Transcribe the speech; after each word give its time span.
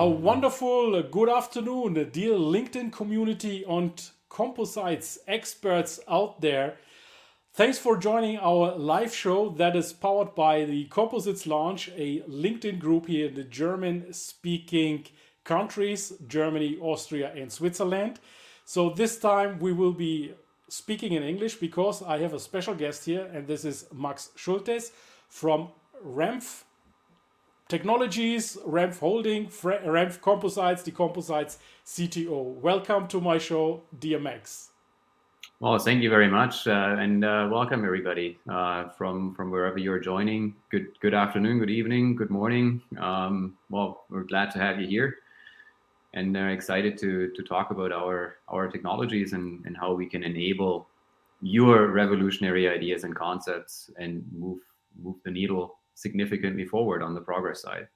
A 0.00 0.08
wonderful 0.08 0.96
uh, 0.96 1.02
good 1.02 1.28
afternoon, 1.28 1.98
uh, 1.98 2.04
dear 2.10 2.32
LinkedIn 2.32 2.90
community 2.90 3.64
and 3.68 4.02
composites 4.30 5.18
experts 5.28 6.00
out 6.08 6.40
there. 6.40 6.78
Thanks 7.52 7.78
for 7.78 7.98
joining 7.98 8.38
our 8.38 8.74
live 8.76 9.14
show 9.14 9.50
that 9.58 9.76
is 9.76 9.92
powered 9.92 10.34
by 10.34 10.64
the 10.64 10.86
Composites 10.86 11.46
Lounge, 11.46 11.90
a 11.94 12.20
LinkedIn 12.20 12.78
group 12.78 13.08
here 13.08 13.28
in 13.28 13.34
the 13.34 13.44
German 13.44 14.10
speaking 14.14 15.04
countries 15.44 16.14
Germany, 16.26 16.78
Austria, 16.80 17.34
and 17.36 17.52
Switzerland. 17.52 18.20
So 18.64 18.88
this 18.88 19.18
time 19.18 19.58
we 19.58 19.74
will 19.74 19.92
be 19.92 20.32
speaking 20.70 21.12
in 21.12 21.22
English 21.22 21.56
because 21.56 22.02
I 22.02 22.20
have 22.20 22.32
a 22.32 22.40
special 22.40 22.74
guest 22.74 23.04
here, 23.04 23.28
and 23.34 23.46
this 23.46 23.66
is 23.66 23.84
Max 23.92 24.30
Schultes 24.34 24.92
from 25.28 25.68
RAMPF 26.02 26.62
Technologies, 27.70 28.58
RAMPF 28.66 28.98
Holding, 28.98 29.46
RAMPF 29.46 30.20
Composites, 30.20 30.82
the 30.82 30.90
Composites 30.90 31.58
CTO. 31.86 32.56
Welcome 32.56 33.06
to 33.06 33.20
my 33.20 33.38
show, 33.38 33.82
Max. 34.20 34.70
Well, 35.60 35.78
thank 35.78 36.02
you 36.02 36.10
very 36.10 36.26
much, 36.26 36.66
uh, 36.66 36.96
and 36.98 37.24
uh, 37.24 37.48
welcome 37.48 37.84
everybody 37.84 38.40
uh, 38.48 38.88
from 38.88 39.36
from 39.36 39.52
wherever 39.52 39.78
you're 39.78 40.00
joining. 40.00 40.56
Good 40.72 40.98
good 40.98 41.14
afternoon, 41.14 41.60
good 41.60 41.70
evening, 41.70 42.16
good 42.16 42.30
morning. 42.30 42.82
Um, 42.98 43.56
well, 43.68 44.04
we're 44.10 44.24
glad 44.24 44.50
to 44.50 44.58
have 44.58 44.80
you 44.80 44.88
here, 44.88 45.18
and 46.12 46.36
uh, 46.36 46.40
excited 46.40 46.98
to 46.98 47.28
to 47.36 47.42
talk 47.44 47.70
about 47.70 47.92
our 47.92 48.38
our 48.48 48.66
technologies 48.66 49.32
and 49.32 49.64
and 49.64 49.76
how 49.76 49.94
we 49.94 50.06
can 50.06 50.24
enable 50.24 50.88
your 51.40 51.86
revolutionary 51.92 52.68
ideas 52.68 53.04
and 53.04 53.14
concepts 53.14 53.90
and 53.96 54.24
move 54.32 54.58
move 55.00 55.22
the 55.22 55.30
needle 55.30 55.76
significantly 56.00 56.64
forward 56.64 57.02
on 57.02 57.14
the 57.14 57.20
progress 57.20 57.62
side. 57.62 57.88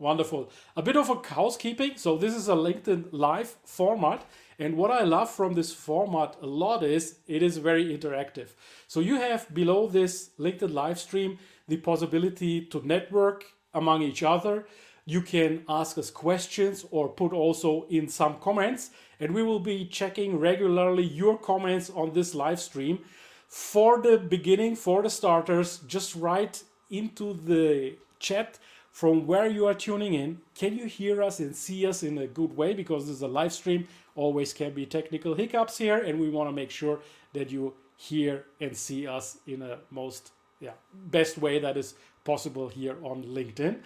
Wonderful. 0.00 0.50
A 0.76 0.82
bit 0.82 0.96
of 0.96 1.10
a 1.10 1.34
housekeeping. 1.34 1.96
So 1.96 2.16
this 2.16 2.32
is 2.32 2.48
a 2.48 2.54
LinkedIn 2.54 3.08
live 3.10 3.56
format. 3.64 4.24
And 4.60 4.76
what 4.76 4.92
I 4.92 5.02
love 5.02 5.28
from 5.28 5.54
this 5.54 5.72
format 5.72 6.36
a 6.40 6.46
lot 6.46 6.84
is 6.84 7.18
it 7.26 7.42
is 7.42 7.56
very 7.56 7.86
interactive. 7.86 8.50
So 8.86 9.00
you 9.00 9.16
have 9.16 9.52
below 9.52 9.88
this 9.88 10.30
LinkedIn 10.38 10.72
live 10.72 11.00
stream 11.00 11.38
the 11.66 11.78
possibility 11.78 12.64
to 12.66 12.86
network 12.86 13.44
among 13.74 14.02
each 14.02 14.22
other. 14.22 14.66
You 15.04 15.20
can 15.20 15.64
ask 15.68 15.98
us 15.98 16.10
questions 16.10 16.84
or 16.92 17.08
put 17.08 17.32
also 17.32 17.86
in 17.90 18.06
some 18.06 18.36
comments. 18.38 18.90
And 19.18 19.34
we 19.34 19.42
will 19.42 19.60
be 19.60 19.84
checking 19.84 20.38
regularly 20.38 21.02
your 21.02 21.36
comments 21.36 21.90
on 21.90 22.12
this 22.12 22.36
live 22.36 22.60
stream. 22.60 23.00
For 23.48 24.00
the 24.00 24.18
beginning, 24.18 24.76
for 24.76 25.02
the 25.02 25.10
starters, 25.10 25.78
just 25.88 26.14
write 26.14 26.62
into 26.90 27.34
the 27.34 27.96
chat 28.18 28.58
from 28.90 29.26
where 29.26 29.46
you 29.46 29.66
are 29.66 29.74
tuning 29.74 30.14
in. 30.14 30.40
Can 30.54 30.76
you 30.76 30.86
hear 30.86 31.22
us 31.22 31.38
and 31.38 31.54
see 31.54 31.86
us 31.86 32.02
in 32.02 32.18
a 32.18 32.26
good 32.26 32.56
way? 32.56 32.74
Because 32.74 33.06
this 33.06 33.16
is 33.16 33.22
a 33.22 33.28
live 33.28 33.52
stream, 33.52 33.86
always 34.16 34.52
can 34.52 34.72
be 34.72 34.86
technical 34.86 35.34
hiccups 35.34 35.78
here, 35.78 35.98
and 35.98 36.18
we 36.18 36.28
want 36.30 36.48
to 36.48 36.52
make 36.52 36.70
sure 36.70 37.00
that 37.32 37.50
you 37.50 37.74
hear 37.96 38.44
and 38.60 38.76
see 38.76 39.06
us 39.06 39.38
in 39.46 39.62
a 39.62 39.78
most 39.90 40.30
yeah 40.60 40.72
best 40.92 41.38
way 41.38 41.58
that 41.58 41.76
is 41.76 41.94
possible 42.24 42.68
here 42.68 42.96
on 43.02 43.22
LinkedIn. 43.22 43.80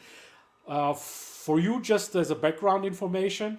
Uh, 0.67 0.95
for 0.95 1.59
you, 1.61 1.81
just 1.81 2.15
as 2.15 2.31
a 2.31 2.35
background 2.35 2.85
information, 2.85 3.59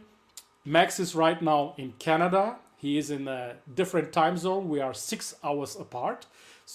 Max 0.65 0.99
is 0.99 1.13
right 1.15 1.41
now 1.41 1.73
in 1.77 1.93
Canada. 1.99 2.55
He 2.77 2.97
is 2.97 3.11
in 3.11 3.27
a 3.27 3.55
different 3.75 4.11
time 4.11 4.37
zone. 4.37 4.69
We 4.69 4.79
are 4.79 4.93
six 4.93 5.35
hours 5.43 5.75
apart. 5.75 6.25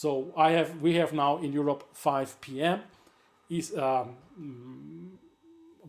So 0.00 0.32
I 0.36 0.52
have 0.52 0.80
we 0.80 0.94
have 0.94 1.12
now 1.12 1.38
in 1.38 1.52
Europe 1.52 1.82
5 1.92 2.40
p.m. 2.40 2.82
is 3.50 3.76
um, 3.76 4.14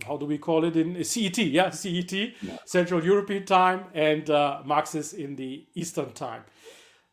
how 0.03 0.17
do 0.17 0.25
we 0.25 0.39
call 0.39 0.65
it 0.65 0.75
in 0.75 1.03
CET? 1.03 1.37
Yeah, 1.37 1.69
CET, 1.81 2.11
yeah. 2.11 2.57
Central 2.65 3.05
European 3.05 3.45
Time, 3.45 3.83
and 3.93 4.27
uh, 4.31 4.61
Max 4.65 4.95
is 4.95 5.13
in 5.13 5.35
the 5.35 5.63
Eastern 5.75 6.11
Time. 6.13 6.41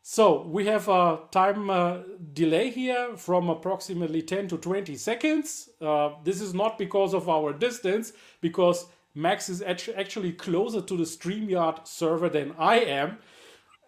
So 0.01 0.41
we 0.47 0.65
have 0.65 0.87
a 0.87 1.19
time 1.29 1.69
uh, 1.69 1.99
delay 2.33 2.71
here 2.71 3.15
from 3.15 3.47
approximately 3.51 4.23
10 4.23 4.47
to 4.47 4.57
20 4.57 4.95
seconds. 4.95 5.69
Uh, 5.79 6.13
this 6.23 6.41
is 6.41 6.55
not 6.55 6.79
because 6.79 7.13
of 7.13 7.29
our 7.29 7.53
distance, 7.53 8.13
because 8.41 8.87
Max 9.13 9.49
is 9.49 9.61
actually 9.61 10.31
closer 10.31 10.81
to 10.81 10.97
the 10.97 11.03
StreamYard 11.03 11.85
server 11.85 12.27
than 12.27 12.55
I 12.57 12.79
am, 12.79 13.19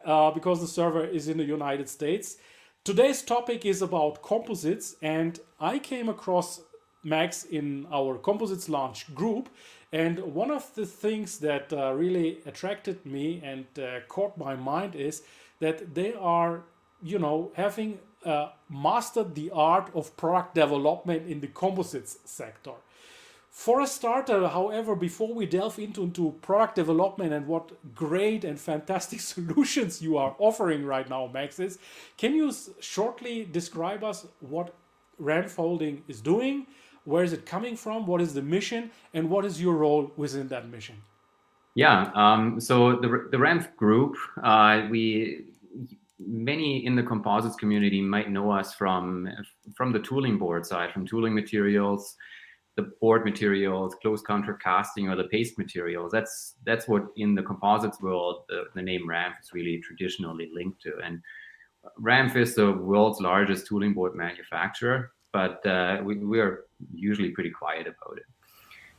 uh, 0.06 0.30
because 0.30 0.62
the 0.62 0.68
server 0.68 1.06
is 1.06 1.28
in 1.28 1.40
the 1.40 1.44
United 1.44 1.90
States. 1.90 2.38
Today's 2.86 3.22
topic 3.22 3.66
is 3.66 3.82
about 3.82 4.22
composites, 4.22 4.96
and 5.02 5.38
I 5.60 5.80
came 5.80 6.08
across 6.08 6.62
Max 7.04 7.44
in 7.44 7.86
our 7.92 8.18
composites 8.18 8.70
lounge 8.70 9.14
group. 9.14 9.50
And 9.92 10.20
one 10.20 10.50
of 10.50 10.74
the 10.76 10.86
things 10.86 11.40
that 11.40 11.74
uh, 11.74 11.94
really 11.94 12.40
attracted 12.46 13.06
me 13.06 13.42
and 13.44 13.66
uh, 13.78 14.00
caught 14.08 14.38
my 14.38 14.56
mind 14.56 14.96
is 14.96 15.24
that 15.60 15.94
they 15.94 16.14
are, 16.14 16.62
you 17.04 17.20
know, 17.20 17.52
having 17.56 18.00
uh, 18.26 18.50
mastered 18.70 19.36
the 19.36 19.52
art 19.52 19.92
of 19.94 20.16
product 20.16 20.56
development 20.56 21.28
in 21.28 21.42
the 21.42 21.48
composites 21.48 22.20
sector. 22.24 22.74
For 23.52 23.82
a 23.82 23.88
starter, 23.88 24.48
however, 24.48 24.96
before 24.96 25.34
we 25.34 25.46
delve 25.46 25.80
into, 25.80 26.04
into 26.04 26.32
product 26.42 26.76
development 26.76 27.34
and 27.34 27.48
what 27.48 27.72
great 27.96 28.44
and 28.44 28.60
fantastic 28.60 29.20
solutions 29.34 30.02
you 30.02 30.18
are 30.18 30.36
offering 30.38 30.86
right 30.86 31.10
now, 31.10 31.28
Max, 31.28 31.60
is 31.60 31.80
can 32.18 32.34
you 32.34 32.54
shortly 32.80 33.46
describe 33.52 34.04
us 34.04 34.28
what 34.40 34.74
RAMPF 35.22 35.56
Holding 35.56 36.04
is 36.08 36.22
doing? 36.22 36.68
Where 37.06 37.24
is 37.24 37.34
it 37.34 37.46
coming 37.46 37.76
from? 37.76 38.06
What 38.06 38.22
is 38.22 38.34
the 38.34 38.42
mission? 38.42 38.92
And 39.14 39.30
what 39.30 39.46
is 39.46 39.62
your 39.62 39.76
role 39.76 40.12
within 40.16 40.48
that 40.50 40.70
mission? 40.70 40.96
Yeah, 41.76 42.12
um, 42.14 42.60
so 42.60 42.98
the, 42.98 43.30
the 43.32 43.38
RAMPF 43.38 43.76
group, 43.76 44.16
uh, 44.44 44.88
we 44.90 45.46
many 46.20 46.86
in 46.86 46.96
the 46.96 47.04
composites 47.04 47.56
community 47.56 48.02
might 48.02 48.30
know 48.30 48.52
us 48.52 48.74
from 48.74 49.30
from 49.76 49.92
the 49.94 50.00
tooling 50.00 50.38
board 50.38 50.66
side, 50.66 50.92
from 50.92 51.08
tooling 51.08 51.34
materials, 51.34 52.16
the 52.80 52.92
board 53.02 53.26
materials, 53.26 53.96
close 54.02 54.22
contour 54.22 54.54
casting, 54.54 55.10
or 55.10 55.16
the 55.16 55.26
paste 55.26 55.58
materials. 55.58 56.12
That's 56.12 56.56
that's 56.66 56.88
what 56.88 57.04
in 57.18 57.36
the 57.36 57.44
composites 57.44 58.02
world 58.02 58.44
the, 58.48 58.66
the 58.74 58.82
name 58.82 59.08
RAMPF 59.08 59.42
is 59.44 59.54
really 59.54 59.80
traditionally 59.80 60.50
linked 60.54 60.82
to. 60.84 60.94
And 61.04 61.22
RAMPF 62.02 62.38
is 62.38 62.56
the 62.56 62.72
world's 62.72 63.20
largest 63.20 63.68
tooling 63.68 63.94
board 63.94 64.16
manufacturer, 64.16 65.12
but 65.34 65.66
uh, 65.66 66.02
we, 66.04 66.16
we, 66.18 66.40
are 66.40 66.66
usually 66.94 67.32
pretty 67.32 67.50
quiet 67.50 67.88
about 67.88 68.18
it. 68.18 68.26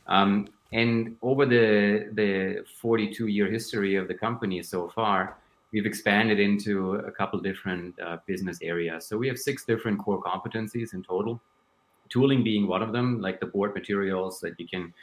Um, 0.07 0.47
and 0.71 1.15
over 1.21 1.45
the 1.45 2.09
the 2.13 2.63
42 2.79 3.27
year 3.27 3.49
history 3.49 3.95
of 3.95 4.07
the 4.07 4.13
company 4.13 4.61
so 4.61 4.89
far, 4.89 5.37
we've 5.73 5.87
expanded 5.87 6.39
into 6.39 6.95
a 6.95 7.11
couple 7.11 7.39
different 7.39 7.99
uh, 7.99 8.17
business 8.27 8.59
areas. 8.61 9.07
So 9.07 9.17
we 9.17 9.27
have 9.27 9.39
six 9.39 9.65
different 9.65 9.97
core 9.99 10.21
competencies 10.21 10.93
in 10.93 11.01
total 11.01 11.41
tooling 12.11 12.43
being 12.43 12.67
one 12.67 12.83
of 12.83 12.91
them, 12.91 13.21
like 13.21 13.39
the 13.39 13.45
board 13.45 13.73
materials 13.73 14.39
that 14.41 14.59
you 14.59 14.67
can, 14.67 14.93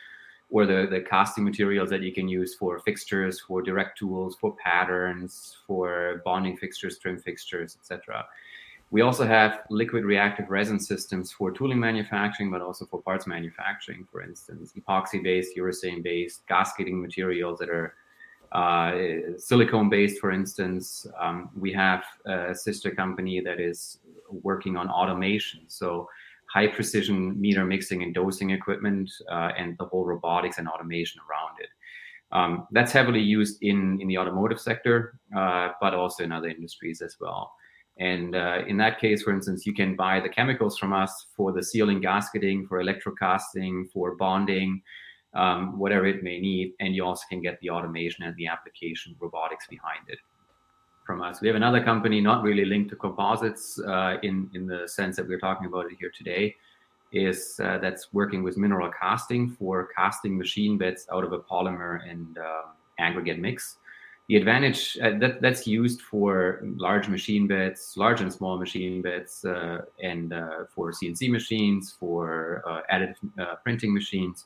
or 0.50 0.66
the, 0.66 0.87
the 0.90 1.00
casting 1.00 1.44
materials 1.44 1.90
that 1.90 2.02
you 2.02 2.12
can 2.12 2.28
use 2.28 2.55
for 2.55 2.78
fixtures, 2.81 3.40
for 3.40 3.62
direct 3.62 3.99
tools, 3.99 4.37
for 4.40 4.55
patterns, 4.62 5.56
for 5.66 6.22
bonding 6.25 6.56
fixtures, 6.56 6.99
trim 6.99 7.19
fixtures, 7.19 7.76
etc. 7.81 8.25
We 8.90 9.02
also 9.02 9.26
have 9.26 9.60
liquid 9.69 10.05
reactive 10.05 10.49
resin 10.49 10.81
systems 10.81 11.31
for 11.31 11.50
tooling 11.50 11.78
manufacturing, 11.78 12.50
but 12.50 12.62
also 12.62 12.87
for 12.87 13.02
parts 13.02 13.26
manufacturing, 13.26 14.06
for 14.10 14.22
instance, 14.22 14.72
epoxy 14.78 15.22
based, 15.22 15.56
urethane 15.56 16.02
based, 16.02 16.46
gasketing 16.46 17.00
materials 17.00 17.58
that 17.58 17.69
are 17.69 17.94
uh, 18.52 19.37
silicone 19.37 19.90
based, 19.90 20.19
for 20.19 20.32
instance. 20.32 21.06
Um, 21.20 21.50
we 21.55 21.70
have 21.72 22.02
a 22.25 22.55
sister 22.55 22.90
company 22.90 23.40
that 23.40 23.60
is 23.60 23.99
working 24.31 24.76
on 24.76 24.88
automation. 24.88 25.60
So 25.69 26.08
high 26.52 26.66
precision 26.66 27.38
meter 27.40 27.64
mixing 27.64 28.02
and 28.02 28.14
dosing 28.14 28.50
equipment 28.50 29.10
uh, 29.30 29.50
and 29.56 29.76
the 29.78 29.84
whole 29.84 30.04
robotics 30.04 30.58
and 30.58 30.68
automation 30.68 31.20
around 31.28 31.56
it. 31.60 31.68
Um, 32.30 32.66
that's 32.72 32.92
heavily 32.92 33.20
used 33.20 33.62
in, 33.62 33.98
in 34.00 34.08
the 34.08 34.18
automotive 34.18 34.60
sector, 34.60 35.18
uh, 35.36 35.70
but 35.80 35.94
also 35.94 36.24
in 36.24 36.32
other 36.32 36.48
industries 36.48 37.00
as 37.00 37.16
well. 37.20 37.52
And 37.98 38.36
uh, 38.36 38.60
in 38.66 38.76
that 38.78 39.00
case, 39.00 39.22
for 39.22 39.32
instance, 39.32 39.66
you 39.66 39.74
can 39.74 39.96
buy 39.96 40.20
the 40.20 40.28
chemicals 40.28 40.78
from 40.78 40.92
us 40.92 41.26
for 41.36 41.52
the 41.52 41.62
sealing 41.62 42.00
gasketing, 42.00 42.68
for 42.68 42.82
electrocasting, 42.82 43.90
for 43.92 44.14
bonding, 44.14 44.82
um, 45.34 45.78
whatever 45.78 46.06
it 46.06 46.22
may 46.22 46.38
need. 46.38 46.74
And 46.80 46.94
you 46.94 47.04
also 47.04 47.24
can 47.28 47.42
get 47.42 47.58
the 47.60 47.70
automation 47.70 48.24
and 48.24 48.36
the 48.36 48.46
application 48.46 49.16
robotics 49.18 49.66
behind 49.66 50.04
it 50.08 50.18
from 51.08 51.22
us. 51.22 51.40
We 51.40 51.49
have 51.49 51.56
another 51.56 51.82
company 51.82 52.20
not 52.20 52.43
really 52.43 52.66
linked 52.66 52.90
to 52.90 52.96
composites 52.96 53.81
uh, 53.81 54.19
in, 54.22 54.50
in 54.52 54.66
the 54.66 54.87
sense 54.87 55.16
that 55.16 55.26
we're 55.26 55.40
talking 55.40 55.66
about 55.66 55.87
it 55.87 55.96
here 55.99 56.12
today, 56.14 56.55
is 57.12 57.58
uh, 57.64 57.78
that's 57.78 58.12
working 58.12 58.43
with 58.43 58.58
mineral 58.58 58.90
casting 58.90 59.49
for 59.49 59.88
casting 59.96 60.37
machine 60.37 60.76
beds 60.76 61.06
out 61.10 61.25
of 61.25 61.32
a 61.32 61.38
polymer 61.38 62.06
and 62.06 62.37
uh, 62.37 62.64
aggregate 62.99 63.38
mix. 63.38 63.78
The 64.28 64.37
advantage 64.37 64.99
uh, 65.02 65.12
that 65.20 65.40
that's 65.40 65.66
used 65.66 66.02
for 66.02 66.60
large 66.76 67.08
machine 67.08 67.46
beds, 67.46 67.94
large 67.96 68.20
and 68.20 68.31
small 68.31 68.58
machine 68.58 69.00
beds, 69.00 69.46
uh, 69.46 69.78
and 70.02 70.34
uh, 70.34 70.64
for 70.75 70.93
CNC 70.93 71.31
machines, 71.31 71.96
for 71.99 72.62
additive 72.93 73.62
printing 73.64 73.94
machines 73.94 74.44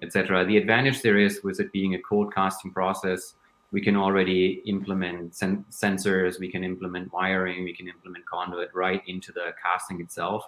etc. 0.00 0.44
The 0.44 0.56
advantage 0.56 1.02
there 1.02 1.18
is 1.18 1.40
with 1.42 1.58
it 1.58 1.72
being 1.72 1.94
a 1.94 1.98
cold 1.98 2.32
casting 2.32 2.72
process, 2.72 3.34
we 3.72 3.80
can 3.80 3.96
already 3.96 4.62
implement 4.66 5.34
sen- 5.34 5.64
sensors, 5.70 6.38
we 6.40 6.50
can 6.50 6.64
implement 6.64 7.12
wiring, 7.12 7.64
we 7.64 7.74
can 7.74 7.88
implement 7.88 8.24
conduit 8.26 8.70
right 8.74 9.02
into 9.06 9.32
the 9.32 9.52
casting 9.62 10.00
itself. 10.00 10.44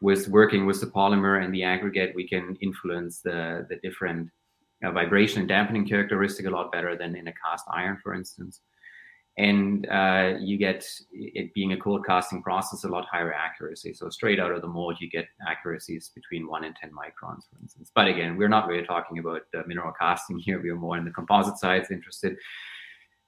With 0.00 0.28
working 0.28 0.66
with 0.66 0.80
the 0.80 0.86
polymer 0.86 1.44
and 1.44 1.54
the 1.54 1.62
aggregate, 1.62 2.12
we 2.14 2.26
can 2.26 2.56
influence 2.60 3.20
the, 3.20 3.66
the 3.68 3.76
different 3.76 4.30
uh, 4.82 4.90
vibration 4.90 5.40
and 5.40 5.48
dampening 5.48 5.86
characteristic 5.86 6.46
a 6.46 6.50
lot 6.50 6.72
better 6.72 6.96
than 6.96 7.16
in 7.16 7.28
a 7.28 7.32
cast 7.32 7.64
iron, 7.70 7.98
for 8.02 8.14
instance 8.14 8.60
and 9.38 9.88
uh, 9.88 10.34
you 10.40 10.58
get 10.58 10.86
it 11.12 11.54
being 11.54 11.72
a 11.72 11.76
cold 11.76 12.04
casting 12.04 12.42
process 12.42 12.84
a 12.84 12.88
lot 12.88 13.06
higher 13.10 13.32
accuracy. 13.32 13.94
So 13.94 14.10
straight 14.10 14.40
out 14.40 14.52
of 14.52 14.60
the 14.60 14.68
mold, 14.68 14.96
you 15.00 15.08
get 15.08 15.26
accuracies 15.46 16.10
between 16.14 16.46
one 16.46 16.64
and 16.64 16.74
ten 16.76 16.90
microns, 16.90 17.48
for 17.48 17.60
instance. 17.62 17.90
But 17.94 18.08
again, 18.08 18.36
we're 18.36 18.48
not 18.48 18.66
really 18.66 18.84
talking 18.84 19.18
about 19.18 19.42
uh, 19.56 19.62
mineral 19.66 19.92
casting 19.98 20.38
here. 20.46 20.60
We 20.60 20.70
are 20.70 20.76
more 20.76 20.98
in 20.98 21.04
the 21.04 21.10
composite 21.10 21.58
sides 21.58 21.90
interested. 21.90 22.36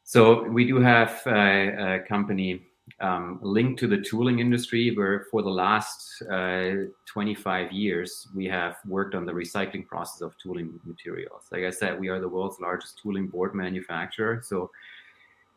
So 0.04 0.42
we 0.48 0.66
do 0.66 0.80
have 0.80 1.22
a, 1.26 1.94
a 1.94 2.00
company 2.00 2.66
um, 3.00 3.38
linked 3.42 3.78
to 3.80 3.86
the 3.86 3.98
tooling 3.98 4.40
industry, 4.40 4.94
where 4.94 5.26
for 5.30 5.42
the 5.42 5.48
last 5.48 6.22
uh, 6.30 6.88
25 7.06 7.72
years 7.72 8.28
we 8.34 8.46
have 8.46 8.76
worked 8.86 9.14
on 9.14 9.24
the 9.24 9.32
recycling 9.32 9.86
process 9.86 10.20
of 10.20 10.34
tooling 10.42 10.78
materials. 10.84 11.44
Like 11.52 11.62
I 11.62 11.70
said, 11.70 11.98
we 11.98 12.08
are 12.08 12.20
the 12.20 12.28
world's 12.28 12.60
largest 12.60 12.98
tooling 13.02 13.28
board 13.28 13.54
manufacturer. 13.54 14.42
So 14.44 14.70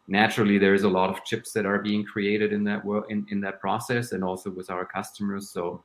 naturally 0.07 0.57
there's 0.57 0.83
a 0.83 0.89
lot 0.89 1.09
of 1.09 1.23
chips 1.23 1.51
that 1.53 1.65
are 1.65 1.79
being 1.79 2.03
created 2.03 2.53
in 2.53 2.63
that 2.63 2.83
in, 3.09 3.25
in 3.29 3.41
that 3.41 3.59
process 3.59 4.11
and 4.11 4.23
also 4.23 4.49
with 4.49 4.69
our 4.69 4.85
customers. 4.85 5.49
So 5.49 5.83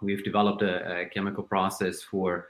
we've 0.00 0.24
developed 0.24 0.62
a, 0.62 1.02
a, 1.02 1.06
chemical 1.06 1.42
process 1.42 2.02
for 2.02 2.48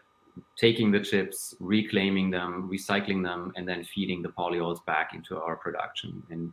taking 0.57 0.93
the 0.93 1.01
chips 1.01 1.55
reclaiming 1.59 2.31
them 2.31 2.71
recycling 2.73 3.23
them 3.23 3.53
and 3.57 3.69
then 3.69 3.85
feeding 3.85 4.23
the 4.23 4.29
polyols 4.29 4.85
back 4.87 5.13
into 5.15 5.37
our 5.37 5.57
production. 5.57 6.23
And 6.31 6.53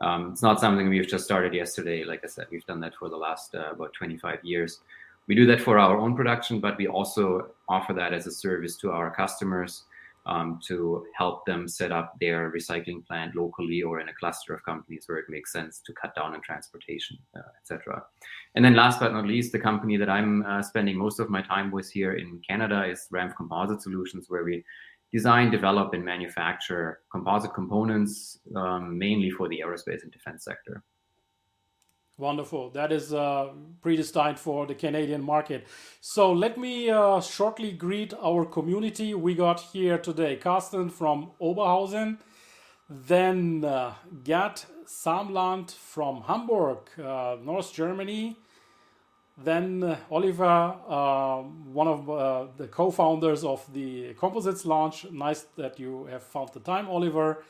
um, 0.00 0.30
it's 0.32 0.42
not 0.42 0.58
something 0.58 0.88
we've 0.88 1.06
just 1.06 1.24
started 1.24 1.52
yesterday. 1.52 2.04
Like 2.04 2.22
i 2.24 2.26
said 2.26 2.46
we've 2.50 2.64
done 2.64 2.80
that 2.80 2.94
for 2.94 3.10
the 3.10 3.16
last 3.16 3.54
uh, 3.54 3.72
about 3.72 3.92
25 3.92 4.38
years. 4.42 4.80
We 5.26 5.34
do 5.34 5.46
that 5.46 5.60
for 5.60 5.78
our 5.78 5.98
own 5.98 6.16
production 6.16 6.58
but 6.58 6.78
we 6.78 6.88
also 6.88 7.50
offer 7.68 7.92
that 7.92 8.14
as 8.14 8.26
a 8.26 8.32
service 8.32 8.76
to 8.78 8.90
our 8.90 9.10
customers 9.10 9.84
um, 10.30 10.60
to 10.68 11.04
help 11.16 11.44
them 11.44 11.68
set 11.68 11.92
up 11.92 12.14
their 12.20 12.52
recycling 12.52 13.04
plant 13.04 13.34
locally 13.34 13.82
or 13.82 14.00
in 14.00 14.08
a 14.08 14.14
cluster 14.14 14.54
of 14.54 14.64
companies 14.64 15.04
where 15.06 15.18
it 15.18 15.26
makes 15.28 15.52
sense 15.52 15.82
to 15.84 15.92
cut 15.92 16.14
down 16.14 16.32
on 16.34 16.40
transportation, 16.40 17.18
uh, 17.36 17.40
etc. 17.60 18.02
And 18.54 18.64
then 18.64 18.76
last 18.76 19.00
but 19.00 19.12
not 19.12 19.26
least, 19.26 19.52
the 19.52 19.58
company 19.58 19.96
that 19.96 20.08
I'm 20.08 20.46
uh, 20.46 20.62
spending 20.62 20.96
most 20.96 21.20
of 21.20 21.28
my 21.28 21.42
time 21.42 21.70
with 21.70 21.90
here 21.90 22.14
in 22.14 22.40
Canada 22.48 22.84
is 22.84 23.08
RAMPF 23.12 23.36
Composite 23.36 23.82
Solutions, 23.82 24.26
where 24.28 24.44
we 24.44 24.64
design, 25.12 25.50
develop, 25.50 25.92
and 25.92 26.04
manufacture 26.04 27.00
composite 27.10 27.52
components 27.52 28.38
um, 28.54 28.96
mainly 28.96 29.30
for 29.30 29.48
the 29.48 29.62
aerospace 29.66 30.02
and 30.04 30.12
defense 30.12 30.44
sector. 30.44 30.84
Wonderful. 32.20 32.68
That 32.72 32.92
is 32.92 33.14
uh, 33.14 33.48
predestined 33.80 34.38
for 34.38 34.66
the 34.66 34.74
Canadian 34.74 35.22
market. 35.22 35.66
So 36.02 36.30
let 36.30 36.58
me 36.58 36.90
uh, 36.90 37.22
shortly 37.22 37.72
greet 37.72 38.12
our 38.22 38.44
community. 38.44 39.14
We 39.14 39.34
got 39.34 39.60
here 39.72 39.96
today 39.96 40.36
Carsten 40.36 40.90
from 40.90 41.30
Oberhausen, 41.40 42.18
then 42.90 43.64
uh, 43.64 43.94
Gerd 44.22 44.60
Samland 44.84 45.70
from 45.74 46.20
Hamburg, 46.20 46.90
uh, 47.02 47.38
North 47.42 47.72
Germany, 47.72 48.36
then 49.42 49.82
uh, 49.82 49.96
Oliver, 50.10 50.74
uh, 50.88 51.36
one 51.72 51.88
of 51.88 52.04
the 52.58 52.66
co 52.66 52.90
founders 52.90 53.44
of 53.44 53.66
the 53.72 54.12
Composites 54.12 54.66
Lounge. 54.66 55.06
Nice 55.10 55.46
that 55.56 55.80
you 55.80 56.04
have 56.10 56.22
found 56.22 56.50
the 56.52 56.60
time, 56.60 56.86
Oliver. 56.86 57.42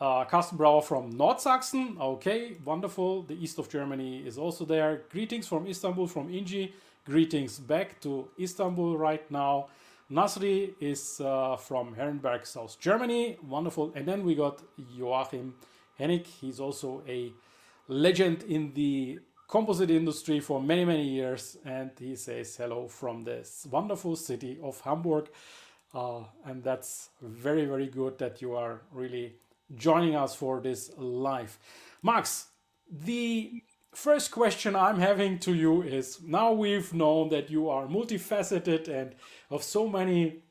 Uh, 0.00 0.24
Carsten 0.24 0.56
Brauer 0.56 0.80
from 0.82 1.12
Nordsachsen. 1.12 2.00
Okay, 2.00 2.56
wonderful. 2.64 3.22
The 3.22 3.34
east 3.34 3.58
of 3.58 3.68
Germany 3.68 4.26
is 4.26 4.38
also 4.38 4.64
there. 4.64 5.02
Greetings 5.10 5.46
from 5.46 5.66
Istanbul, 5.66 6.06
from 6.06 6.28
Inji. 6.28 6.72
Greetings 7.04 7.58
back 7.58 8.00
to 8.00 8.26
Istanbul 8.38 8.96
right 8.96 9.30
now. 9.30 9.66
Nasri 10.10 10.72
is 10.80 11.20
uh, 11.20 11.56
from 11.56 11.94
Herrenberg, 11.94 12.46
South 12.46 12.80
Germany. 12.80 13.36
Wonderful. 13.46 13.92
And 13.94 14.08
then 14.08 14.24
we 14.24 14.34
got 14.34 14.62
Joachim 14.96 15.54
Hennig. 15.98 16.26
He's 16.26 16.60
also 16.60 17.02
a 17.06 17.30
legend 17.86 18.44
in 18.44 18.72
the 18.72 19.18
composite 19.48 19.90
industry 19.90 20.40
for 20.40 20.62
many, 20.62 20.86
many 20.86 21.06
years. 21.06 21.58
And 21.66 21.90
he 21.98 22.16
says 22.16 22.56
hello 22.56 22.88
from 22.88 23.22
this 23.24 23.66
wonderful 23.70 24.16
city 24.16 24.58
of 24.62 24.80
Hamburg. 24.80 25.28
Uh, 25.92 26.22
and 26.46 26.64
that's 26.64 27.10
very, 27.20 27.66
very 27.66 27.88
good 27.88 28.16
that 28.16 28.40
you 28.40 28.56
are 28.56 28.80
really 28.92 29.34
joining 29.76 30.14
us 30.14 30.34
for 30.34 30.60
this 30.60 30.90
live. 30.96 31.58
Max, 32.02 32.46
the 32.90 33.62
first 33.94 34.30
question 34.30 34.76
I'm 34.76 34.98
having 34.98 35.38
to 35.40 35.54
you 35.54 35.82
is 35.82 36.20
now 36.22 36.52
we've 36.52 36.92
known 36.94 37.28
that 37.30 37.50
you 37.50 37.68
are 37.68 37.86
multifaceted 37.86 38.88
and 38.88 39.14
of 39.50 39.62
so 39.62 39.88
many 39.88 40.42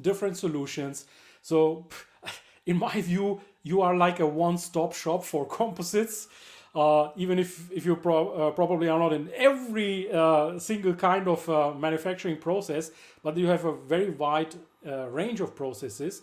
different 0.00 0.36
solutions. 0.36 1.06
So, 1.42 1.88
in 2.66 2.78
my 2.78 3.00
view, 3.00 3.40
you 3.62 3.82
are 3.82 3.96
like 3.96 4.20
a 4.20 4.26
one 4.26 4.58
stop 4.58 4.94
shop 4.94 5.24
for 5.24 5.46
composites. 5.46 6.28
Uh, 6.72 7.10
even 7.16 7.40
if, 7.40 7.70
if 7.72 7.84
you 7.84 7.96
pro 7.96 8.28
uh, 8.28 8.50
probably 8.52 8.88
are 8.88 8.98
not 8.98 9.12
in 9.12 9.28
every 9.34 10.10
uh, 10.12 10.56
single 10.56 10.94
kind 10.94 11.26
of 11.26 11.48
uh, 11.48 11.74
manufacturing 11.74 12.36
process, 12.36 12.92
but 13.24 13.36
you 13.36 13.48
have 13.48 13.64
a 13.64 13.74
very 13.74 14.10
wide 14.10 14.54
uh, 14.86 15.08
range 15.08 15.40
of 15.40 15.56
processes. 15.56 16.22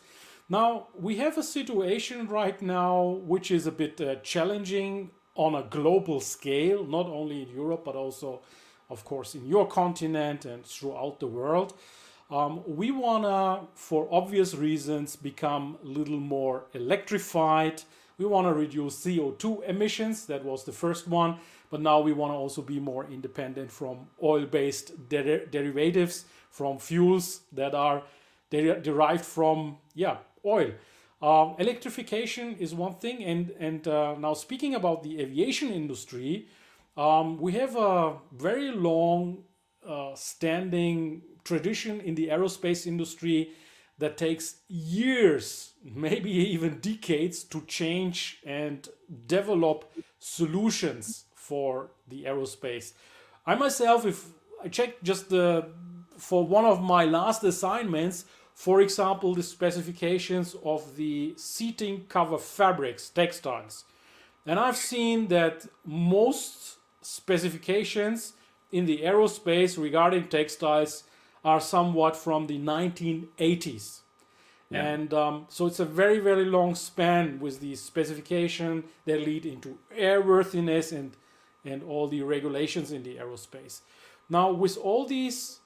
Now, 0.49 0.87
we 0.97 1.17
have 1.17 1.37
a 1.37 1.43
situation 1.43 2.27
right 2.27 2.61
now 2.61 3.19
which 3.25 3.51
is 3.51 3.67
a 3.67 3.71
bit 3.71 3.99
uh, 3.99 4.15
challenging 4.23 5.11
on 5.35 5.55
a 5.55 5.63
global 5.63 6.21
scale, 6.21 6.85
not 6.85 7.07
only 7.07 7.43
in 7.43 7.49
Europe, 7.49 7.83
but 7.83 7.95
also, 7.95 8.41
of 8.89 9.03
course, 9.03 9.35
in 9.35 9.45
your 9.45 9.67
continent 9.67 10.45
and 10.45 10.65
throughout 10.65 11.19
the 11.19 11.27
world. 11.27 11.73
Um, 12.31 12.63
we 12.65 12.91
want 12.91 13.23
to, 13.23 13.67
for 13.75 14.07
obvious 14.09 14.55
reasons, 14.55 15.17
become 15.17 15.77
a 15.83 15.87
little 15.87 16.19
more 16.19 16.63
electrified. 16.73 17.83
We 18.17 18.25
want 18.25 18.47
to 18.47 18.53
reduce 18.53 19.03
CO2 19.03 19.67
emissions. 19.67 20.25
That 20.27 20.45
was 20.45 20.63
the 20.63 20.71
first 20.71 21.09
one. 21.09 21.39
But 21.69 21.81
now 21.81 21.99
we 21.99 22.13
want 22.13 22.31
to 22.31 22.37
also 22.37 22.61
be 22.61 22.79
more 22.79 23.05
independent 23.05 23.69
from 23.69 24.07
oil 24.23 24.45
based 24.45 25.09
der 25.09 25.45
derivatives, 25.45 26.23
from 26.49 26.79
fuels 26.79 27.41
that 27.51 27.75
are 27.75 28.03
de 28.49 28.79
derived 28.79 29.25
from, 29.25 29.77
yeah, 29.93 30.17
oil. 30.47 30.71
Um, 31.21 31.55
electrification 31.57 32.55
is 32.57 32.75
one 32.75 32.95
thing, 32.95 33.23
and 33.23 33.51
and 33.59 33.87
uh, 33.87 34.15
now 34.17 34.33
speaking 34.33 34.75
about 34.75 35.03
the 35.03 35.19
aviation 35.19 35.71
industry, 35.71 36.47
um, 36.95 37.37
we 37.39 37.53
have 37.53 37.75
a 37.75 38.17
very 38.31 38.71
long 38.71 39.43
uh, 39.87 40.13
standing 40.15 41.21
tradition 41.43 42.01
in 42.01 42.15
the 42.15 42.27
aerospace 42.27 42.85
industry 42.85 43.51
that 43.97 44.17
takes 44.17 44.57
years, 44.67 45.73
maybe 45.83 46.29
even 46.29 46.79
decades, 46.79 47.43
to 47.45 47.61
change 47.61 48.39
and 48.45 48.89
develop 49.25 49.91
solutions 50.19 51.25
for 51.33 51.91
the 52.07 52.25
aerospace. 52.25 52.93
I 53.45 53.55
myself, 53.55 54.05
if 54.05 54.25
I 54.63 54.67
check 54.67 55.01
just 55.01 55.29
the 55.29 55.69
for 56.17 56.45
one 56.45 56.65
of 56.65 56.81
my 56.81 57.05
last 57.05 57.43
assignments, 57.43 58.25
for 58.57 58.81
example, 58.81 59.35
the 59.35 59.43
specifications 59.43 60.55
of 60.65 60.95
the 60.95 61.35
seating 61.37 62.05
cover 62.09 62.39
fabrics, 62.39 63.07
textiles. 63.07 63.85
And 64.47 64.59
I've 64.59 64.75
seen 64.75 65.27
that 65.27 65.67
most 65.85 66.77
specifications 67.03 68.33
in 68.71 68.87
the 68.87 69.01
aerospace 69.03 69.77
regarding 69.77 70.29
textiles 70.29 71.03
are 71.45 71.61
somewhat 71.61 72.17
from 72.17 72.47
the 72.47 72.57
1980s. 72.57 73.99
Yeah. 74.71 74.85
And 74.85 75.13
um, 75.13 75.45
so 75.49 75.67
it's 75.67 75.79
a 75.79 75.85
very, 75.85 76.17
very 76.17 76.45
long 76.45 76.73
span 76.73 77.39
with 77.39 77.59
the 77.59 77.75
specification 77.75 78.85
that 79.05 79.21
lead 79.21 79.45
into 79.45 79.77
airworthiness 79.95 80.91
and, 80.91 81.11
and 81.63 81.83
all 81.83 82.07
the 82.07 82.23
regulations 82.23 82.91
in 82.91 83.03
the 83.03 83.17
aerospace. 83.17 83.81
Now, 84.27 84.51
with 84.51 84.77
all 84.77 85.05
these 85.05 85.59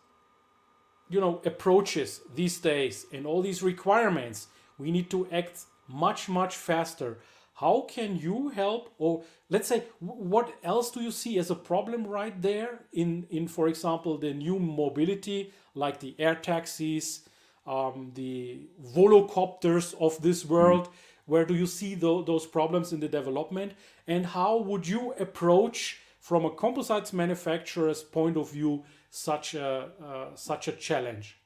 you 1.11 1.19
know 1.19 1.41
approaches 1.45 2.21
these 2.35 2.57
days 2.59 3.05
and 3.13 3.25
all 3.25 3.41
these 3.41 3.61
requirements 3.61 4.47
we 4.77 4.91
need 4.91 5.09
to 5.09 5.27
act 5.31 5.65
much 5.87 6.29
much 6.29 6.55
faster. 6.55 7.19
How 7.55 7.81
can 7.87 8.17
you 8.17 8.49
help 8.49 8.91
or 8.97 9.23
let's 9.49 9.67
say 9.67 9.83
what 9.99 10.51
else 10.63 10.89
do 10.89 11.01
you 11.01 11.11
see 11.11 11.37
as 11.37 11.51
a 11.51 11.55
problem 11.55 12.07
right 12.07 12.41
there 12.41 12.79
in 12.91 13.27
in 13.29 13.47
for 13.47 13.67
example 13.67 14.17
the 14.17 14.33
new 14.33 14.57
mobility 14.57 15.53
like 15.75 15.99
the 15.99 16.15
air 16.17 16.35
taxis 16.35 17.21
um, 17.67 18.11
the 18.15 18.61
volocopters 18.95 19.93
of 19.99 20.21
this 20.21 20.45
world? 20.45 20.87
Mm. 20.87 20.91
where 21.31 21.45
do 21.45 21.55
you 21.55 21.67
see 21.67 21.95
the, 21.95 22.23
those 22.23 22.45
problems 22.45 22.91
in 22.91 22.99
the 22.99 23.07
development? 23.07 23.71
And 24.07 24.25
how 24.25 24.57
would 24.57 24.87
you 24.87 25.13
approach 25.25 25.99
from 26.19 26.45
a 26.45 26.49
composites 26.49 27.13
manufacturer's 27.13 28.03
point 28.03 28.37
of 28.37 28.51
view 28.51 28.83
such 29.11 29.53
a 29.53 29.89
uh, 30.03 30.35
such 30.35 30.67
a 30.67 30.71
challenge. 30.71 31.37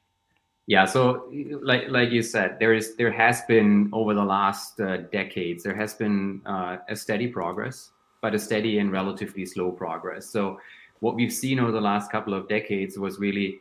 Yeah 0.68 0.84
so 0.84 1.30
like 1.62 1.88
like 1.90 2.10
you 2.10 2.22
said 2.22 2.58
there 2.58 2.74
is 2.74 2.96
there 2.96 3.12
has 3.12 3.42
been 3.42 3.88
over 3.92 4.14
the 4.14 4.24
last 4.24 4.80
uh, 4.80 4.96
decades 5.12 5.62
there 5.62 5.76
has 5.76 5.94
been 5.94 6.40
uh, 6.44 6.78
a 6.88 6.96
steady 6.96 7.28
progress 7.28 7.92
but 8.20 8.34
a 8.34 8.38
steady 8.38 8.78
and 8.78 8.90
relatively 8.90 9.46
slow 9.46 9.70
progress. 9.70 10.26
So 10.26 10.58
what 11.00 11.14
we've 11.14 11.32
seen 11.32 11.60
over 11.60 11.70
the 11.70 11.80
last 11.80 12.10
couple 12.10 12.34
of 12.34 12.48
decades 12.48 12.98
was 12.98 13.18
really 13.18 13.60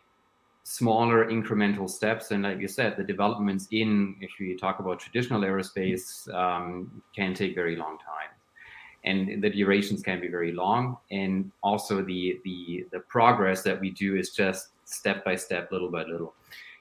smaller 0.64 1.26
incremental 1.30 1.88
steps 1.88 2.32
and 2.32 2.42
like 2.42 2.60
you 2.60 2.68
said 2.68 2.96
the 2.98 3.04
developments 3.04 3.68
in 3.70 4.16
if 4.22 4.40
you 4.40 4.58
talk 4.58 4.80
about 4.80 5.00
traditional 5.00 5.42
aerospace 5.42 6.28
um, 6.34 7.04
can 7.16 7.36
take 7.36 7.54
very 7.54 7.76
long 7.76 8.00
time 8.00 8.32
and 9.06 9.42
the 9.42 9.50
durations 9.50 10.02
can 10.02 10.20
be 10.20 10.28
very 10.28 10.52
long. 10.52 10.98
And 11.12 11.52
also 11.64 12.02
the 12.04 12.40
the 12.44 12.86
the 12.92 13.00
progress 13.02 13.62
that 13.64 13.80
we 13.80 13.92
do 13.92 14.16
is 14.16 14.32
just 14.32 14.70
step 14.86 15.24
by 15.24 15.36
step 15.36 15.72
little 15.72 15.92
by 15.92 16.04
little. 16.04 16.34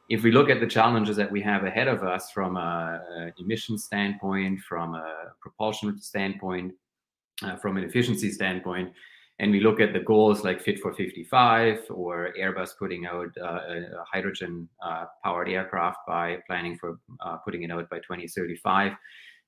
If 0.08 0.22
we 0.22 0.32
look 0.32 0.50
at 0.50 0.60
the 0.60 0.66
challenges 0.66 1.16
that 1.16 1.30
we 1.30 1.40
have 1.42 1.64
ahead 1.64 1.88
of 1.88 2.02
us 2.02 2.30
from 2.30 2.56
a, 2.56 3.02
a 3.16 3.32
emission 3.40 3.78
standpoint 3.78 4.60
from 4.60 4.94
a 4.94 5.32
propulsion 5.40 6.00
standpoint 6.00 6.74
uh, 7.42 7.56
from 7.56 7.76
an 7.76 7.84
efficiency 7.84 8.30
standpoint 8.30 8.92
and 9.40 9.50
we 9.50 9.60
look 9.60 9.80
at 9.80 9.92
the 9.92 10.00
goals 10.00 10.44
like 10.44 10.60
fit 10.60 10.78
for 10.78 10.92
55 10.92 11.86
or 11.90 12.32
airbus 12.38 12.70
putting 12.78 13.06
out 13.06 13.30
uh, 13.40 13.44
a 13.44 14.04
hydrogen 14.04 14.68
uh, 14.84 15.06
powered 15.24 15.48
aircraft 15.48 15.98
by 16.06 16.38
planning 16.46 16.76
for 16.76 16.98
uh, 17.20 17.36
putting 17.38 17.62
it 17.62 17.70
out 17.70 17.88
by 17.88 17.96
2035 17.96 18.92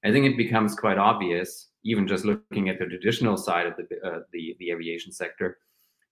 I 0.04 0.12
think 0.12 0.26
it 0.26 0.36
becomes 0.36 0.76
quite 0.76 0.98
obvious, 0.98 1.68
even 1.86 2.06
just 2.06 2.24
looking 2.24 2.68
at 2.68 2.78
the 2.78 2.86
traditional 2.86 3.36
side 3.36 3.66
of 3.66 3.74
the, 3.76 3.84
uh, 4.06 4.20
the, 4.32 4.56
the 4.58 4.70
aviation 4.70 5.12
sector, 5.12 5.58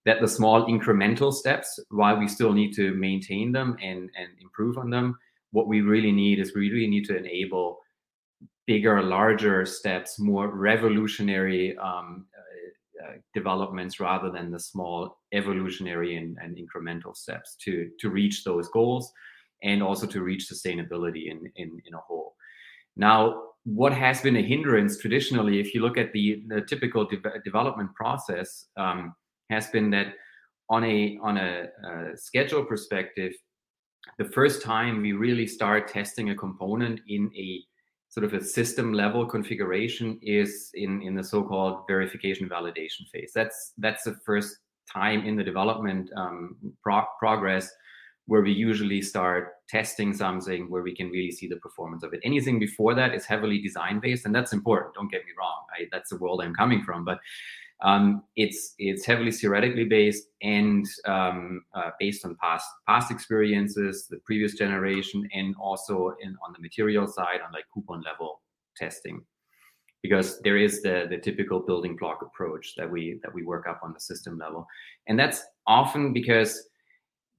that 0.07 0.21
the 0.21 0.29
small 0.29 0.67
incremental 0.67 1.33
steps, 1.33 1.79
while 1.91 2.19
we 2.19 2.29
still 2.29 2.53
need 2.53 2.73
to 2.75 2.95
maintain 2.95 3.53
them 3.53 3.77
and, 3.83 4.11
and 4.17 4.29
improve 4.41 4.79
on 4.79 4.91
them, 4.91 5.17
what 5.51 5.67
we 5.67 5.81
really 5.81 6.13
need 6.13 6.39
is 6.39 6.55
we 6.55 6.71
really 6.71 6.89
need 6.89 7.05
to 7.05 7.17
enable 7.17 7.79
bigger, 8.67 9.03
larger 9.03 9.67
steps, 9.67 10.19
more 10.19 10.49
revolutionary 10.49 11.77
um, 11.79 12.27
uh, 12.37 13.07
uh, 13.07 13.13
developments 13.35 14.01
rather 14.01 14.31
than 14.31 14.51
the 14.51 14.59
small 14.59 15.19
evolutionary 15.33 16.17
and, 16.17 16.39
and, 16.43 16.57
incremental 16.57 17.15
steps 17.15 17.57
to, 17.61 17.91
to 17.99 18.09
reach 18.09 18.45
those 18.45 18.69
goals 18.69 19.13
and 19.63 19.83
also 19.83 20.07
to 20.07 20.23
reach 20.23 20.49
sustainability 20.51 21.31
in, 21.31 21.41
in, 21.57 21.79
in 21.87 21.95
a 21.95 21.99
whole. 21.99 22.35
Now, 22.97 23.43
what 23.65 23.95
has 23.95 24.21
been 24.21 24.37
a 24.37 24.43
hindrance 24.43 24.99
traditionally, 24.99 25.59
if 25.59 25.75
you 25.75 25.81
look 25.81 25.97
at 25.97 26.13
the, 26.13 26.43
the 26.49 26.61
typical 26.61 27.07
de- 27.07 27.41
development 27.45 27.95
process, 27.95 28.67
um, 28.77 29.15
has 29.51 29.69
been 29.69 29.91
that 29.91 30.15
on 30.71 30.85
a 30.85 31.19
on 31.23 31.37
a, 31.37 31.69
schedule 32.17 32.65
perspective, 32.65 33.33
the 34.19 34.25
first 34.25 34.63
time 34.63 35.03
we 35.03 35.13
really 35.13 35.47
start 35.47 35.89
testing 35.89 36.31
a 36.31 36.35
component 36.35 37.01
in 37.09 37.31
a 37.37 37.63
sort 38.09 38.25
of 38.25 38.33
a 38.35 38.45
system 38.45 38.93
level 38.93 39.27
configuration 39.27 40.19
is 40.23 40.71
in 40.75 41.03
in 41.03 41.15
the 41.15 41.25
so-called 41.25 41.85
verification 41.89 42.49
validation 42.49 43.09
phase. 43.13 43.33
That's 43.35 43.73
that's 43.79 44.05
the 44.05 44.17
first 44.25 44.57
time 44.93 45.27
in 45.27 45.37
the 45.37 45.45
development 45.45 46.11
um, 46.17 46.57
pro- 46.83 47.07
progress 47.19 47.71
where 48.27 48.43
we 48.43 48.53
usually 48.53 49.03
start 49.03 49.55
testing 49.69 50.15
something 50.15 50.71
where 50.71 50.83
we 50.83 50.95
can 50.95 51.11
really 51.11 51.31
see 51.31 51.47
the 51.47 51.57
performance 51.57 52.03
of 52.03 52.15
it. 52.15 52.21
Anything 52.25 52.59
before 52.59 52.95
that 52.95 53.15
is 53.15 53.27
heavily 53.27 53.61
design 53.61 54.01
based, 54.01 54.25
and 54.25 54.35
that's 54.35 54.53
important. 54.53 54.95
Don't 54.95 55.11
get 55.11 55.25
me 55.25 55.33
wrong; 55.39 55.65
I, 55.79 55.87
that's 55.93 56.11
the 56.11 56.17
world 56.17 56.43
I'm 56.43 56.55
coming 56.55 56.83
from. 56.83 57.05
But 57.05 57.19
um, 57.83 58.23
it's 58.37 58.75
it's 58.79 59.05
heavily 59.05 59.33
theoretically 59.33 59.85
based 59.85 60.25
and 60.43 60.87
um, 61.07 61.63
uh, 61.75 61.91
based 61.99 62.25
on 62.25 62.37
past 62.41 62.67
past 62.89 63.11
experiences, 63.11 64.07
the 64.09 64.19
previous 64.25 64.55
generation, 64.55 65.29
and 65.35 65.55
also 65.61 66.15
in 66.21 66.37
on 66.47 66.53
the 66.55 66.61
material 66.61 67.07
side 67.07 67.41
on 67.45 67.53
like 67.53 67.65
coupon 67.75 68.03
level 68.03 68.41
testing 68.77 69.23
because 70.03 70.41
there 70.43 70.59
is 70.59 70.83
the 70.83 71.07
the 71.09 71.19
typical 71.19 71.61
building 71.61 71.97
block 71.97 72.21
approach 72.23 72.75
that 72.77 72.91
we 72.91 73.19
that 73.23 73.35
we 73.35 73.43
work 73.43 73.67
up 73.67 73.81
on 73.83 73.93
the 73.93 74.01
system 74.01 74.37
level 74.37 74.67
and 75.07 75.19
that's 75.19 75.43
often 75.67 76.13
because 76.13 76.69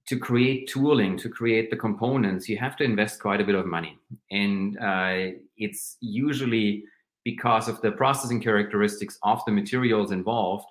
to 0.08 0.20
create 0.20 0.70
tooling, 0.70 1.18
to 1.18 1.30
create 1.30 1.70
the 1.70 1.76
components, 1.76 2.48
you 2.48 2.58
have 2.58 2.78
to 2.78 2.84
invest 2.84 3.20
quite 3.20 3.42
a 3.42 3.44
bit 3.44 3.56
of 3.56 3.66
money. 3.66 3.98
And 4.30 4.78
uh, 4.78 5.38
it's 5.58 5.98
usually 6.00 6.84
because 7.24 7.68
of 7.68 7.82
the 7.82 7.92
processing 7.92 8.40
characteristics 8.40 9.18
of 9.24 9.42
the 9.46 9.52
materials 9.52 10.12
involved 10.12 10.66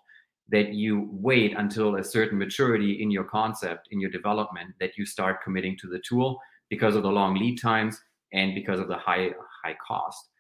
that 0.50 0.73
you 0.73 1.09
wait 1.11 1.55
until 1.57 1.97
a 1.97 2.05
certain 2.05 2.38
maturity 2.38 3.03
in 3.03 3.11
your 3.11 3.25
concept, 3.25 3.88
in 3.91 4.00
your 4.00 4.11
development, 4.11 4.71
that 4.79 4.97
you 4.97 5.05
start 5.05 5.43
committing 5.43 5.76
to 5.81 5.88
the 5.88 6.00
tool 6.09 6.38
because 6.71 6.95
of 6.95 7.03
the 7.03 7.09
long 7.09 7.35
lead 7.35 7.61
times 7.61 7.99
and 8.33 8.55
because 8.55 8.79
of 8.79 8.88
the 8.88 8.97
high 8.97 9.31
high 9.64 9.76
cost. 9.87 10.31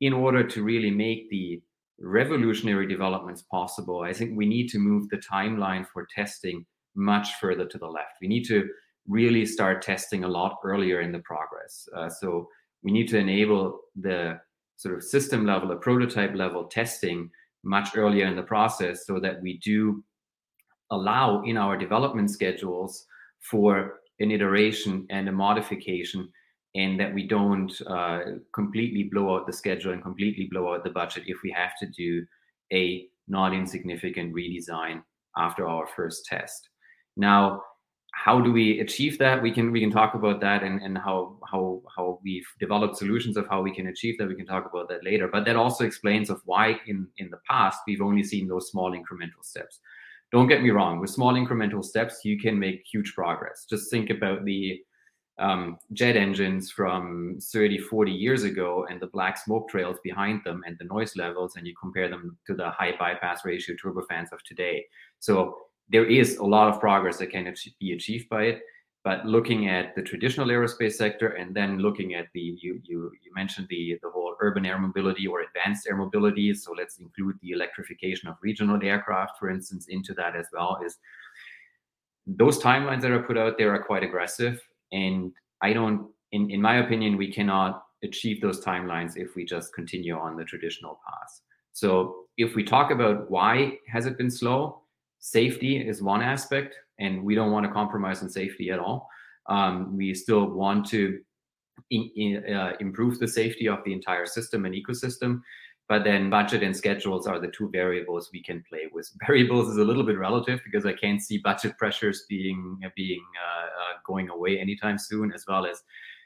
In 0.00 0.12
order 0.12 0.46
to 0.46 0.62
really 0.62 0.92
make 0.92 1.28
the 1.28 1.60
revolutionary 2.00 2.86
developments 2.86 3.42
possible, 3.50 4.02
I 4.02 4.12
think 4.12 4.36
we 4.36 4.46
need 4.46 4.68
to 4.68 4.78
move 4.78 5.08
the 5.08 5.20
timeline 5.32 5.84
for 5.92 6.06
testing 6.14 6.64
much 6.94 7.34
further 7.34 7.66
to 7.66 7.78
the 7.78 7.86
left. 7.86 8.14
We 8.20 8.28
need 8.28 8.44
to 8.44 8.68
really 9.06 9.46
start 9.46 9.82
testing 9.82 10.24
a 10.24 10.28
lot 10.28 10.58
earlier 10.64 11.00
in 11.00 11.12
the 11.12 11.20
progress. 11.20 11.88
Uh, 11.96 12.08
so 12.08 12.48
we 12.82 12.92
need 12.92 13.08
to 13.08 13.18
enable 13.18 13.80
the 13.96 14.38
sort 14.76 14.96
of 14.96 15.02
system 15.02 15.44
level, 15.44 15.72
a 15.72 15.76
prototype 15.76 16.34
level 16.34 16.64
testing 16.64 17.30
much 17.64 17.96
earlier 17.96 18.26
in 18.26 18.36
the 18.36 18.42
process 18.42 19.06
so 19.06 19.18
that 19.18 19.40
we 19.42 19.58
do 19.58 20.02
allow 20.90 21.42
in 21.42 21.56
our 21.56 21.76
development 21.76 22.30
schedules 22.30 23.04
for 23.40 24.00
an 24.20 24.30
iteration 24.30 25.06
and 25.10 25.28
a 25.28 25.32
modification 25.32 26.28
and 26.74 27.00
that 27.00 27.12
we 27.12 27.26
don't 27.26 27.80
uh, 27.88 28.20
completely 28.52 29.04
blow 29.04 29.34
out 29.34 29.46
the 29.46 29.52
schedule 29.52 29.92
and 29.92 30.02
completely 30.02 30.48
blow 30.50 30.74
out 30.74 30.84
the 30.84 30.90
budget 30.90 31.24
if 31.26 31.38
we 31.42 31.50
have 31.50 31.72
to 31.78 31.86
do 31.86 32.24
a 32.72 33.06
not 33.26 33.54
insignificant 33.54 34.34
redesign 34.34 35.02
after 35.36 35.66
our 35.66 35.86
first 35.86 36.24
test. 36.26 36.68
Now, 37.18 37.62
how 38.14 38.40
do 38.40 38.52
we 38.52 38.80
achieve 38.80 39.18
that? 39.18 39.42
We 39.42 39.52
can 39.52 39.70
we 39.70 39.80
can 39.80 39.90
talk 39.90 40.14
about 40.14 40.40
that 40.40 40.62
and, 40.62 40.80
and 40.80 40.96
how 40.96 41.36
how 41.50 41.82
how 41.94 42.20
we've 42.24 42.46
developed 42.58 42.96
solutions 42.96 43.36
of 43.36 43.46
how 43.48 43.60
we 43.60 43.74
can 43.74 43.88
achieve 43.88 44.16
that. 44.18 44.28
We 44.28 44.34
can 44.34 44.46
talk 44.46 44.66
about 44.70 44.88
that 44.88 45.04
later. 45.04 45.28
But 45.28 45.44
that 45.44 45.56
also 45.56 45.84
explains 45.84 46.30
of 46.30 46.40
why 46.44 46.80
in 46.86 47.06
in 47.18 47.28
the 47.30 47.40
past 47.48 47.80
we've 47.86 48.00
only 48.00 48.24
seen 48.24 48.48
those 48.48 48.70
small 48.70 48.92
incremental 48.92 49.42
steps. 49.42 49.80
Don't 50.30 50.48
get 50.48 50.62
me 50.62 50.70
wrong, 50.70 51.00
with 51.00 51.10
small 51.10 51.34
incremental 51.34 51.82
steps, 51.82 52.20
you 52.22 52.38
can 52.38 52.58
make 52.58 52.84
huge 52.92 53.14
progress. 53.14 53.66
Just 53.68 53.90
think 53.90 54.10
about 54.10 54.44
the 54.44 54.78
um, 55.38 55.78
jet 55.92 56.16
engines 56.16 56.70
from 56.70 57.38
30, 57.40 57.78
40 57.78 58.12
years 58.12 58.42
ago 58.42 58.86
and 58.90 59.00
the 59.00 59.06
black 59.06 59.38
smoke 59.38 59.68
trails 59.70 59.96
behind 60.04 60.42
them 60.44 60.62
and 60.66 60.76
the 60.78 60.84
noise 60.84 61.16
levels, 61.16 61.56
and 61.56 61.66
you 61.66 61.74
compare 61.80 62.08
them 62.08 62.36
to 62.46 62.54
the 62.54 62.70
high 62.70 62.92
bypass 62.98 63.44
ratio 63.44 63.74
turbofans 63.82 64.32
of 64.32 64.42
today. 64.44 64.84
So 65.18 65.56
there 65.90 66.06
is 66.06 66.36
a 66.36 66.44
lot 66.44 66.68
of 66.68 66.80
progress 66.80 67.18
that 67.18 67.30
can 67.30 67.52
be 67.80 67.92
achieved 67.92 68.28
by 68.28 68.44
it. 68.44 68.62
But 69.04 69.24
looking 69.24 69.68
at 69.68 69.94
the 69.94 70.02
traditional 70.02 70.48
aerospace 70.48 70.94
sector 70.94 71.28
and 71.28 71.54
then 71.54 71.78
looking 71.78 72.14
at 72.14 72.26
the 72.34 72.40
you 72.40 72.80
you, 72.84 73.10
you 73.22 73.32
mentioned 73.34 73.68
the 73.70 73.98
the 74.02 74.10
whole 74.10 74.34
urban 74.40 74.66
air 74.66 74.78
mobility 74.78 75.26
or 75.26 75.40
advanced 75.40 75.86
air 75.88 75.96
mobility. 75.96 76.52
So 76.52 76.72
let's 76.72 76.98
include 76.98 77.36
the 77.40 77.52
electrification 77.52 78.28
of 78.28 78.36
regional 78.42 78.78
aircraft, 78.82 79.38
for 79.38 79.50
instance, 79.50 79.86
into 79.88 80.12
that 80.14 80.36
as 80.36 80.48
well. 80.52 80.80
Is 80.84 80.98
those 82.26 82.60
timelines 82.60 83.00
that 83.02 83.10
are 83.10 83.22
put 83.22 83.38
out 83.38 83.56
there 83.56 83.72
are 83.74 83.82
quite 83.82 84.02
aggressive, 84.02 84.60
and 84.92 85.32
I 85.62 85.72
don't, 85.72 86.10
in 86.32 86.50
in 86.50 86.60
my 86.60 86.78
opinion, 86.78 87.16
we 87.16 87.32
cannot 87.32 87.84
achieve 88.02 88.40
those 88.40 88.62
timelines 88.62 89.16
if 89.16 89.34
we 89.34 89.44
just 89.44 89.72
continue 89.74 90.16
on 90.18 90.36
the 90.36 90.44
traditional 90.44 91.00
path. 91.08 91.40
So 91.72 92.26
if 92.36 92.54
we 92.54 92.64
talk 92.64 92.90
about 92.90 93.30
why 93.30 93.78
has 93.88 94.06
it 94.06 94.18
been 94.18 94.30
slow, 94.30 94.82
safety 95.18 95.76
is 95.76 96.02
one 96.02 96.22
aspect, 96.22 96.76
and 96.98 97.22
we 97.22 97.34
don't 97.34 97.52
want 97.52 97.66
to 97.66 97.72
compromise 97.72 98.22
on 98.22 98.30
safety 98.30 98.70
at 98.70 98.78
all. 98.78 99.08
Um, 99.48 99.96
we 99.96 100.14
still 100.14 100.46
want 100.50 100.86
to 100.90 101.18
in, 101.90 102.10
in, 102.16 102.54
uh, 102.54 102.72
improve 102.80 103.18
the 103.18 103.28
safety 103.28 103.68
of 103.68 103.78
the 103.84 103.92
entire 103.92 104.26
system 104.26 104.64
and 104.64 104.74
ecosystem. 104.74 105.40
But 105.88 106.04
then 106.04 106.28
budget 106.28 106.62
and 106.62 106.76
schedules 106.76 107.26
are 107.26 107.40
the 107.40 107.48
two 107.48 107.70
variables 107.70 108.28
we 108.30 108.42
can 108.42 108.62
play 108.68 108.88
with. 108.92 109.10
Variables 109.26 109.70
is 109.70 109.78
a 109.78 109.84
little 109.84 110.02
bit 110.04 110.18
relative 110.18 110.60
because 110.62 110.84
I 110.84 110.92
can't 110.92 111.22
see 111.22 111.38
budget 111.38 111.78
pressures 111.78 112.26
being 112.28 112.78
being 112.94 113.24
uh, 113.42 113.66
uh, 113.66 113.94
going 114.06 114.28
away 114.28 114.58
anytime 114.58 114.98
soon, 114.98 115.32
as 115.32 115.44
well 115.48 115.64
as 115.64 115.82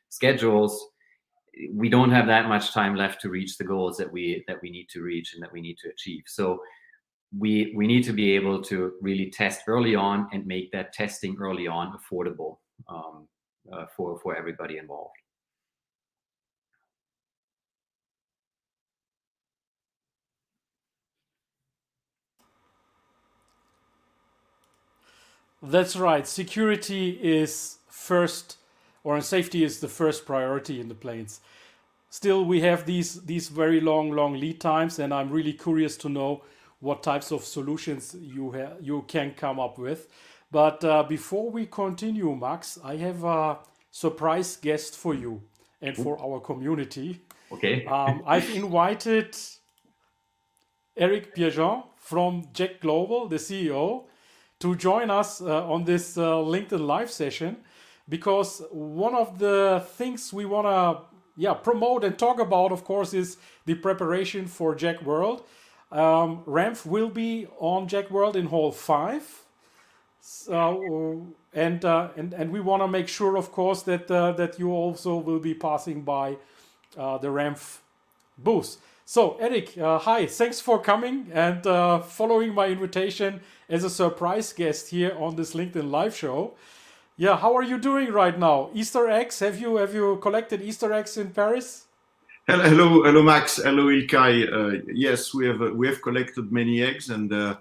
schedules. 0.09 0.89
We 1.73 1.89
don't 1.89 2.11
have 2.11 2.27
that 2.27 2.49
much 2.49 2.73
time 2.73 2.97
left 2.97 3.21
to 3.21 3.29
reach 3.29 3.57
the 3.57 3.65
goals 3.65 3.97
that 3.99 4.11
we 4.11 4.43
that 4.49 4.61
we 4.63 4.71
need 4.71 4.89
to 4.91 5.03
reach 5.03 5.35
and 5.35 5.43
that 5.45 5.53
we 5.53 5.61
need 5.61 5.79
to 5.79 5.91
achieve. 5.91 6.25
So 6.27 6.61
we 7.37 7.73
we 7.77 7.87
need 7.87 8.05
to 8.05 8.13
be 8.13 8.33
able 8.33 8.63
to 8.63 8.93
really 9.01 9.31
test 9.31 9.63
early 9.67 9.95
on 9.95 10.29
and 10.33 10.47
make 10.47 10.71
that 10.73 10.93
testing 10.93 11.37
early 11.41 11.67
on 11.67 11.97
affordable 11.97 12.59
um, 12.89 13.27
uh, 13.73 13.87
for 13.97 14.19
for 14.21 14.37
everybody 14.37 14.77
involved. 14.79 15.15
That's 25.63 25.95
right. 25.97 26.27
Security 26.27 27.11
is 27.23 27.79
first, 27.89 28.57
or 29.05 29.21
safety 29.21 29.63
is 29.63 29.79
the 29.81 29.89
first 29.89 30.27
priority 30.27 30.81
in 30.81 30.89
the 30.89 30.95
planes. 30.95 31.41
Still, 32.11 32.45
we 32.45 32.61
have 32.63 32.85
these 32.85 33.23
these 33.23 33.49
very 33.49 33.81
long, 33.81 34.11
long 34.11 34.35
lead 34.35 34.61
times, 34.61 34.99
and 34.99 35.15
I'm 35.15 35.31
really 35.31 35.53
curious 35.53 35.97
to 35.99 36.09
know 36.09 36.43
what 36.83 37.03
types 37.03 37.31
of 37.31 37.45
solutions 37.45 38.15
you 38.21 38.51
ha- 38.53 38.77
you 38.81 39.05
can 39.07 39.33
come 39.35 39.61
up 39.61 39.79
with. 39.79 40.09
But 40.51 40.85
uh, 40.85 41.05
before 41.05 41.49
we 41.49 41.67
continue, 41.67 42.35
Max, 42.35 42.79
I 42.85 42.97
have 42.97 43.23
a 43.25 43.59
surprise 43.91 44.57
guest 44.57 44.97
for 44.97 45.15
you 45.15 45.43
and 45.81 45.97
for 45.97 46.21
our 46.21 46.41
community. 46.41 47.21
Okay. 47.53 47.87
Um, 47.87 48.23
I've 48.27 48.51
invited 48.63 49.37
Eric 50.97 51.35
Pierrejean 51.37 51.85
from 51.97 52.49
JEC 52.53 52.81
Global, 52.81 53.29
the 53.29 53.37
CEO, 53.37 54.05
to 54.59 54.75
join 54.75 55.09
us 55.09 55.41
uh, 55.41 55.67
on 55.67 55.85
this 55.85 56.19
uh, 56.19 56.35
LinkedIn 56.35 56.85
live 56.85 57.11
session 57.11 57.59
because 58.09 58.61
one 58.73 59.15
of 59.15 59.39
the 59.39 59.85
things 59.97 60.33
we 60.33 60.45
want 60.45 60.67
to 60.67 61.07
yeah 61.37 61.55
promote 61.55 62.05
and 62.05 62.19
talk 62.19 62.39
about 62.41 62.73
of 62.73 62.85
course 62.85 63.15
is 63.15 63.39
the 63.67 63.75
preparation 63.75 64.47
for 64.47 64.75
JEC 64.75 65.03
World. 65.05 65.45
Um, 65.93 66.43
RAMPF 66.47 66.87
will 66.87 67.11
be 67.11 67.47
on 67.59 67.87
JEC 67.87 68.11
World 68.11 68.35
in 68.35 68.47
Hall 68.47 68.73
5. 68.73 69.45
So, 70.21 71.27
and, 71.53 71.85
uh, 71.85 72.09
and 72.17 72.33
and 72.33 72.51
we 72.51 72.61
want 72.61 72.83
to 72.83 72.89
make 72.89 73.09
sure, 73.09 73.37
of 73.37 73.53
course, 73.53 73.83
that 73.83 74.11
uh, 74.11 74.33
that 74.33 74.59
you 74.59 74.71
also 74.71 75.17
will 75.17 75.41
be 75.41 75.53
passing 75.53 76.03
by 76.03 76.37
uh, 76.97 77.19
the 77.19 77.29
RAMPF 77.29 77.79
booth. 78.39 78.79
So, 79.05 79.37
Eric, 79.41 79.77
uh, 79.77 79.99
hi, 79.99 80.27
thanks 80.27 80.61
for 80.61 80.81
coming 80.81 81.29
and 81.33 81.67
uh, 81.67 81.99
following 82.01 82.55
my 82.55 82.69
invitation 82.69 83.41
as 83.69 83.85
a 83.85 83.91
surprise 83.91 84.53
guest 84.53 84.91
here 84.91 85.15
on 85.19 85.37
this 85.37 85.55
LinkedIn 85.55 85.91
live 85.91 86.17
show. 86.17 86.55
Yeah, 87.17 87.37
how 87.37 87.55
are 87.55 87.63
you 87.63 87.79
doing 87.79 88.11
right 88.13 88.39
now? 88.39 88.71
Easter 88.73 89.09
eggs? 89.09 89.41
Have 89.41 89.61
you 89.61 89.77
have 89.77 89.93
you 89.93 90.17
collected 90.23 90.63
Easter 90.63 90.93
eggs 90.93 91.17
in 91.17 91.31
Paris? 91.33 91.85
Hello, 92.49 93.03
hello, 93.05 93.23
Max. 93.23 93.57
Hello, 93.57 93.87
Ilkay. 93.87 94.53
Uh, 94.53 94.83
yes, 94.93 95.33
we 95.33 95.47
have 95.47 95.63
uh, 95.63 95.73
we 95.73 95.87
have 95.87 96.03
collected 96.03 96.51
many 96.51 96.83
eggs, 96.83 97.11
and 97.11 97.33
uh, 97.33 97.57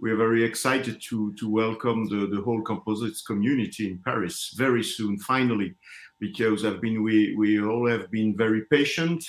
we 0.00 0.10
are 0.10 0.16
very 0.16 0.42
excited 0.44 1.00
to 1.02 1.32
to 1.34 1.48
welcome 1.48 2.08
the 2.08 2.26
the 2.26 2.42
whole 2.42 2.62
composites 2.62 3.22
community 3.22 3.90
in 3.90 3.98
Paris 3.98 4.54
very 4.56 4.82
soon, 4.82 5.18
finally, 5.18 5.74
because 6.18 6.64
I've 6.64 6.80
been 6.80 7.02
we 7.02 7.34
we 7.36 7.62
all 7.62 7.88
have 7.88 8.10
been 8.10 8.36
very 8.36 8.62
patient 8.70 9.24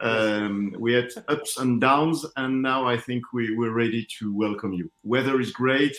um, 0.00 0.74
we 0.78 0.92
had 0.92 1.10
ups 1.28 1.58
and 1.58 1.80
downs, 1.80 2.26
and 2.36 2.60
now 2.60 2.86
I 2.86 2.98
think 2.98 3.32
we, 3.32 3.56
we're 3.56 3.72
ready 3.72 4.06
to 4.18 4.34
welcome 4.34 4.72
you. 4.72 4.90
Weather 5.04 5.40
is 5.40 5.52
great. 5.52 5.96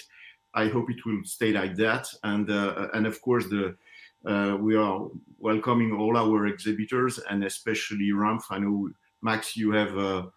I 0.53 0.67
hope 0.67 0.89
it 0.89 1.05
will 1.05 1.23
stay 1.23 1.51
like 1.51 1.75
that, 1.77 2.07
and 2.23 2.49
uh, 2.49 2.89
and 2.93 3.07
of 3.07 3.21
course 3.21 3.47
the 3.47 3.75
we 4.23 4.75
are 4.75 5.07
welcoming 5.39 5.93
all 5.93 6.17
our 6.17 6.47
exhibitors 6.47 7.19
and 7.29 7.43
especially 7.43 8.11
RAMPF. 8.11 8.43
I 8.49 8.59
know 8.59 8.89
Max, 9.21 9.55
you 9.55 9.71
have 9.71 9.97
uh, 9.97 10.27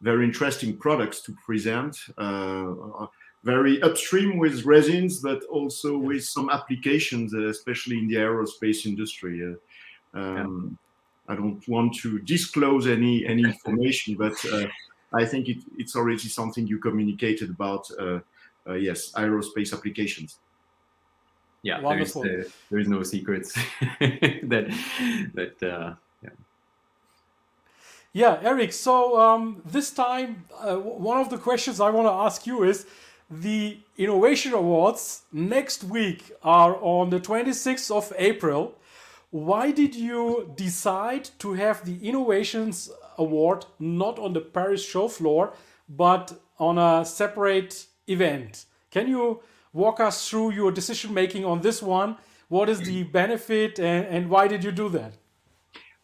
very 0.00 0.24
interesting 0.24 0.76
products 0.76 1.20
to 1.22 1.36
present. 1.44 1.96
Uh, 2.18 3.06
very 3.44 3.80
upstream 3.82 4.38
with 4.38 4.64
resins, 4.64 5.20
but 5.20 5.44
also 5.44 5.96
with 5.96 6.24
some 6.24 6.50
applications, 6.50 7.32
especially 7.32 7.96
in 7.98 8.08
the 8.08 8.16
aerospace 8.16 8.86
industry. 8.86 9.34
Uh, 10.14 10.18
um, 10.18 10.76
I 11.28 11.36
don't 11.36 11.66
want 11.68 11.94
to 12.02 12.18
disclose 12.20 12.86
any 12.88 13.24
any 13.24 13.44
information, 13.54 14.16
but 14.16 14.36
uh, 14.52 14.66
I 15.14 15.24
think 15.24 15.48
it, 15.48 15.58
it's 15.78 15.94
already 15.94 16.28
something 16.28 16.66
you 16.66 16.78
communicated 16.78 17.50
about. 17.50 17.88
Uh, 17.98 18.20
uh, 18.68 18.74
yes, 18.74 19.12
aerospace 19.12 19.72
applications. 19.72 20.40
Yeah, 21.66 21.80
there 21.80 21.98
is, 21.98 22.16
uh, 22.16 22.44
there 22.70 22.78
is 22.78 22.88
no 22.88 23.02
secrets 23.02 23.52
that 24.00 24.66
that 25.34 25.62
uh, 25.62 25.94
yeah. 26.22 26.30
Yeah, 28.12 28.38
Eric. 28.42 28.72
So 28.72 29.20
um, 29.20 29.62
this 29.64 29.90
time, 29.90 30.44
uh, 30.60 30.76
one 30.76 31.18
of 31.20 31.28
the 31.28 31.38
questions 31.38 31.80
I 31.80 31.90
want 31.90 32.06
to 32.06 32.12
ask 32.12 32.46
you 32.46 32.62
is 32.62 32.86
the 33.30 33.78
Innovation 33.98 34.52
Awards 34.52 35.22
next 35.32 35.84
week 35.84 36.32
are 36.42 36.76
on 36.80 37.10
the 37.10 37.20
26th 37.20 37.90
of 37.90 38.12
April 38.16 38.76
why 39.30 39.70
did 39.70 39.94
you 39.94 40.52
decide 40.56 41.28
to 41.40 41.52
have 41.54 41.84
the 41.84 41.98
Innovations 42.08 42.90
Award 43.18 43.66
not 43.78 44.18
on 44.18 44.32
the 44.32 44.40
Paris 44.40 44.82
show 44.82 45.08
floor, 45.08 45.52
but 45.88 46.32
on 46.58 46.78
a 46.78 47.04
separate 47.04 47.86
event? 48.06 48.64
Can 48.90 49.08
you 49.08 49.40
walk 49.76 50.00
us 50.00 50.28
through 50.28 50.52
your 50.52 50.72
decision 50.72 51.12
making 51.12 51.44
on 51.44 51.60
this 51.60 51.82
one? 51.82 52.16
What 52.48 52.68
is 52.68 52.80
the 52.80 53.02
benefit 53.02 53.78
and, 53.78 54.06
and 54.06 54.30
why 54.30 54.48
did 54.48 54.64
you 54.64 54.72
do 54.72 54.88
that? 54.90 55.12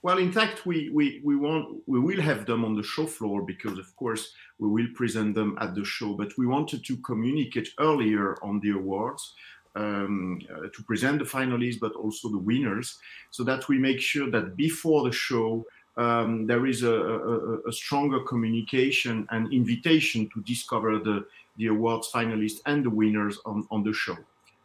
Well, 0.03 0.19
in 0.19 0.33
fact, 0.33 0.67
we, 0.67 0.91
we, 0.91 1.21
we 1.25 1.37
want 1.37 1.81
we 1.87 2.01
will 2.01 2.21
have 2.21 2.45
them 2.45 2.65
on 2.65 2.75
the 2.75 2.83
show 2.83 3.07
floor 3.07 3.43
because, 3.43 3.79
of 3.79 3.95
course, 3.95 4.33
we 4.59 4.69
will 4.69 4.89
present 4.95 5.35
them 5.37 5.57
at 5.61 5.77
the 5.77 5.85
show. 5.85 6.15
But 6.15 6.37
we 6.37 6.47
wanted 6.47 6.85
to 6.87 6.97
communicate 6.99 7.69
earlier 7.79 8.37
on 8.43 8.59
the 8.61 8.71
awards 8.71 9.35
um, 9.77 10.41
uh, 10.51 10.69
to 10.75 10.83
present 10.83 11.21
the 11.21 11.25
finalists, 11.25 11.79
but 11.81 11.93
also 11.93 12.29
the 12.29 12.45
winners, 12.51 12.99
so 13.31 13.45
that 13.45 13.69
we 13.69 13.79
make 13.79 14.01
sure 14.01 14.29
that 14.29 14.57
before 14.57 15.05
the 15.05 15.13
show, 15.13 15.65
um, 15.97 16.47
there 16.47 16.67
is 16.67 16.83
a, 16.83 16.93
a, 16.93 17.59
a, 17.69 17.73
stronger 17.73 18.21
communication 18.21 19.27
and 19.31 19.53
invitation 19.53 20.29
to 20.33 20.41
discover 20.43 20.99
the, 20.99 21.27
the 21.57 21.67
awards 21.67 22.11
finalists 22.13 22.61
and 22.67 22.85
the 22.85 22.91
winners 22.91 23.39
on, 23.45 23.67
on 23.71 23.83
the 23.83 23.93
show. 23.93 24.17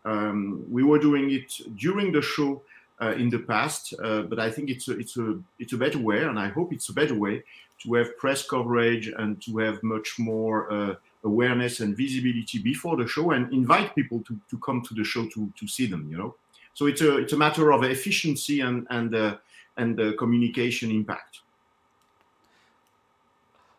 Um, 0.06 0.66
we 0.70 0.84
were 0.84 1.00
doing 1.00 1.32
it 1.32 1.52
during 1.76 2.12
the 2.12 2.22
show 2.22 2.62
uh, 3.02 3.12
in 3.12 3.30
the 3.30 3.40
past, 3.40 3.94
uh, 4.04 4.22
but 4.24 4.40
I 4.40 4.50
think 4.50 4.70
it's 4.70 4.88
a, 4.88 4.98
it's 4.98 5.18
a 5.18 5.40
it's 5.60 5.74
a 5.74 5.78
better 5.78 6.00
way, 6.00 6.24
and 6.24 6.40
I 6.40 6.48
hope 6.48 6.74
it's 6.74 6.90
a 6.90 6.94
better 6.94 7.14
way 7.14 7.44
to 7.84 7.94
have 7.96 8.18
press 8.18 8.48
coverage 8.48 9.08
and 9.08 9.42
to 9.44 9.58
have 9.60 9.84
much 9.84 10.16
more 10.18 10.72
uh, 10.72 10.96
awareness 11.24 11.80
and 11.80 11.96
visibility 11.96 12.60
before 12.60 12.98
the 12.98 13.08
show 13.08 13.32
and 13.32 13.52
invite 13.54 13.94
people 13.96 14.22
to, 14.28 14.40
to 14.50 14.58
come 14.60 14.82
to 14.82 14.94
the 14.94 15.04
show 15.04 15.28
to, 15.28 15.52
to 15.60 15.68
see 15.68 15.86
them 15.86 16.08
you 16.10 16.18
know 16.18 16.36
so 16.74 16.86
it's 16.86 17.02
a 17.02 17.18
it's 17.18 17.34
a 17.34 17.38
matter 17.38 17.72
of 17.72 17.84
efficiency 17.84 18.62
and 18.62 18.88
and 18.90 19.14
uh, 19.16 19.36
and 19.78 20.00
uh, 20.00 20.14
communication 20.18 20.90
impact 20.92 21.42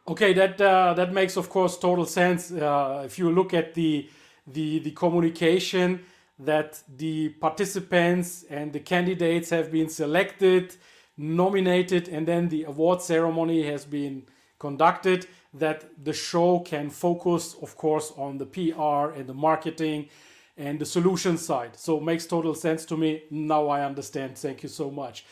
okay 0.09 0.33
that 0.33 0.61
uh, 0.61 0.95
that 0.95 1.13
makes 1.13 1.37
of 1.37 1.49
course 1.49 1.79
total 1.79 2.07
sense 2.07 2.51
uh, 2.53 3.03
if 3.05 3.19
you 3.19 3.31
look 3.31 3.55
at 3.55 3.75
the 3.75 4.09
the 4.47 4.79
the 4.81 4.91
communication 4.93 6.01
that 6.39 6.83
the 6.97 7.31
participants 7.41 8.45
and 8.49 8.73
the 8.73 8.81
candidates 8.81 9.51
have 9.51 9.71
been 9.71 9.89
selected 9.89 10.75
nominated 11.19 12.09
and 12.09 12.27
then 12.27 12.49
the 12.49 12.65
award 12.65 13.03
ceremony 13.03 13.65
has 13.65 13.85
been 13.85 14.23
conducted 14.59 15.27
that 15.55 15.85
the 16.05 16.13
show 16.13 16.61
can 16.61 16.91
focus, 16.91 17.57
of 17.63 17.77
course, 17.77 18.13
on 18.17 18.39
the 18.39 18.47
PR 18.47 19.17
and 19.19 19.27
the 19.27 19.35
marketing 19.35 20.09
and 20.57 20.79
the 20.79 20.87
solution 20.87 21.37
side. 21.39 21.77
So 21.77 22.01
makes 22.01 22.27
total 22.27 22.55
sense 22.55 22.85
to 22.87 22.97
me. 22.97 23.23
Now 23.31 23.69
I 23.69 23.85
understand. 23.85 24.37
Thank 24.37 24.63
you 24.63 24.69
so 24.69 24.91
much. 24.91 25.25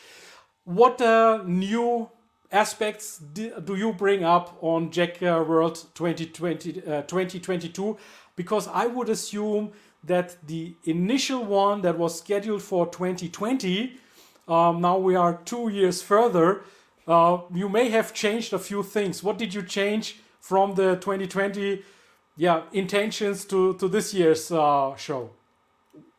What 0.63 1.01
uh, 1.01 1.43
new 1.45 2.09
aspects 2.51 3.17
do 3.17 3.75
you 3.75 3.93
bring 3.93 4.23
up 4.23 4.57
on 4.61 4.91
uh, 4.97 5.43
World 5.43 5.85
2020, 5.95 6.81
uh, 6.85 7.01
2022? 7.03 7.97
Because 8.35 8.67
I 8.67 8.85
would 8.87 9.09
assume 9.09 9.71
that 10.03 10.37
the 10.47 10.75
initial 10.83 11.43
one 11.43 11.81
that 11.81 11.97
was 11.97 12.17
scheduled 12.17 12.61
for 12.61 12.85
2020, 12.87 13.97
um, 14.47 14.81
now 14.81 14.97
we 14.97 15.15
are 15.15 15.41
two 15.43 15.69
years 15.69 16.01
further, 16.01 16.63
uh, 17.07 17.39
you 17.53 17.69
may 17.69 17.89
have 17.89 18.13
changed 18.13 18.53
a 18.53 18.59
few 18.59 18.83
things. 18.83 19.23
What 19.23 19.37
did 19.37 19.53
you 19.53 19.63
change 19.63 20.19
from 20.39 20.75
the 20.75 20.95
2020 20.95 21.83
yeah, 22.37 22.63
intentions 22.71 23.45
to, 23.45 23.73
to 23.75 23.87
this 23.87 24.13
year's 24.13 24.51
uh, 24.51 24.95
show? 24.95 25.31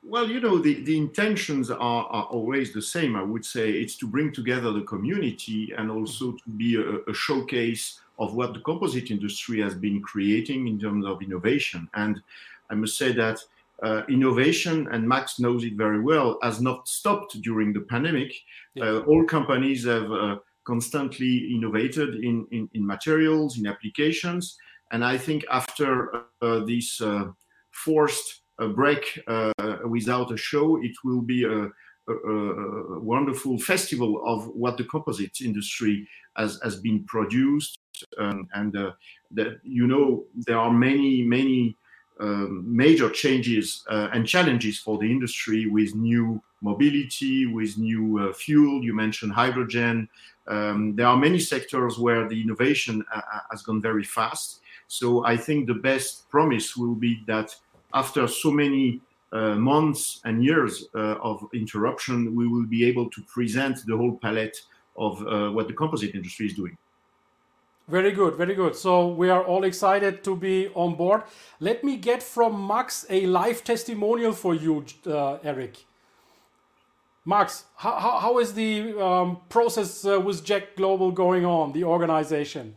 Well, 0.08 0.30
you 0.30 0.40
know, 0.40 0.56
the, 0.56 0.82
the 0.84 0.96
intentions 0.96 1.70
are, 1.70 1.76
are 1.78 2.24
always 2.30 2.72
the 2.72 2.80
same. 2.80 3.14
I 3.14 3.22
would 3.22 3.44
say 3.44 3.72
it's 3.72 3.94
to 3.98 4.06
bring 4.06 4.32
together 4.32 4.72
the 4.72 4.80
community 4.80 5.74
and 5.76 5.90
also 5.90 6.32
to 6.32 6.50
be 6.56 6.76
a, 6.76 7.10
a 7.10 7.12
showcase 7.12 8.00
of 8.18 8.34
what 8.34 8.54
the 8.54 8.60
composite 8.60 9.10
industry 9.10 9.60
has 9.60 9.74
been 9.74 10.00
creating 10.00 10.66
in 10.66 10.80
terms 10.80 11.04
of 11.04 11.20
innovation. 11.20 11.90
And 11.92 12.22
I 12.70 12.74
must 12.74 12.96
say 12.96 13.12
that 13.12 13.40
uh, 13.82 14.04
innovation, 14.08 14.88
and 14.92 15.06
Max 15.06 15.38
knows 15.38 15.62
it 15.62 15.74
very 15.74 16.00
well, 16.00 16.38
has 16.42 16.58
not 16.58 16.88
stopped 16.88 17.42
during 17.42 17.74
the 17.74 17.80
pandemic. 17.80 18.32
Yeah. 18.76 18.84
Uh, 18.84 18.98
all 19.00 19.24
companies 19.24 19.84
have 19.84 20.10
uh, 20.10 20.36
constantly 20.64 21.54
innovated 21.54 22.14
in, 22.14 22.46
in, 22.50 22.70
in, 22.72 22.86
materials, 22.86 23.58
in 23.58 23.66
applications. 23.66 24.56
And 24.90 25.04
I 25.04 25.18
think 25.18 25.44
after 25.50 26.22
uh, 26.40 26.60
this 26.60 26.98
uh, 27.02 27.26
forced 28.58 28.74
break 28.74 29.22
without 29.84 30.32
a 30.32 30.36
show, 30.36 30.82
it 30.82 30.92
will 31.04 31.20
be 31.20 31.44
a, 31.44 31.68
a, 32.08 32.12
a, 32.12 33.00
wonderful 33.00 33.58
festival 33.58 34.22
of 34.26 34.48
what 34.48 34.76
the 34.76 34.84
composites 34.84 35.40
industry 35.40 36.06
has, 36.36 36.58
has 36.62 36.76
been 36.76 37.04
produced. 37.04 37.78
Um, 38.16 38.48
and 38.54 38.72
that, 39.32 39.58
you 39.62 39.86
know, 39.86 40.24
there 40.34 40.58
are 40.58 40.72
many, 40.72 41.22
many 41.22 41.76
um, 42.20 42.64
major 42.66 43.08
changes 43.10 43.84
uh, 43.88 44.08
and 44.12 44.26
challenges 44.26 44.78
for 44.78 44.98
the 44.98 45.08
industry 45.10 45.66
with 45.66 45.94
new 45.94 46.42
mobility, 46.60 47.46
with 47.46 47.78
new 47.78 48.18
uh, 48.18 48.32
fuel. 48.32 48.82
You 48.82 48.94
mentioned 48.94 49.32
hydrogen. 49.32 50.08
Um, 50.48 50.96
there 50.96 51.06
are 51.06 51.16
many 51.16 51.38
sectors 51.38 51.98
where 51.98 52.28
the 52.28 52.40
innovation 52.40 53.04
uh, 53.14 53.20
uh, 53.32 53.40
has 53.50 53.62
gone 53.62 53.80
very 53.80 54.02
fast. 54.02 54.60
So 54.88 55.24
I 55.24 55.36
think 55.36 55.66
the 55.66 55.74
best 55.74 56.28
promise 56.28 56.76
will 56.76 56.94
be 56.94 57.22
that 57.26 57.54
after 57.94 58.26
so 58.28 58.50
many 58.50 59.00
uh, 59.32 59.54
months 59.54 60.20
and 60.24 60.42
years 60.42 60.88
uh, 60.94 61.16
of 61.22 61.46
interruption, 61.52 62.34
we 62.34 62.46
will 62.46 62.66
be 62.66 62.86
able 62.86 63.10
to 63.10 63.22
present 63.22 63.84
the 63.86 63.96
whole 63.96 64.16
palette 64.16 64.56
of 64.96 65.20
what 65.54 65.68
the 65.68 65.74
composite 65.74 66.12
industry 66.12 66.46
is 66.46 66.54
doing. 66.54 66.76
Very 67.88 68.12
good, 68.12 68.34
very 68.34 68.54
good. 68.54 68.76
So 68.76 69.08
we 69.08 69.30
are 69.30 69.42
all 69.42 69.64
excited 69.64 70.22
to 70.24 70.36
be 70.36 70.68
on 70.74 70.94
board. 70.94 71.22
Let 71.58 71.82
me 71.82 71.96
get 71.96 72.22
from 72.22 72.66
Max 72.66 73.06
a 73.08 73.24
live 73.26 73.64
testimonial 73.64 74.32
for 74.32 74.54
you, 74.54 74.84
uh, 75.06 75.38
Eric. 75.42 75.86
Max, 77.24 77.64
how, 77.76 77.98
how, 77.98 78.18
how 78.18 78.38
is 78.40 78.52
the 78.52 78.98
um, 79.02 79.38
process 79.48 80.04
uh, 80.04 80.20
with 80.20 80.44
JEC 80.44 80.76
Global 80.76 81.10
going 81.12 81.46
on, 81.46 81.72
the 81.72 81.84
organization? 81.84 82.76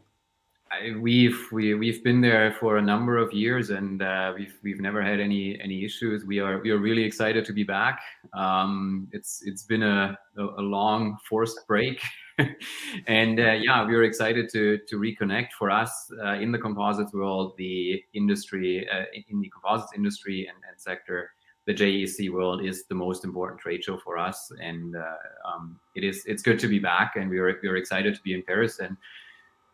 I, 0.72 0.98
we've 0.98 1.48
we, 1.52 1.74
we've 1.74 2.04
been 2.04 2.22
there 2.22 2.56
for 2.60 2.78
a 2.78 2.82
number 2.82 3.18
of 3.18 3.34
years 3.34 3.70
and 3.72 4.02
uh, 4.02 4.34
we've 4.38 4.58
we've 4.64 4.80
never 4.80 5.02
had 5.02 5.20
any 5.20 5.60
any 5.62 5.84
issues. 5.84 6.24
We 6.26 6.40
are 6.40 6.60
we 6.62 6.72
are 6.72 6.78
really 6.78 7.04
excited 7.04 7.46
to 7.46 7.54
be 7.54 7.64
back. 7.64 8.02
Um, 8.34 9.08
it's 9.12 9.42
it's 9.46 9.64
been 9.64 9.84
a, 9.84 10.18
a 10.38 10.62
long 10.62 11.18
forced 11.28 11.68
break 11.68 12.02
and 13.08 13.40
uh, 13.40 13.54
yeah, 13.54 13.86
we 13.86 13.96
are 13.96 14.04
excited 14.04 14.50
to 14.50 14.80
to 14.88 14.98
reconnect. 14.98 15.50
For 15.58 15.70
us 15.70 16.12
uh, 16.24 16.34
in 16.34 16.52
the 16.52 16.58
composites 16.58 17.14
world, 17.14 17.54
the 17.58 18.04
industry 18.14 18.88
uh, 18.90 19.06
in 19.30 19.42
the 19.42 19.50
composites 19.50 19.94
industry 19.96 20.48
and, 20.48 20.58
and, 20.70 20.80
sector, 20.80 21.32
the 21.66 21.74
JEC 21.74 22.32
world 22.32 22.64
is 22.64 22.86
the 22.88 22.96
most 22.96 23.24
important 23.24 23.60
trade 23.60 23.84
show 23.84 23.98
for 23.98 24.18
us, 24.18 24.52
and 24.62 24.96
uh, 24.96 25.16
um, 25.46 25.80
it 25.96 26.04
is 26.04 26.24
it's 26.26 26.42
good 26.42 26.60
to 26.60 26.68
be 26.68 26.80
back, 26.80 27.14
and 27.16 27.30
we 27.30 27.38
are 27.40 27.60
we 27.62 27.70
are 27.70 27.78
excited 27.78 28.16
to 28.16 28.22
be 28.22 28.34
in 28.34 28.44
Paris 28.44 28.80
and. 28.80 28.98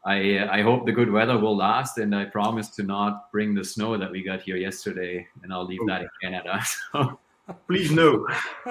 I, 0.07 0.47
I 0.59 0.61
hope 0.61 0.85
the 0.85 0.93
good 0.93 1.11
weather 1.11 1.37
will 1.37 1.57
last, 1.57 1.97
and 1.97 2.15
I 2.15 2.23
promise 2.25 2.69
to 2.77 2.83
not 2.83 3.29
bring 3.29 3.53
the 3.53 3.63
snow 3.63 3.97
that 3.97 4.09
we 4.09 4.23
got 4.23 4.41
here 4.41 4.55
yesterday, 4.55 5.27
and 5.43 5.51
I'll 5.51 5.65
leave 5.65 5.81
oh. 5.83 5.87
that 5.87 6.01
in 6.01 6.09
Canada. 6.21 6.63
So 6.93 7.19
Please 7.67 7.91
no. 7.91 8.27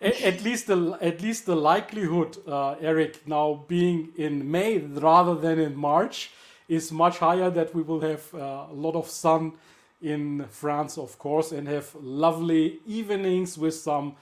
at, 0.00 0.42
least 0.44 0.68
the 0.68 0.96
at 1.00 1.20
least 1.22 1.46
the 1.46 1.56
likelihood, 1.56 2.36
uh, 2.46 2.76
Eric, 2.80 3.26
now 3.26 3.64
being 3.66 4.10
in 4.16 4.48
May 4.48 4.78
rather 4.78 5.34
than 5.34 5.58
in 5.58 5.74
March, 5.74 6.30
is 6.68 6.92
much 6.92 7.18
higher. 7.18 7.50
That 7.50 7.74
we 7.74 7.82
will 7.82 8.00
have 8.00 8.32
uh, 8.32 8.66
a 8.70 8.74
lot 8.74 8.94
of 8.94 9.08
sun 9.08 9.54
in 10.00 10.46
France, 10.50 10.96
of 10.98 11.18
course, 11.18 11.50
and 11.50 11.66
have 11.66 11.92
lovely 12.00 12.78
evenings 12.86 13.58
with 13.58 13.74
some, 13.74 14.14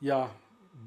yeah, 0.00 0.28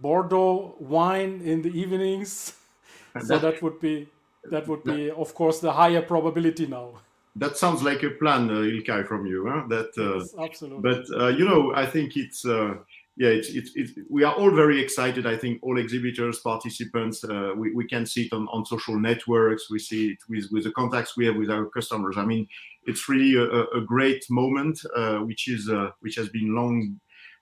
Bordeaux 0.02 0.76
wine 0.80 1.42
in 1.44 1.62
the 1.64 1.78
evenings. 1.78 2.54
so 3.26 3.38
that 3.40 3.62
would 3.62 3.82
be 3.82 4.08
that 4.52 4.68
would 4.68 4.84
be, 4.84 5.10
of 5.10 5.34
course, 5.34 5.60
the 5.60 5.72
higher 5.72 6.02
probability 6.02 6.68
now 6.68 6.92
that 7.36 7.58
sounds 7.58 7.82
like 7.84 8.04
a 8.04 8.12
plan, 8.12 8.50
uh, 8.50 8.56
Ilkay, 8.56 9.08
from 9.08 9.26
you. 9.26 9.48
Huh? 9.50 9.64
That, 9.68 9.92
uh, 9.98 10.20
yes, 10.20 10.36
absolutely. 10.38 10.82
But 10.82 11.06
uh, 11.20 11.28
you 11.30 11.46
know, 11.46 11.74
I 11.76 11.86
think 11.86 12.16
it's 12.16 12.46
uh, 12.46 12.76
yeah, 13.16 13.30
it's, 13.30 13.50
it's, 13.50 13.72
it's, 13.76 13.92
we 14.10 14.24
are 14.24 14.34
all 14.34 14.52
very 14.52 14.82
excited. 14.82 15.28
I 15.28 15.38
think 15.38 15.60
all 15.62 15.78
exhibitors, 15.78 16.40
participants, 16.40 17.24
uh, 17.24 17.54
we, 17.56 17.72
we 17.72 17.88
can 17.88 18.08
see 18.08 18.24
it 18.24 18.34
on, 18.34 18.48
on 18.48 18.66
social 18.66 19.00
networks. 19.00 19.70
We 19.70 19.78
see 19.78 20.12
it 20.12 20.18
with, 20.28 20.48
with 20.52 20.64
the 20.64 20.72
contacts 20.72 21.16
we 21.16 21.28
have 21.28 21.36
with 21.36 21.52
our 21.52 21.68
customers. 21.68 22.18
I 22.18 22.26
mean, 22.26 22.48
it's 22.86 23.08
really 23.08 23.36
a, 23.36 23.66
a 23.78 23.82
great 23.82 24.26
moment, 24.30 24.80
uh, 24.96 25.20
which 25.20 25.48
is 25.48 25.72
which 26.02 26.16
has 26.16 26.30
been 26.30 26.56
long. 26.56 27.00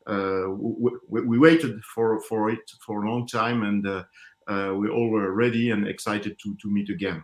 We, 0.08 1.22
we, 1.22 1.40
waited 1.40 1.82
for 1.84 2.22
for 2.22 2.50
it 2.50 2.72
for 2.86 3.04
a 3.04 3.10
long 3.10 3.26
time, 3.28 3.64
and 3.64 4.04
we 4.47 4.89
all 4.89 5.10
were 5.10 5.32
ready 5.32 5.71
and 5.71 5.88
excited 5.88 6.38
to 6.39 6.56
to 6.56 6.69
meet 6.69 6.89
again. 6.89 7.23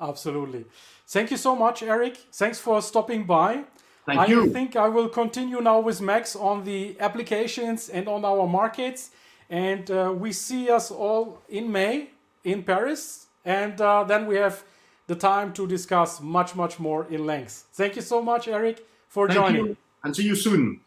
Absolutely. 0.00 0.64
Thank 1.06 1.30
you 1.30 1.36
so 1.36 1.54
much, 1.54 1.82
Eric. 1.82 2.16
Thanks 2.32 2.58
for 2.58 2.82
stopping 2.82 3.24
by. 3.24 3.64
Thank 4.04 4.20
I 4.20 4.26
you. 4.26 4.50
think 4.50 4.74
I 4.74 4.88
will 4.88 5.08
continue 5.08 5.60
now 5.60 5.78
with 5.78 6.00
Max 6.00 6.34
on 6.34 6.64
the 6.64 6.96
applications 6.98 7.88
and 7.88 8.08
on 8.08 8.24
our 8.24 8.48
markets. 8.48 9.10
And 9.48 9.88
uh, 9.90 10.12
we 10.16 10.32
see 10.32 10.70
us 10.70 10.90
all 10.90 11.42
in 11.48 11.70
May 11.70 12.10
in 12.42 12.64
Paris. 12.64 13.26
And 13.44 13.80
uh, 13.80 14.02
then 14.04 14.26
we 14.26 14.36
have 14.36 14.64
the 15.06 15.14
time 15.14 15.52
to 15.52 15.66
discuss 15.66 16.20
much, 16.20 16.56
much 16.56 16.80
more 16.80 17.06
in 17.10 17.26
length. 17.26 17.66
Thank 17.72 17.96
you 17.96 18.02
so 18.02 18.22
much, 18.22 18.48
Eric, 18.48 18.84
for 19.08 19.28
Thank 19.28 19.38
joining. 19.38 19.66
You. 19.66 19.76
And 20.02 20.16
see 20.16 20.24
you 20.24 20.34
soon. 20.34 20.80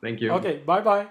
Thank 0.00 0.20
you. 0.20 0.32
Okay, 0.32 0.62
bye 0.66 0.80
bye. 0.80 1.06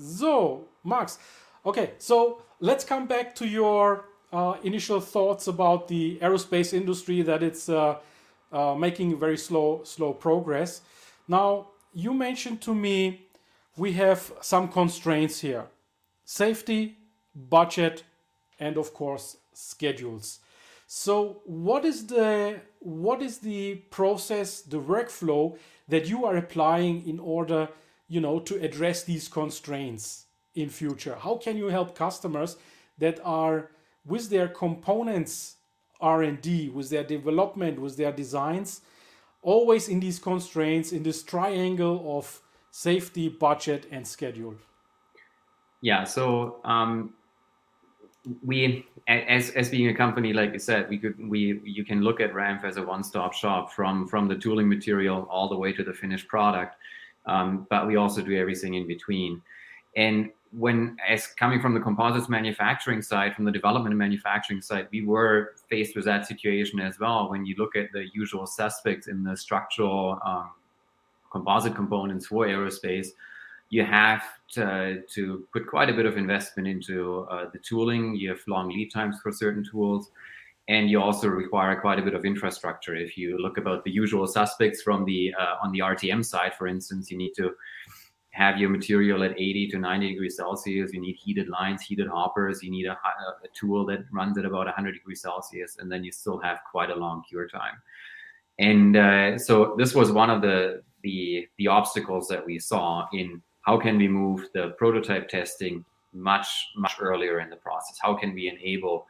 So, 0.00 0.64
Max. 0.82 1.18
Okay, 1.64 1.92
so 1.98 2.42
let's 2.60 2.84
come 2.84 3.06
back 3.06 3.34
to 3.36 3.46
your 3.46 4.06
uh, 4.32 4.54
initial 4.64 5.00
thoughts 5.00 5.46
about 5.46 5.88
the 5.88 6.18
aerospace 6.22 6.72
industry 6.72 7.20
that 7.22 7.42
it's 7.42 7.68
uh, 7.68 7.96
uh, 8.52 8.74
making 8.74 9.18
very 9.18 9.36
slow 9.36 9.82
slow 9.84 10.12
progress. 10.12 10.80
Now 11.28 11.68
you 11.92 12.14
mentioned 12.14 12.62
to 12.62 12.74
me 12.74 13.26
we 13.76 13.92
have 13.92 14.32
some 14.40 14.68
constraints 14.68 15.40
here: 15.40 15.66
safety, 16.24 16.96
budget, 17.34 18.04
and 18.58 18.78
of 18.78 18.94
course 18.94 19.36
schedules. 19.52 20.40
So 20.86 21.42
what 21.44 21.84
is 21.84 22.06
the 22.06 22.60
what 22.80 23.20
is 23.20 23.38
the 23.38 23.76
process, 23.90 24.62
the 24.62 24.80
workflow 24.80 25.58
that 25.88 26.08
you 26.08 26.24
are 26.24 26.36
applying 26.36 27.06
in 27.06 27.18
order, 27.20 27.68
you 28.10 28.20
know, 28.20 28.40
to 28.40 28.62
address 28.62 29.04
these 29.04 29.26
constraints? 29.26 30.26
in 30.54 30.68
future? 30.68 31.16
How 31.18 31.36
can 31.36 31.56
you 31.56 31.68
help 31.68 31.94
customers 31.94 32.56
that 32.98 33.20
are 33.24 33.70
with 34.04 34.30
their 34.30 34.48
components 34.48 35.56
R&D, 36.00 36.70
with 36.70 36.90
their 36.90 37.04
development, 37.04 37.78
with 37.78 37.96
their 37.96 38.12
designs, 38.12 38.80
always 39.42 39.88
in 39.88 40.00
these 40.00 40.18
constraints, 40.18 40.92
in 40.92 41.02
this 41.02 41.22
triangle 41.22 42.18
of 42.18 42.40
safety, 42.70 43.28
budget, 43.28 43.86
and 43.90 44.06
schedule? 44.06 44.54
Yeah, 45.82 46.04
so 46.04 46.60
um, 46.64 47.14
we, 48.44 48.86
as, 49.08 49.50
as 49.50 49.68
being 49.68 49.88
a 49.88 49.94
company, 49.94 50.32
like 50.32 50.52
you 50.52 50.58
said, 50.58 50.88
we 50.88 50.98
could 50.98 51.16
we 51.28 51.60
you 51.64 51.84
can 51.84 52.02
look 52.02 52.20
at 52.20 52.32
RAMPF 52.32 52.64
as 52.64 52.76
a 52.76 52.82
one-stop 52.82 53.32
shop 53.32 53.72
from 53.72 54.06
from 54.06 54.28
the 54.28 54.36
tooling 54.36 54.68
material 54.68 55.26
all 55.30 55.48
the 55.48 55.56
way 55.56 55.72
to 55.72 55.82
the 55.82 55.92
finished 55.92 56.28
product, 56.28 56.76
um, 57.26 57.66
but 57.70 57.86
we 57.86 57.96
also 57.96 58.22
do 58.22 58.36
everything 58.36 58.74
in 58.74 58.86
between. 58.86 59.42
And 59.96 60.30
when 60.52 60.96
as 61.08 61.28
coming 61.28 61.60
from 61.60 61.74
the 61.74 61.80
composites 61.80 62.28
manufacturing 62.28 63.02
side 63.02 63.34
from 63.34 63.44
the 63.44 63.52
development 63.52 63.92
and 63.92 63.98
manufacturing 63.98 64.60
side 64.60 64.88
we 64.90 65.06
were 65.06 65.54
faced 65.68 65.94
with 65.94 66.04
that 66.04 66.26
situation 66.26 66.80
as 66.80 66.98
well. 66.98 67.30
When 67.30 67.46
you 67.46 67.54
look 67.56 67.76
at 67.76 67.92
the 67.92 68.06
usual 68.12 68.46
suspects 68.46 69.06
in 69.06 69.22
the 69.22 69.36
structural 69.36 70.18
um, 70.24 70.50
composite 71.30 71.76
components 71.76 72.26
for 72.26 72.46
aerospace 72.46 73.08
you 73.70 73.84
have 73.84 74.24
to, 74.48 75.02
to 75.14 75.46
put 75.52 75.66
quite 75.68 75.88
a 75.88 75.92
bit 75.92 76.04
of 76.04 76.16
investment 76.16 76.66
into 76.66 77.20
uh, 77.30 77.48
the 77.52 77.58
tooling. 77.58 78.16
You 78.16 78.30
have 78.30 78.40
long 78.48 78.68
lead 78.68 78.92
times 78.92 79.20
for 79.22 79.30
certain 79.30 79.64
tools 79.64 80.10
and 80.70 80.88
you 80.88 81.02
also 81.02 81.26
require 81.28 81.78
quite 81.80 81.98
a 81.98 82.02
bit 82.02 82.14
of 82.14 82.24
infrastructure 82.24 82.94
if 82.94 83.18
you 83.18 83.36
look 83.38 83.58
about 83.58 83.84
the 83.84 83.90
usual 83.90 84.26
suspects 84.26 84.80
from 84.80 85.04
the 85.04 85.34
uh, 85.38 85.56
on 85.62 85.72
the 85.72 85.80
rtm 85.80 86.24
side 86.24 86.54
for 86.56 86.66
instance 86.66 87.10
you 87.10 87.18
need 87.18 87.32
to 87.36 87.50
have 88.30 88.58
your 88.58 88.70
material 88.70 89.22
at 89.22 89.32
80 89.32 89.68
to 89.72 89.78
90 89.78 90.08
degrees 90.08 90.36
Celsius. 90.36 90.92
You 90.92 91.00
need 91.00 91.16
heated 91.16 91.48
lines, 91.48 91.82
heated 91.82 92.06
hoppers. 92.08 92.62
You 92.62 92.70
need 92.70 92.86
a, 92.86 92.92
a, 92.92 93.48
tool 93.58 93.84
that 93.86 94.04
runs 94.12 94.38
at 94.38 94.44
about 94.44 94.66
100 94.66 94.92
degrees 94.92 95.20
Celsius, 95.20 95.76
and 95.78 95.90
then 95.90 96.04
you 96.04 96.12
still 96.12 96.38
have 96.38 96.58
quite 96.70 96.90
a 96.90 96.94
long 96.94 97.24
cure 97.28 97.48
time. 97.48 97.74
And 98.58 98.96
uh, 98.96 99.38
so 99.38 99.74
this 99.76 99.94
was 99.94 100.12
one 100.12 100.30
of 100.30 100.42
the, 100.42 100.82
the 101.02 101.48
the 101.58 101.66
obstacles 101.66 102.28
that 102.28 102.44
we 102.44 102.58
saw 102.58 103.06
in 103.12 103.42
how 103.62 103.78
can 103.78 103.98
we 103.98 104.06
move 104.06 104.48
the 104.54 104.74
prototype 104.78 105.28
testing 105.28 105.84
much 106.12 106.68
much 106.76 106.94
earlier 107.00 107.40
in 107.40 107.50
the 107.50 107.56
process. 107.56 107.98
How 108.00 108.14
can 108.14 108.32
we 108.34 108.48
enable 108.48 109.06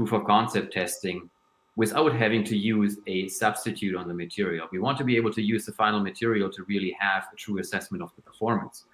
proof 0.00 0.12
of 0.12 0.26
concept 0.26 0.72
testing 0.72 1.28
without 1.76 2.14
having 2.14 2.42
to 2.42 2.56
use 2.56 2.96
a 3.06 3.28
substitute 3.28 3.94
on 3.94 4.08
the 4.08 4.14
material. 4.14 4.66
We 4.72 4.78
want 4.78 4.96
to 4.98 5.04
be 5.04 5.14
able 5.16 5.32
to 5.34 5.42
use 5.42 5.66
the 5.66 5.72
final 5.72 6.00
material 6.00 6.48
to 6.50 6.64
really 6.64 6.96
have 6.98 7.24
a 7.30 7.36
true 7.36 7.58
assessment 7.58 8.02
of 8.02 8.10
the 8.16 8.22
performance. 8.22 8.84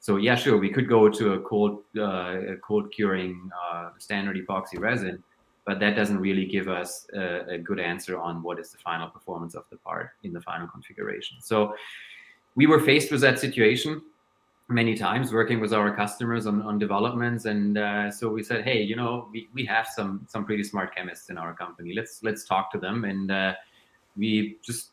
So 0.00 0.16
yeah, 0.16 0.34
sure, 0.34 0.58
we 0.58 0.70
could 0.70 0.88
go 0.88 1.08
to 1.08 1.34
a 1.34 1.40
cold, 1.40 1.84
uh, 1.96 2.54
a 2.54 2.56
cold 2.56 2.92
curing 2.92 3.48
uh, 3.62 3.90
standard 3.98 4.36
epoxy 4.36 4.78
resin, 4.78 5.22
but 5.64 5.78
that 5.78 5.94
doesn't 5.94 6.18
really 6.18 6.46
give 6.46 6.66
us 6.68 7.06
a, 7.14 7.54
a, 7.54 7.58
good 7.58 7.78
answer 7.78 8.18
on 8.18 8.42
what 8.42 8.58
is 8.58 8.70
the 8.70 8.78
final 8.78 9.08
performance 9.08 9.54
of 9.54 9.64
the 9.70 9.76
part 9.76 10.10
in 10.24 10.32
the 10.32 10.40
final 10.40 10.66
configuration. 10.66 11.36
So 11.40 11.74
we 12.56 12.66
were 12.66 12.80
faced 12.80 13.12
with 13.12 13.20
that 13.20 13.38
situation 13.38 14.02
many 14.68 14.96
times 14.96 15.32
working 15.32 15.60
with 15.60 15.72
our 15.72 15.94
customers 15.94 16.46
on, 16.46 16.60
on 16.62 16.78
developments. 16.78 17.44
And 17.44 17.78
uh, 17.78 18.10
so 18.10 18.28
we 18.28 18.42
said 18.42 18.64
hey 18.64 18.82
you 18.82 18.96
know 18.96 19.28
we, 19.32 19.48
we 19.54 19.64
have 19.66 19.86
some 19.86 20.26
some 20.28 20.44
pretty 20.44 20.64
smart 20.64 20.94
chemists 20.94 21.30
in 21.30 21.38
our 21.38 21.54
company. 21.54 21.94
Let's 21.94 22.22
let's 22.22 22.44
talk 22.44 22.72
to 22.72 22.78
them. 22.78 23.04
And 23.04 23.30
uh, 23.30 23.54
we 24.16 24.56
just 24.62 24.90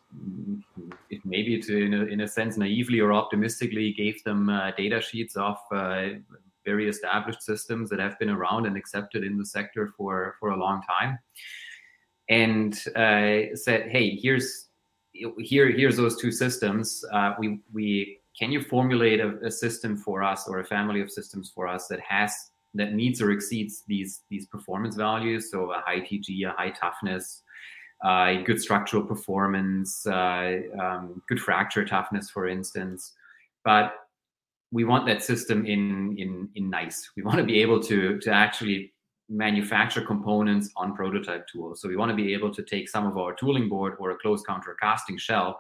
maybe 1.24 1.60
to 1.62 1.86
in 1.86 1.94
a, 1.94 2.04
in 2.06 2.22
a, 2.22 2.28
sense 2.28 2.58
naively 2.58 3.00
or 3.00 3.14
optimistically 3.14 3.94
gave 3.94 4.22
them 4.24 4.50
uh, 4.50 4.72
data 4.72 5.02
sheets 5.02 5.36
of 5.38 5.58
uh, 5.72 6.10
very 6.66 6.90
established 6.90 7.42
systems 7.42 7.90
that 7.90 8.00
have 8.00 8.20
been 8.20 8.30
around 8.30 8.66
and 8.66 8.78
accepted 8.78 9.24
in 9.24 9.38
the 9.38 9.46
sector 9.46 9.94
for 9.98 10.36
for 10.40 10.52
a 10.52 10.58
long 10.58 10.82
time. 10.84 11.18
And 12.30 12.74
uh, 12.96 13.56
said 13.56 13.90
hey 13.90 14.18
here's 14.22 14.68
here 15.14 15.72
here's 15.72 15.98
those 15.98 16.20
two 16.20 16.32
systems. 16.32 17.04
Uh, 17.12 17.34
we 17.40 17.60
we 17.72 18.20
can 18.38 18.52
you 18.52 18.62
formulate 18.62 19.20
a, 19.20 19.38
a, 19.46 19.52
system 19.52 19.96
for 19.96 20.24
us 20.24 20.48
or 20.48 20.60
a 20.60 20.66
family 20.66 21.02
of 21.02 21.12
systems 21.12 21.52
for 21.54 21.68
us 21.68 21.88
that 21.88 22.00
has 22.00 22.34
that 22.74 22.94
meets 22.94 23.22
or 23.22 23.32
exceeds 23.32 23.84
these 23.88 24.22
these 24.30 24.48
performance 24.48 24.96
values? 24.96 25.52
So 25.52 25.72
a 25.72 25.82
high 25.86 26.00
tg 26.00 26.48
a 26.48 26.52
high 26.52 26.72
toughness 26.72 27.44
uh, 28.04 28.42
good 28.44 28.62
structural 28.62 29.04
performance 29.04 30.06
uh, 30.08 30.58
um, 30.80 31.22
good 31.30 31.40
fracture 31.40 31.86
toughness 31.86 32.30
for 32.30 32.48
instance. 32.48 33.14
But 33.64 33.94
we 34.72 34.84
want 34.84 35.06
that 35.08 35.24
system 35.24 35.66
in 35.66 36.16
in 36.18 36.50
in 36.56 36.70
nice. 36.70 37.12
We 37.16 37.24
want 37.24 37.38
to 37.38 37.44
be 37.44 37.62
able 37.62 37.82
to 37.84 38.20
to 38.20 38.32
actually 38.32 38.94
manufacture 39.30 40.02
components 40.02 40.70
on 40.76 40.96
prototype 40.96 41.48
tools. 41.48 41.82
So 41.82 41.88
we 41.88 41.96
want 41.96 42.10
to 42.10 42.16
be 42.16 42.34
able 42.34 42.54
to 42.54 42.62
take 42.62 42.90
some 42.90 43.06
of 43.06 43.18
our 43.18 43.34
tooling 43.34 43.70
board 43.70 43.94
or 44.00 44.12
a 44.12 44.18
close 44.18 44.44
contour 44.44 44.76
casting 44.82 45.18
shell 45.18 45.60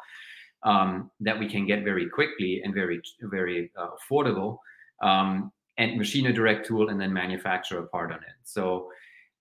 um, 0.63 1.11
that 1.19 1.37
we 1.37 1.47
can 1.47 1.65
get 1.65 1.83
very 1.83 2.09
quickly 2.09 2.61
and 2.63 2.73
very 2.73 3.01
very 3.23 3.71
uh, 3.77 3.89
affordable 3.97 4.57
um, 5.01 5.51
and 5.77 5.97
machine 5.97 6.27
a 6.27 6.33
direct 6.33 6.67
tool 6.67 6.89
and 6.89 6.99
then 6.99 7.11
manufacture 7.11 7.79
a 7.79 7.87
part 7.87 8.11
on 8.11 8.19
it. 8.19 8.37
So 8.43 8.89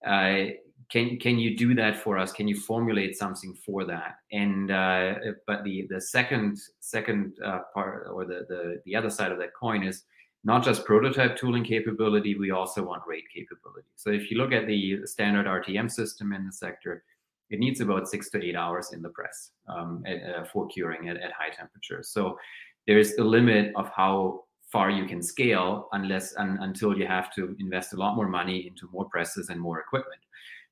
uh, 0.07 0.45
can 0.91 1.19
can 1.19 1.39
you 1.39 1.57
do 1.57 1.75
that 1.75 1.97
for 1.97 2.19
us? 2.19 2.33
Can 2.33 2.49
you 2.49 2.57
formulate 2.57 3.17
something 3.17 3.55
for 3.55 3.85
that? 3.85 4.17
And 4.33 4.71
uh, 4.71 5.15
but 5.47 5.65
the 5.65 5.87
the 5.89 6.01
second 6.01 6.59
second 6.81 7.35
uh, 7.45 7.61
part 7.73 8.09
or 8.13 8.25
the, 8.25 8.47
the 8.49 8.83
the 8.85 8.97
other 8.97 9.11
side 9.11 9.33
of 9.33 9.39
that 9.39 9.55
coin 9.59 9.85
is 9.85 10.05
not 10.45 10.65
just 10.65 10.85
prototype 10.85 11.37
tooling 11.37 11.65
capability 11.65 12.37
we 12.37 12.51
also 12.51 12.83
want 12.85 13.03
rate 13.07 13.25
capability. 13.35 13.87
So 13.97 14.11
if 14.11 14.31
you 14.31 14.37
look 14.39 14.53
at 14.53 14.67
the 14.67 15.07
standard 15.07 15.47
rtm 15.47 15.91
system 15.91 16.33
in 16.33 16.45
the 16.45 16.53
sector 16.53 17.05
it 17.53 17.61
needs 17.61 17.81
about 17.81 18.09
six 18.09 18.31
to 18.31 18.43
eight 18.43 18.57
hours 18.57 18.93
in 18.93 19.03
the 19.03 19.11
press 19.11 19.51
um, 19.69 20.03
at, 20.07 20.19
uh, 20.23 20.45
for 20.45 20.67
curing 20.69 21.11
at, 21.11 21.19
at 21.19 21.33
high 21.33 21.51
temperatures. 21.51 22.09
So 22.09 22.39
there's 22.87 23.13
a 23.19 23.23
limit 23.23 23.73
of 23.77 23.91
how 23.95 24.45
far 24.73 24.91
you 24.91 25.05
can 25.05 25.23
scale 25.23 25.89
unless 25.93 26.35
un, 26.39 26.59
until 26.63 26.97
you 26.97 27.07
have 27.07 27.33
to 27.35 27.55
invest 27.61 27.93
a 27.93 27.97
lot 27.97 28.17
more 28.17 28.27
money 28.27 28.67
into 28.67 28.89
more 28.91 29.05
presses 29.05 29.51
and 29.51 29.61
more 29.61 29.81
equipment. 29.81 30.23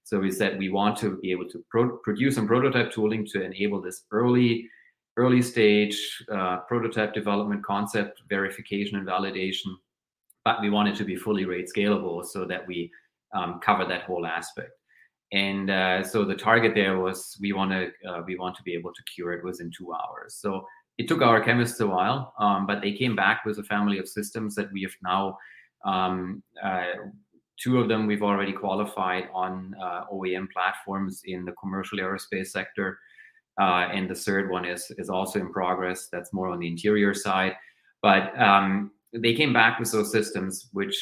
So 0.05 0.19
we 0.19 0.31
said 0.31 0.59
we 0.59 0.71
want 0.71 0.97
to 0.99 1.19
be 1.19 1.31
able 1.31 1.49
to 1.51 1.63
pro- 1.71 1.99
produce 1.99 2.35
some 2.35 2.47
prototype 2.47 2.91
tooling 2.91 3.27
to 3.27 3.43
enable 3.43 3.81
this 3.83 4.05
early 4.11 4.69
early 5.17 5.43
stage 5.43 6.25
uh, 6.33 6.59
prototype 6.67 7.13
development, 7.13 7.63
concept 7.63 8.23
verification 8.31 8.97
and 8.97 9.07
validation, 9.07 9.75
but 10.47 10.63
we 10.63 10.71
want 10.71 10.89
it 10.89 10.97
to 10.97 11.05
be 11.05 11.15
fully 11.15 11.45
rate 11.45 11.69
scalable 11.77 12.25
so 12.25 12.47
that 12.47 12.67
we 12.67 12.91
um, 13.35 13.61
cover 13.63 13.85
that 13.85 14.05
whole 14.05 14.25
aspect 14.25 14.71
and 15.33 15.71
uh, 15.71 16.03
so 16.03 16.25
the 16.25 16.35
target 16.35 16.73
there 16.75 16.99
was 16.99 17.37
we 17.41 17.53
want 17.53 17.71
to 17.71 17.91
uh, 18.09 18.23
we 18.27 18.37
want 18.37 18.57
to 18.57 18.63
be 18.63 18.75
able 18.75 18.93
to 18.93 19.03
cure 19.15 19.33
it 19.33 19.45
within 19.45 19.71
two 19.77 19.93
hours. 19.93 20.35
So 20.35 20.67
it 20.99 21.09
took 21.09 21.23
our 21.23 21.41
chemists 21.41 21.81
a 21.81 21.87
while 21.87 22.35
um, 22.39 22.67
but 22.67 22.83
they 22.83 22.93
came 22.93 23.17
back 23.17 23.45
with 23.45 23.59
a 23.59 23.65
family 23.65 23.99
of 23.99 24.09
systems 24.09 24.55
that 24.55 24.71
we 24.73 24.83
have 24.83 24.93
now 25.03 25.39
um, 25.85 26.43
uh, 26.63 26.93
two 27.59 27.79
of 27.79 27.89
them 27.89 28.07
we've 28.07 28.23
already 28.23 28.53
qualified 28.53 29.29
on 29.33 29.75
uh, 29.83 30.05
oem 30.13 30.47
platforms 30.53 31.23
in 31.25 31.45
the 31.45 31.53
commercial 31.53 31.99
aerospace 31.99 32.49
sector 32.49 32.99
uh, 33.61 33.89
and 33.93 34.09
the 34.09 34.15
third 34.15 34.51
one 34.51 34.65
is 34.65 34.91
is 34.97 35.11
also 35.11 35.39
in 35.39 35.53
progress 35.53 36.09
that's 36.11 36.33
more 36.33 36.49
on 36.49 36.59
the 36.59 36.67
interior 36.67 37.13
side. 37.13 37.55
But 38.03 38.39
um, 38.41 38.93
they 39.13 39.35
came 39.35 39.53
back 39.53 39.79
with 39.79 39.93
those 39.93 40.11
systems 40.11 40.69
which 40.73 40.97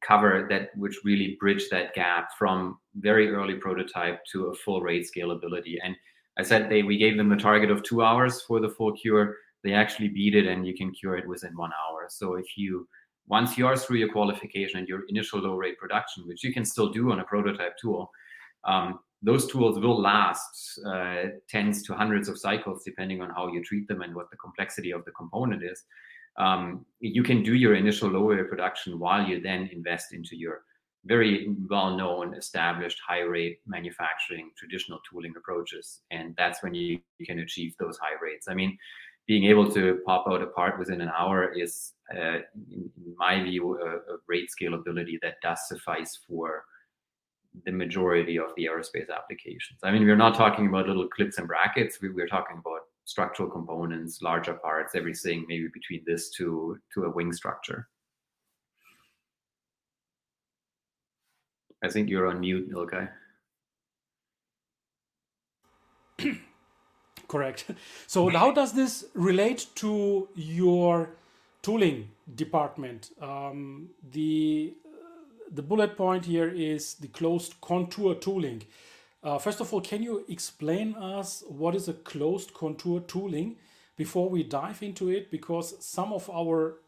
cover 0.00 0.46
that 0.50 0.70
which 0.76 0.98
really 1.04 1.36
bridge 1.40 1.68
that 1.70 1.94
gap 1.94 2.30
from 2.38 2.78
very 2.96 3.30
early 3.30 3.54
prototype 3.54 4.24
to 4.32 4.46
a 4.46 4.54
full 4.54 4.80
rate 4.82 5.06
scalability. 5.06 5.76
And 5.82 5.94
i 6.38 6.42
said 6.42 6.68
they 6.68 6.82
we 6.82 6.98
gave 6.98 7.16
them 7.16 7.32
a 7.32 7.36
target 7.36 7.70
of 7.70 7.82
two 7.82 8.02
hours 8.02 8.42
for 8.42 8.60
the 8.60 8.68
full 8.68 8.92
cure. 8.92 9.36
They 9.64 9.72
actually 9.72 10.08
beat 10.08 10.34
it 10.34 10.46
and 10.46 10.66
you 10.66 10.74
can 10.74 10.92
cure 10.92 11.16
it 11.16 11.26
within 11.26 11.56
one 11.56 11.72
hour. 11.72 12.06
So 12.08 12.34
if 12.34 12.56
you 12.56 12.88
once 13.28 13.58
you 13.58 13.66
are 13.66 13.76
through 13.76 13.98
your 13.98 14.12
qualification 14.12 14.78
and 14.78 14.88
your 14.88 15.02
initial 15.08 15.40
low 15.40 15.56
rate 15.56 15.78
production 15.78 16.26
which 16.26 16.44
you 16.44 16.52
can 16.52 16.64
still 16.64 16.88
do 16.88 17.10
on 17.10 17.20
a 17.20 17.24
prototype 17.24 17.76
tool 17.76 18.10
um, 18.64 18.98
those 19.22 19.46
tools 19.46 19.78
will 19.78 20.00
last 20.00 20.78
uh, 20.86 21.24
tens 21.48 21.82
to 21.82 21.94
hundreds 21.94 22.28
of 22.28 22.38
cycles 22.38 22.82
depending 22.84 23.22
on 23.22 23.30
how 23.30 23.48
you 23.48 23.62
treat 23.64 23.88
them 23.88 24.02
and 24.02 24.14
what 24.14 24.30
the 24.30 24.36
complexity 24.36 24.92
of 24.92 25.04
the 25.04 25.10
component 25.12 25.62
is 25.62 25.84
um, 26.38 26.84
you 27.00 27.22
can 27.22 27.42
do 27.42 27.54
your 27.54 27.74
initial 27.74 28.10
low 28.10 28.28
rate 28.28 28.48
production 28.48 28.98
while 28.98 29.26
you 29.26 29.40
then 29.40 29.70
invest 29.72 30.12
into 30.12 30.36
your 30.36 30.62
very 31.06 31.54
well 31.70 31.96
known, 31.96 32.34
established, 32.34 33.00
high 33.06 33.20
rate 33.20 33.60
manufacturing, 33.66 34.50
traditional 34.56 34.98
tooling 35.08 35.34
approaches. 35.36 36.00
And 36.10 36.34
that's 36.36 36.62
when 36.62 36.74
you, 36.74 36.98
you, 37.18 37.26
can 37.26 37.38
achieve 37.38 37.74
those 37.78 37.96
high 37.98 38.20
rates. 38.20 38.48
I 38.48 38.54
mean, 38.54 38.76
being 39.26 39.44
able 39.44 39.70
to 39.72 40.00
pop 40.04 40.26
out 40.28 40.42
a 40.42 40.46
part 40.46 40.78
within 40.78 41.00
an 41.00 41.10
hour 41.16 41.52
is, 41.52 41.92
uh, 42.14 42.38
in, 42.72 42.90
my 43.16 43.42
view, 43.42 43.80
a, 43.80 44.14
a 44.14 44.18
rate 44.26 44.50
scalability 44.50 45.18
that 45.22 45.36
does 45.42 45.60
suffice 45.68 46.18
for 46.28 46.64
the 47.64 47.72
majority 47.72 48.38
of 48.38 48.46
the 48.56 48.64
aerospace 48.64 49.08
applications. 49.14 49.80
I 49.82 49.90
mean, 49.90 50.04
we're 50.04 50.16
not 50.16 50.34
talking 50.34 50.66
about 50.66 50.86
little 50.86 51.08
clips 51.08 51.38
and 51.38 51.46
brackets, 51.46 52.00
we, 52.02 52.10
we're 52.10 52.28
talking 52.28 52.58
about 52.58 52.80
structural 53.06 53.48
components, 53.48 54.20
larger 54.20 54.54
parts, 54.54 54.94
everything 54.94 55.46
maybe 55.48 55.68
between 55.72 56.02
this 56.06 56.30
to 56.30 56.78
to 56.92 57.04
a 57.04 57.10
wing 57.10 57.32
structure. 57.32 57.88
I 61.82 61.88
think 61.88 62.10
you're 62.10 62.26
on 62.26 62.40
mute, 62.40 62.70
Ilkay. 62.72 63.08
Correct. 67.28 67.70
So 68.06 68.28
how 68.28 68.52
does 68.52 68.72
this 68.72 69.06
relate 69.14 69.66
to 69.76 70.28
your 70.34 71.10
tooling 71.62 72.08
department? 72.34 73.10
Um, 73.20 73.90
the 74.10 74.74
the 75.52 75.62
bullet 75.62 75.96
point 75.96 76.24
here 76.24 76.48
is 76.48 76.94
the 76.94 77.08
closed 77.08 77.54
contour 77.60 78.16
tooling. 78.16 78.62
Uh, 79.26 79.38
first 79.38 79.60
of 79.60 79.74
all, 79.74 79.80
can 79.80 80.04
you 80.04 80.24
explain 80.28 80.94
us 80.94 81.42
what 81.48 81.74
is 81.74 81.88
a 81.88 81.92
closed 81.92 82.54
contour 82.54 83.00
tooling 83.00 83.56
before 83.96 84.30
we 84.30 84.44
dive 84.44 84.80
into 84.84 85.08
it? 85.10 85.32
Because 85.32 85.84
some 85.84 86.12
of 86.12 86.30
our 86.30 86.78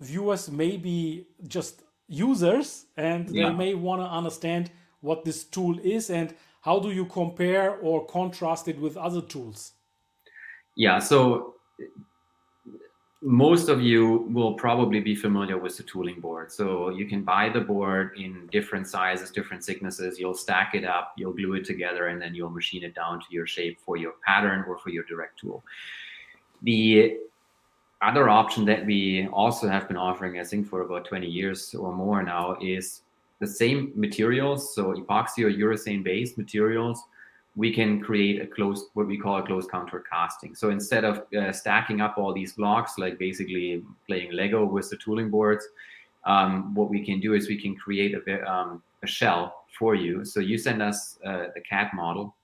viewers 0.00 0.50
may 0.50 0.76
be 0.78 1.28
just 1.46 1.84
users 2.08 2.86
and 2.96 3.30
yeah. 3.30 3.48
they 3.48 3.54
may 3.54 3.74
want 3.74 4.02
to 4.02 4.06
understand 4.06 4.68
what 5.00 5.24
this 5.24 5.44
tool 5.44 5.78
is 5.78 6.10
and 6.10 6.34
how 6.62 6.80
do 6.80 6.90
you 6.90 7.04
compare 7.04 7.76
or 7.76 8.04
contrast 8.06 8.66
it 8.66 8.80
with 8.80 8.96
other 8.96 9.20
tools? 9.20 9.70
Yeah, 10.74 10.98
so 10.98 11.54
most 13.22 13.68
of 13.68 13.80
you 13.80 14.28
will 14.30 14.54
probably 14.54 15.00
be 15.00 15.14
familiar 15.14 15.56
with 15.56 15.76
the 15.76 15.82
tooling 15.82 16.20
board. 16.20 16.52
So 16.52 16.90
you 16.90 17.06
can 17.06 17.22
buy 17.22 17.48
the 17.48 17.60
board 17.60 18.12
in 18.18 18.46
different 18.52 18.86
sizes, 18.86 19.30
different 19.30 19.64
thicknesses. 19.64 20.18
You'll 20.18 20.34
stack 20.34 20.74
it 20.74 20.84
up, 20.84 21.14
you'll 21.16 21.32
glue 21.32 21.54
it 21.54 21.64
together, 21.64 22.08
and 22.08 22.20
then 22.20 22.34
you'll 22.34 22.50
machine 22.50 22.84
it 22.84 22.94
down 22.94 23.20
to 23.20 23.26
your 23.30 23.46
shape 23.46 23.78
for 23.80 23.96
your 23.96 24.14
pattern 24.24 24.64
or 24.68 24.78
for 24.78 24.90
your 24.90 25.04
direct 25.04 25.38
tool. 25.38 25.64
The 26.62 27.18
other 28.02 28.28
option 28.28 28.66
that 28.66 28.84
we 28.84 29.26
also 29.28 29.68
have 29.68 29.88
been 29.88 29.96
offering, 29.96 30.38
I 30.38 30.44
think, 30.44 30.68
for 30.68 30.82
about 30.82 31.06
20 31.06 31.26
years 31.26 31.74
or 31.74 31.92
more 31.94 32.22
now, 32.22 32.58
is 32.60 33.00
the 33.38 33.46
same 33.46 33.92
materials, 33.94 34.74
so 34.74 34.92
epoxy 34.92 35.44
or 35.44 35.50
urethane 35.50 36.04
based 36.04 36.36
materials 36.36 37.02
we 37.56 37.72
can 37.72 38.00
create 38.00 38.40
a 38.40 38.46
closed, 38.46 38.84
what 38.92 39.06
we 39.06 39.18
call 39.18 39.38
a 39.38 39.42
closed 39.42 39.70
contour 39.70 40.04
casting. 40.08 40.54
So 40.54 40.68
instead 40.68 41.04
of 41.04 41.22
uh, 41.34 41.52
stacking 41.52 42.02
up 42.02 42.18
all 42.18 42.34
these 42.34 42.52
blocks, 42.52 42.98
like 42.98 43.18
basically 43.18 43.82
playing 44.06 44.32
Lego 44.32 44.66
with 44.66 44.90
the 44.90 44.96
tooling 44.98 45.30
boards, 45.30 45.66
um, 46.26 46.74
what 46.74 46.90
we 46.90 47.04
can 47.04 47.18
do 47.18 47.32
is 47.32 47.48
we 47.48 47.60
can 47.60 47.74
create 47.74 48.14
a, 48.14 48.52
um, 48.52 48.82
a, 49.02 49.06
shell 49.06 49.64
for 49.78 49.94
you. 49.94 50.24
So 50.24 50.40
you 50.40 50.58
send 50.58 50.82
us 50.82 51.18
uh, 51.24 51.46
the 51.54 51.60
CAD 51.60 51.90
model, 51.94 52.34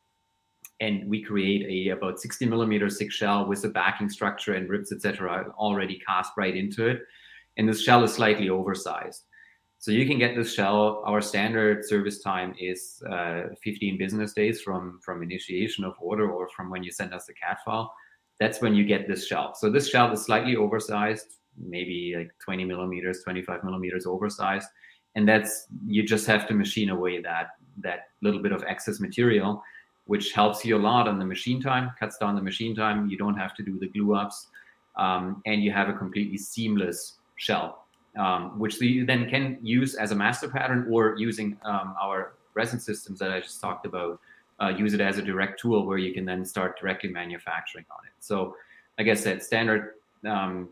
and 0.80 1.08
we 1.08 1.22
create 1.22 1.66
a 1.68 1.90
about 1.90 2.18
60 2.18 2.46
millimeter 2.46 2.88
thick 2.88 3.12
shell 3.12 3.46
with 3.46 3.64
a 3.64 3.68
backing 3.68 4.08
structure 4.08 4.54
and 4.54 4.68
ribs, 4.68 4.92
etc., 4.92 5.52
already 5.58 6.00
cast 6.06 6.32
right 6.36 6.56
into 6.56 6.86
it. 6.86 7.02
And 7.58 7.68
this 7.68 7.82
shell 7.82 8.02
is 8.02 8.14
slightly 8.14 8.48
oversized. 8.48 9.24
So 9.82 9.90
you 9.90 10.06
can 10.06 10.16
get 10.16 10.36
this 10.36 10.54
shell. 10.54 11.02
Our 11.04 11.20
standard 11.20 11.84
service 11.84 12.20
time 12.20 12.54
is 12.56 13.02
uh, 13.10 13.48
15 13.64 13.98
business 13.98 14.32
days 14.32 14.60
from 14.60 15.00
from 15.02 15.24
initiation 15.24 15.82
of 15.82 15.94
order 16.00 16.30
or 16.30 16.48
from 16.50 16.70
when 16.70 16.84
you 16.84 16.92
send 16.92 17.12
us 17.12 17.26
the 17.26 17.32
CAD 17.34 17.56
file. 17.64 17.92
That's 18.38 18.60
when 18.60 18.76
you 18.76 18.84
get 18.84 19.08
this 19.08 19.26
shell. 19.26 19.56
So 19.56 19.68
this 19.68 19.88
shell 19.88 20.12
is 20.12 20.22
slightly 20.24 20.54
oversized, 20.54 21.38
maybe 21.58 22.14
like 22.16 22.30
20 22.38 22.64
millimeters, 22.64 23.24
25 23.24 23.64
millimeters 23.64 24.06
oversized, 24.06 24.68
and 25.16 25.28
that's 25.28 25.66
you 25.84 26.04
just 26.04 26.28
have 26.28 26.46
to 26.46 26.54
machine 26.54 26.90
away 26.90 27.20
that 27.20 27.48
that 27.78 28.10
little 28.20 28.40
bit 28.40 28.52
of 28.52 28.62
excess 28.68 29.00
material, 29.00 29.64
which 30.06 30.30
helps 30.32 30.64
you 30.64 30.76
a 30.76 30.82
lot 30.90 31.08
on 31.08 31.18
the 31.18 31.26
machine 31.26 31.60
time, 31.60 31.90
cuts 31.98 32.18
down 32.18 32.36
the 32.36 32.42
machine 32.50 32.76
time. 32.76 33.08
You 33.08 33.18
don't 33.18 33.36
have 33.36 33.52
to 33.56 33.64
do 33.64 33.80
the 33.80 33.88
glue 33.88 34.14
ups, 34.14 34.46
um, 34.94 35.42
and 35.44 35.60
you 35.60 35.72
have 35.72 35.88
a 35.88 35.92
completely 35.92 36.38
seamless 36.38 37.18
shell 37.34 37.81
um, 38.18 38.58
which 38.58 38.80
you 38.80 39.06
then 39.06 39.28
can 39.28 39.58
use 39.62 39.94
as 39.94 40.12
a 40.12 40.14
master 40.14 40.48
pattern 40.48 40.86
or 40.90 41.16
using 41.16 41.56
um, 41.64 41.94
our 42.00 42.34
resin 42.54 42.78
systems 42.78 43.18
that 43.18 43.32
I 43.32 43.40
just 43.40 43.60
talked 43.60 43.86
about, 43.86 44.20
uh, 44.60 44.68
use 44.68 44.92
it 44.92 45.00
as 45.00 45.18
a 45.18 45.22
direct 45.22 45.60
tool 45.60 45.86
where 45.86 45.98
you 45.98 46.12
can 46.12 46.24
then 46.24 46.44
start 46.44 46.78
directly 46.78 47.10
manufacturing 47.10 47.86
on 47.90 48.04
it. 48.06 48.12
So, 48.20 48.56
like 48.98 49.08
I 49.08 49.14
said, 49.14 49.42
standard 49.42 49.94
um, 50.28 50.68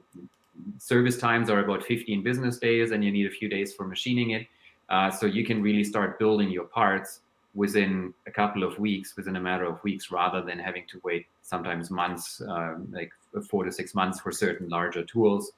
service 0.79 1.17
times 1.17 1.49
are 1.49 1.61
about 1.61 1.83
15 1.83 2.23
business 2.23 2.59
days, 2.59 2.91
and 2.91 3.03
you 3.03 3.11
need 3.11 3.27
a 3.27 3.31
few 3.31 3.49
days 3.49 3.73
for 3.73 3.87
machining 3.87 4.31
it. 4.31 4.47
Uh, 4.91 5.11
so 5.11 5.25
you 5.27 5.45
can 5.45 5.63
really 5.63 5.85
start 5.85 6.19
building 6.19 6.51
your 6.51 6.65
parts 6.65 7.21
within 7.55 8.13
a 8.27 8.31
couple 8.31 8.63
of 8.63 8.79
weeks, 8.79 9.17
within 9.17 9.37
a 9.37 9.41
matter 9.41 9.65
of 9.65 9.83
weeks, 9.83 10.11
rather 10.11 10.43
than 10.43 10.59
having 10.59 10.85
to 10.89 11.01
wait 11.03 11.27
sometimes 11.43 11.91
months, 11.91 12.41
uh, 12.43 12.75
like 12.93 13.11
four 13.49 13.65
to 13.65 13.73
six 13.73 13.95
months 13.95 14.21
for 14.21 14.31
certain 14.31 14.69
larger 14.69 15.03
tools 15.05 15.53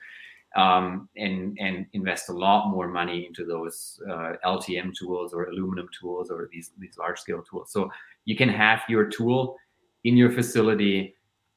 um, 0.57 1.09
and 1.17 1.57
and 1.61 1.87
invest 1.93 2.29
a 2.29 2.33
lot 2.33 2.71
more 2.71 2.89
money 2.89 3.27
into 3.27 3.45
those 3.45 4.01
uh, 4.11 4.33
LTM 4.45 4.95
tools 4.95 5.33
or 5.33 5.45
aluminum 5.45 5.89
tools 5.99 6.31
or 6.31 6.49
these 6.53 6.73
these 6.79 6.97
large 6.99 7.19
scale 7.19 7.43
tools. 7.43 7.73
So 7.73 7.91
you 8.25 8.37
can 8.37 8.49
have 8.49 8.83
your 8.89 9.07
tool 9.09 9.57
in 10.05 10.17
your 10.17 10.31
facility 10.31 11.15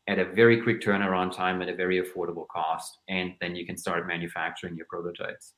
at 0.08 0.20
a 0.20 0.26
very 0.26 0.62
quick 0.62 0.82
turnaround 0.82 1.36
time 1.36 1.62
at 1.62 1.70
a 1.70 1.76
very 1.76 2.02
affordable 2.02 2.48
cost, 2.48 3.00
and 3.10 3.34
then 3.42 3.56
you 3.56 3.66
can 3.66 3.76
start 3.76 4.08
manufacturing 4.08 4.76
your 4.76 4.86
prototypes. 4.88 5.54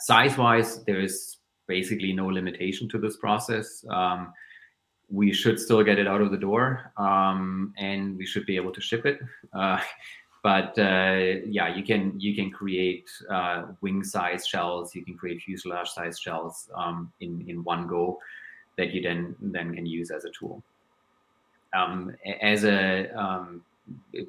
Size 0.00 0.36
wise, 0.36 0.84
there 0.84 1.00
is 1.00 1.38
basically 1.68 2.12
no 2.12 2.26
limitation 2.26 2.88
to 2.88 2.98
this 2.98 3.16
process. 3.16 3.84
Um, 3.90 4.32
we 5.08 5.32
should 5.32 5.58
still 5.58 5.82
get 5.82 5.98
it 5.98 6.06
out 6.06 6.20
of 6.20 6.30
the 6.30 6.36
door, 6.36 6.92
um, 6.96 7.72
and 7.78 8.16
we 8.16 8.26
should 8.26 8.46
be 8.46 8.56
able 8.56 8.72
to 8.72 8.80
ship 8.80 9.06
it. 9.06 9.20
Uh, 9.52 9.78
but 10.42 10.76
uh, 10.76 11.40
yeah, 11.46 11.74
you 11.74 11.84
can 11.84 12.18
you 12.18 12.34
can 12.34 12.50
create 12.50 13.08
uh, 13.30 13.66
wing 13.80 14.02
size 14.02 14.46
shells, 14.46 14.94
you 14.94 15.04
can 15.04 15.16
create 15.16 15.40
fuselage 15.40 15.88
size 15.88 16.18
shells 16.18 16.68
um, 16.74 17.12
in 17.20 17.44
in 17.48 17.62
one 17.62 17.86
go 17.86 18.18
that 18.76 18.92
you 18.92 19.00
then 19.00 19.36
then 19.40 19.74
can 19.74 19.86
use 19.86 20.10
as 20.10 20.24
a 20.24 20.30
tool. 20.30 20.62
Um, 21.74 22.14
as 22.40 22.64
a 22.64 23.08
um, 23.16 23.62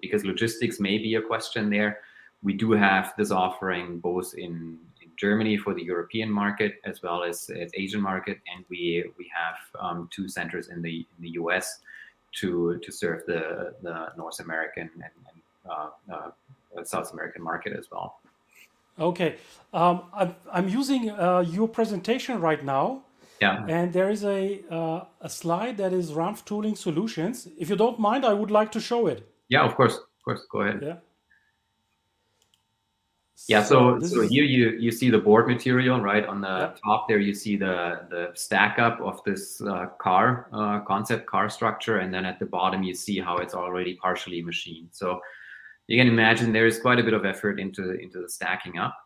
because 0.01 0.23
logistics 0.23 0.79
may 0.79 0.97
be 0.97 1.15
a 1.15 1.21
question 1.21 1.69
there, 1.69 1.99
we 2.43 2.53
do 2.53 2.71
have 2.71 3.13
this 3.17 3.31
offering 3.31 3.99
both 3.99 4.33
in, 4.35 4.77
in 5.01 5.09
Germany 5.17 5.57
for 5.57 5.73
the 5.73 5.83
European 5.83 6.29
market 6.29 6.75
as 6.85 7.01
well 7.01 7.23
as, 7.23 7.49
as 7.49 7.71
Asian 7.73 8.01
market, 8.01 8.39
and 8.53 8.63
we 8.69 9.03
we 9.17 9.29
have 9.35 9.55
um, 9.79 10.09
two 10.11 10.29
centers 10.29 10.67
in 10.67 10.83
the 10.83 11.07
in 11.17 11.21
the 11.21 11.29
US 11.31 11.79
to 12.33 12.79
to 12.83 12.91
serve 12.91 13.23
the 13.25 13.73
the 13.81 14.09
North 14.15 14.39
American 14.39 14.89
and, 14.93 15.11
South 16.83 17.13
American 17.13 17.41
market 17.43 17.73
as 17.73 17.89
well. 17.91 18.19
Okay, 18.99 19.35
um, 19.73 20.03
I'm, 20.13 20.35
I'm 20.51 20.69
using 20.69 21.09
uh, 21.09 21.39
your 21.39 21.67
presentation 21.67 22.39
right 22.39 22.63
now. 22.63 23.03
Yeah. 23.41 23.65
And 23.67 23.91
there 23.91 24.09
is 24.09 24.23
a 24.23 24.61
uh, 24.69 25.05
a 25.19 25.29
slide 25.29 25.75
that 25.77 25.91
is 25.91 26.11
RAMPF 26.11 26.45
Tooling 26.45 26.75
Solutions. 26.75 27.47
If 27.57 27.69
you 27.69 27.75
don't 27.75 27.99
mind, 27.99 28.25
I 28.25 28.33
would 28.33 28.51
like 28.51 28.71
to 28.73 28.79
show 28.79 29.07
it. 29.07 29.27
Yeah, 29.49 29.63
of 29.65 29.75
course, 29.75 29.95
of 29.95 30.23
course. 30.23 30.45
Go 30.49 30.61
ahead. 30.61 30.79
Yeah. 30.81 30.95
Yeah, 33.49 33.63
so 33.63 33.99
so, 33.99 34.07
so 34.07 34.21
is... 34.21 34.29
here 34.29 34.45
you 34.45 34.77
you 34.79 34.91
see 34.91 35.09
the 35.09 35.17
board 35.17 35.47
material 35.47 35.99
right 35.99 36.25
on 36.25 36.39
the 36.39 36.47
yeah. 36.47 36.73
top 36.85 37.09
there. 37.09 37.19
You 37.19 37.33
see 37.33 37.57
the 37.57 38.07
the 38.09 38.31
stack 38.35 38.79
up 38.79 39.01
of 39.01 39.21
this 39.25 39.61
uh, 39.61 39.87
car 39.99 40.47
uh, 40.53 40.79
concept 40.81 41.25
car 41.25 41.49
structure, 41.49 41.97
and 41.97 42.13
then 42.13 42.25
at 42.25 42.39
the 42.39 42.45
bottom 42.45 42.83
you 42.83 42.93
see 42.93 43.19
how 43.19 43.37
it's 43.37 43.53
already 43.53 43.95
partially 43.95 44.41
machined. 44.41 44.89
So 44.91 45.19
you 45.87 45.99
can 45.99 46.07
imagine 46.07 46.53
there 46.53 46.67
is 46.67 46.79
quite 46.79 46.99
a 46.99 47.03
bit 47.03 47.13
of 47.13 47.25
effort 47.25 47.59
into 47.59 47.99
into 47.99 48.21
the 48.21 48.29
stacking 48.29 48.77
up. 48.77 48.97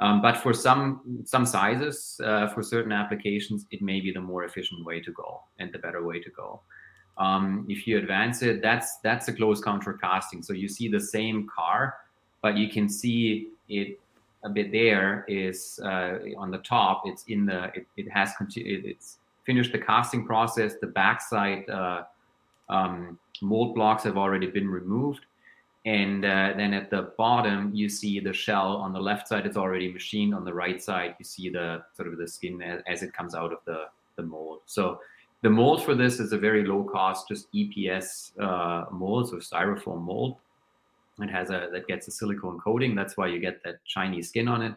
Um, 0.00 0.20
but 0.20 0.36
for 0.36 0.52
some 0.52 1.22
some 1.24 1.46
sizes, 1.46 2.20
uh, 2.24 2.48
for 2.48 2.62
certain 2.62 2.92
applications, 2.92 3.66
it 3.70 3.80
may 3.80 4.00
be 4.00 4.12
the 4.12 4.20
more 4.20 4.44
efficient 4.44 4.84
way 4.84 5.00
to 5.00 5.12
go 5.12 5.42
and 5.58 5.72
the 5.72 5.78
better 5.78 6.04
way 6.04 6.20
to 6.20 6.30
go. 6.30 6.60
Um, 7.16 7.64
if 7.68 7.86
you 7.86 7.98
advance 7.98 8.42
it, 8.42 8.60
that's 8.60 8.98
that's 8.98 9.28
a 9.28 9.32
close 9.32 9.60
contour 9.60 9.94
casting. 9.94 10.42
So 10.42 10.52
you 10.52 10.68
see 10.68 10.88
the 10.88 11.00
same 11.00 11.48
car, 11.54 11.94
but 12.42 12.56
you 12.56 12.68
can 12.68 12.88
see 12.88 13.50
it 13.68 14.00
a 14.44 14.50
bit 14.50 14.72
there 14.72 15.24
is 15.28 15.80
uh, 15.84 16.18
on 16.36 16.50
the 16.50 16.58
top. 16.58 17.02
It's 17.06 17.24
in 17.28 17.46
the 17.46 17.70
it, 17.74 17.86
it 17.96 18.10
has 18.10 18.32
continued. 18.36 18.84
It's 18.84 19.18
finished 19.46 19.70
the 19.70 19.78
casting 19.78 20.26
process. 20.26 20.74
The 20.80 20.88
backside 20.88 21.68
uh, 21.70 22.02
um, 22.68 23.16
mold 23.40 23.76
blocks 23.76 24.02
have 24.02 24.18
already 24.18 24.48
been 24.48 24.68
removed 24.68 25.26
and 25.86 26.24
uh, 26.24 26.54
then 26.56 26.72
at 26.72 26.88
the 26.88 27.12
bottom, 27.18 27.70
you 27.74 27.90
see 27.90 28.18
the 28.18 28.32
shell 28.32 28.76
on 28.76 28.92
the 28.92 29.00
left 29.00 29.28
side, 29.28 29.44
it's 29.44 29.56
already 29.56 29.92
machined. 29.92 30.34
On 30.34 30.44
the 30.44 30.54
right 30.54 30.82
side, 30.82 31.14
you 31.18 31.24
see 31.24 31.50
the 31.50 31.82
sort 31.94 32.08
of 32.08 32.16
the 32.16 32.26
skin 32.26 32.62
as, 32.62 32.80
as 32.86 33.02
it 33.02 33.12
comes 33.12 33.34
out 33.34 33.52
of 33.52 33.58
the, 33.66 33.84
the 34.16 34.22
mold. 34.22 34.60
So 34.64 35.00
the 35.42 35.50
mold 35.50 35.84
for 35.84 35.94
this 35.94 36.20
is 36.20 36.32
a 36.32 36.38
very 36.38 36.64
low 36.64 36.84
cost, 36.84 37.28
just 37.28 37.52
EPS 37.52 38.32
uh, 38.40 38.86
mold, 38.90 39.28
so 39.28 39.36
styrofoam 39.36 40.02
mold. 40.02 40.36
It 41.20 41.30
has 41.30 41.50
a 41.50 41.68
that 41.70 41.86
gets 41.86 42.08
a 42.08 42.10
silicone 42.10 42.58
coating. 42.58 42.94
That's 42.94 43.16
why 43.16 43.28
you 43.28 43.38
get 43.38 43.62
that 43.62 43.76
shiny 43.84 44.22
skin 44.22 44.48
on 44.48 44.62
it. 44.62 44.74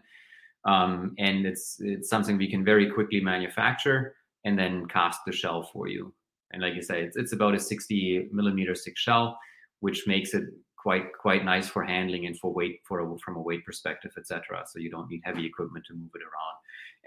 Um, 0.66 1.16
and 1.18 1.48
it's 1.48 1.78
it's 1.80 2.10
something 2.10 2.38
we 2.38 2.52
can 2.52 2.66
very 2.66 2.92
quickly 2.92 3.22
manufacture 3.22 4.16
and 4.44 4.60
then 4.60 4.88
cast 4.88 5.22
the 5.26 5.32
shell 5.32 5.64
for 5.64 5.88
you. 5.88 6.14
And 6.52 6.62
like 6.62 6.74
I 6.74 6.82
said, 6.82 6.98
it's, 6.98 7.18
it's 7.18 7.34
about 7.34 7.56
a 7.56 7.60
60 7.60 8.30
millimeter 8.32 8.76
thick 8.76 8.98
shell, 8.98 9.40
which 9.80 10.06
makes 10.06 10.34
it 10.34 10.44
quite 10.88 11.12
quite 11.18 11.44
nice 11.44 11.68
for 11.68 11.84
handling 11.84 12.28
and 12.28 12.40
for 12.40 12.50
weight 12.54 12.80
for 12.88 12.98
a, 13.02 13.20
from 13.20 13.36
a 13.36 13.42
weight 13.42 13.66
perspective, 13.66 14.14
etc. 14.18 14.64
So 14.72 14.80
you 14.80 14.90
don't 14.90 15.10
need 15.12 15.22
heavy 15.26 15.46
equipment 15.46 15.84
to 15.88 15.94
move 15.94 16.12
it 16.16 16.22
around. 16.22 16.56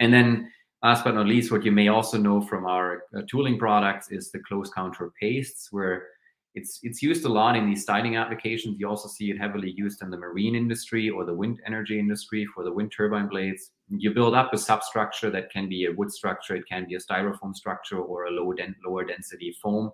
And 0.00 0.12
then, 0.12 0.52
last 0.82 1.02
but 1.02 1.14
not 1.14 1.26
least, 1.26 1.50
what 1.50 1.64
you 1.64 1.72
may 1.72 1.88
also 1.88 2.18
know 2.18 2.42
from 2.42 2.66
our 2.66 3.04
uh, 3.16 3.22
tooling 3.30 3.58
products 3.58 4.10
is 4.10 4.30
the 4.30 4.40
close 4.40 4.68
contour 4.68 5.14
pastes, 5.18 5.68
where 5.70 6.08
it's 6.54 6.80
it's 6.82 7.00
used 7.02 7.24
a 7.24 7.32
lot 7.40 7.56
in 7.56 7.64
these 7.70 7.82
styling 7.86 8.16
applications. 8.16 8.78
You 8.78 8.86
also 8.86 9.08
see 9.08 9.30
it 9.30 9.38
heavily 9.38 9.70
used 9.84 10.02
in 10.02 10.10
the 10.10 10.18
marine 10.18 10.54
industry 10.54 11.08
or 11.08 11.24
the 11.24 11.36
wind 11.42 11.56
energy 11.66 11.98
industry 11.98 12.44
for 12.54 12.62
the 12.64 12.72
wind 12.78 12.92
turbine 12.94 13.28
blades. 13.28 13.70
You 13.88 14.12
build 14.12 14.34
up 14.34 14.52
a 14.52 14.58
substructure 14.58 15.30
that 15.30 15.50
can 15.50 15.70
be 15.70 15.86
a 15.86 15.92
wood 15.92 16.12
structure, 16.12 16.54
it 16.54 16.66
can 16.68 16.86
be 16.86 16.96
a 16.96 17.02
styrofoam 17.08 17.54
structure, 17.54 17.98
or 18.10 18.26
a 18.26 18.30
low 18.30 18.52
den- 18.52 18.76
lower 18.86 19.04
density 19.06 19.56
foam, 19.62 19.90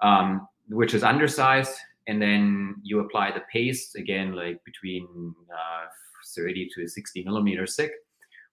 um, 0.00 0.48
which 0.70 0.94
is 0.94 1.02
undersized 1.02 1.76
and 2.08 2.20
then 2.20 2.76
you 2.82 3.00
apply 3.00 3.30
the 3.30 3.42
paste 3.52 3.96
again 3.96 4.32
like 4.32 4.62
between 4.64 5.34
uh, 5.50 5.86
30 6.34 6.68
to 6.74 6.86
60 6.86 7.24
millimeters 7.24 7.76
thick 7.76 7.92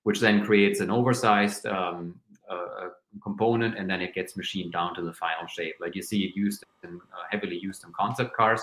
which 0.04 0.20
then 0.20 0.46
creates 0.46 0.80
an 0.80 0.90
oversized 0.90 1.66
um, 1.66 2.16
uh, 2.50 2.90
component 3.22 3.78
and 3.78 3.90
then 3.90 4.02
it 4.02 4.14
gets 4.14 4.38
machined 4.38 4.72
down 4.72 4.96
to 4.96 5.02
the 5.02 5.14
final 5.14 5.46
shape. 5.46 5.76
Like 5.80 5.94
you 5.94 6.02
see 6.02 6.24
it 6.24 6.36
used 6.36 6.64
in, 6.84 6.96
uh, 6.96 7.24
heavily 7.30 7.58
used 7.58 7.84
in 7.84 7.92
concept 7.94 8.36
cars 8.36 8.62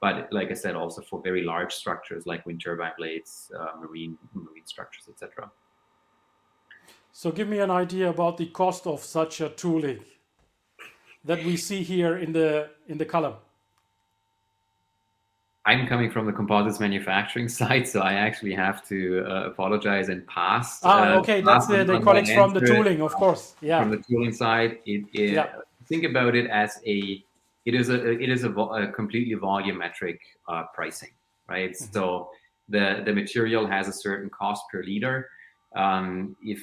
but 0.00 0.28
like 0.32 0.50
i 0.50 0.54
said 0.54 0.74
also 0.74 1.02
for 1.02 1.20
very 1.22 1.42
large 1.42 1.72
structures 1.72 2.26
like 2.26 2.44
wind 2.46 2.60
turbine 2.62 2.92
blades 2.96 3.50
uh, 3.58 3.72
marine 3.80 4.16
marine 4.34 4.66
structures 4.66 5.08
etc 5.08 5.50
so 7.12 7.30
give 7.30 7.48
me 7.48 7.58
an 7.58 7.70
idea 7.70 8.08
about 8.08 8.36
the 8.36 8.46
cost 8.46 8.86
of 8.86 9.00
such 9.00 9.40
a 9.40 9.48
tooling 9.50 10.00
that 11.24 11.44
we 11.44 11.56
see 11.56 11.82
here 11.82 12.16
in 12.16 12.32
the 12.32 12.70
in 12.86 12.98
the 12.98 13.04
column 13.04 13.34
I'm 15.68 15.86
coming 15.86 16.10
from 16.10 16.24
the 16.24 16.32
composites 16.32 16.80
manufacturing 16.80 17.48
side, 17.60 17.86
so 17.86 18.00
I 18.00 18.14
actually 18.14 18.54
have 18.54 18.82
to 18.88 19.22
uh, 19.28 19.50
apologize 19.50 20.08
and 20.08 20.26
pass. 20.26 20.80
Ah, 20.82 20.88
uh, 20.88 21.18
okay, 21.20 21.42
that's 21.42 21.66
the, 21.66 21.84
the 21.84 22.00
colleagues 22.00 22.32
from 22.32 22.54
the 22.54 22.60
tooling, 22.60 23.02
of 23.02 23.12
course. 23.12 23.54
Yeah. 23.60 23.80
From 23.80 23.90
the 23.90 24.02
tooling 24.08 24.32
side, 24.32 24.78
it, 24.86 25.04
it 25.12 25.32
yeah. 25.32 25.48
think 25.86 26.04
about 26.04 26.34
it 26.34 26.46
as 26.50 26.80
a 26.86 27.22
it 27.66 27.74
is 27.74 27.90
a 27.90 27.98
it 28.24 28.30
is 28.30 28.44
a, 28.44 28.50
a 28.50 28.90
completely 28.92 29.36
volumetric 29.36 30.18
uh, 30.48 30.64
pricing, 30.74 31.12
right? 31.50 31.72
Mm-hmm. 31.72 31.92
So 31.92 32.30
the 32.70 33.02
the 33.04 33.12
material 33.12 33.66
has 33.66 33.88
a 33.88 33.92
certain 33.92 34.30
cost 34.30 34.64
per 34.72 34.82
liter. 34.82 35.28
Um, 35.76 36.34
if 36.42 36.62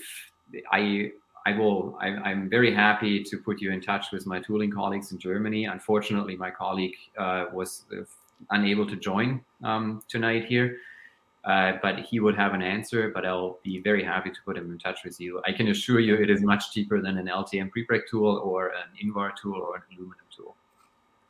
I 0.71 1.11
I 1.47 1.51
will. 1.55 1.95
I, 2.01 2.31
am 2.31 2.49
very 2.49 2.73
happy 2.73 3.23
to 3.23 3.37
put 3.37 3.61
you 3.61 3.71
in 3.71 3.79
touch 3.79 4.07
with 4.11 4.25
my 4.25 4.39
tooling 4.39 4.71
colleagues 4.71 5.11
in 5.11 5.19
Germany. 5.19 5.65
Unfortunately, 5.65 6.35
my 6.35 6.49
colleague 6.49 6.97
uh, 7.19 7.45
was 7.53 7.83
uh, 7.95 8.03
unable 8.51 8.85
to 8.87 8.95
join 8.95 9.41
um, 9.63 10.01
tonight 10.07 10.45
here, 10.45 10.77
uh, 11.43 11.73
but 11.81 11.99
he 11.99 12.19
would 12.19 12.35
have 12.35 12.53
an 12.53 12.61
answer. 12.61 13.11
But 13.13 13.25
I'll 13.25 13.59
be 13.63 13.79
very 13.79 14.03
happy 14.03 14.29
to 14.29 14.39
put 14.45 14.57
him 14.57 14.71
in 14.71 14.77
touch 14.77 14.99
with 15.03 15.19
you. 15.19 15.41
I 15.45 15.51
can 15.51 15.67
assure 15.67 15.99
you, 15.99 16.15
it 16.15 16.29
is 16.29 16.41
much 16.41 16.71
cheaper 16.71 17.01
than 17.01 17.17
an 17.17 17.27
LTM 17.27 17.71
prepreg 17.75 18.01
tool 18.09 18.41
or 18.43 18.69
an 18.69 18.89
Invar 19.03 19.31
tool 19.35 19.61
or 19.61 19.77
an 19.77 19.83
aluminum 19.91 20.25
tool. 20.35 20.55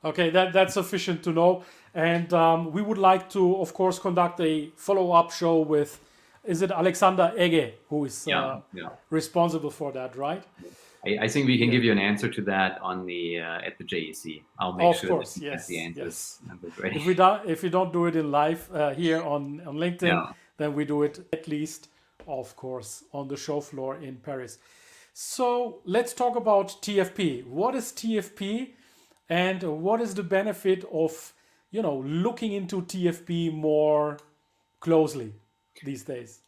Okay, 0.04 0.30
that, 0.30 0.54
that's 0.54 0.76
sufficient 0.76 1.24
to 1.24 1.32
know. 1.32 1.64
And 1.96 2.32
um, 2.34 2.72
we 2.72 2.82
would 2.82 3.00
like 3.00 3.30
to, 3.32 3.58
of 3.58 3.74
course, 3.74 3.98
conduct 3.98 4.40
a 4.40 4.70
follow 4.76 5.12
up 5.12 5.32
show 5.32 5.60
with, 5.60 6.00
is 6.44 6.62
it 6.62 6.72
Alexander 6.72 7.34
Ege, 7.38 7.74
who 7.90 8.06
is 8.06 8.26
yeah, 8.28 8.46
uh, 8.46 8.62
yeah. 8.72 8.90
responsible 9.10 9.72
for 9.72 9.92
that, 9.94 10.16
right? 10.16 10.44
I, 11.06 11.26
I, 11.26 11.28
think 11.28 11.48
we 11.48 11.58
can 11.58 11.70
give 11.70 11.84
you 11.84 11.92
an 11.92 12.00
answer 12.00 12.30
to 12.30 12.42
that 12.44 12.80
on 12.82 13.06
the 13.06 13.40
uh, 13.40 13.68
at 13.68 13.78
the 13.78 13.84
JEC. 13.84 14.42
I'll 14.60 14.74
make 14.74 14.88
of 14.88 14.98
sure 14.98 15.10
course, 15.10 15.38
yes, 15.38 15.68
the 15.68 15.80
answers. 15.80 16.40
Yes. 16.48 16.96
If 16.96 17.06
we 17.06 17.14
don't, 17.14 17.50
if 17.50 17.64
we 17.64 17.70
don't 17.70 17.94
do 17.94 18.06
it 18.06 18.16
in 18.16 18.32
live 18.32 18.70
uh, 18.74 18.92
here 18.92 19.22
on 19.22 19.62
on 19.66 19.76
LinkedIn, 19.76 20.08
yeah. 20.08 20.34
then 20.58 20.74
we 20.74 20.86
do 20.86 21.04
it 21.04 21.28
at 21.32 21.48
least, 21.48 21.90
of 22.28 22.56
course, 22.56 23.04
on 23.14 23.28
the 23.28 23.38
show 23.38 23.62
floor 23.62 23.98
in 23.98 24.16
Paris. 24.18 24.58
So 25.14 25.80
let's 25.86 26.14
talk 26.14 26.36
about 26.36 26.68
TFP. 26.82 27.46
What 27.48 27.76
is 27.76 27.92
TFP? 27.92 28.74
and 29.30 29.64
what 29.64 30.02
is 30.02 30.14
the 30.16 30.24
benefit 30.24 30.84
of 30.92 31.34
you 31.72 31.82
know 31.82 31.98
looking 32.06 32.54
into 32.54 32.82
tfp 32.84 33.54
more 33.54 34.18
closely 34.80 35.34
these 35.84 36.04
days 36.04 36.42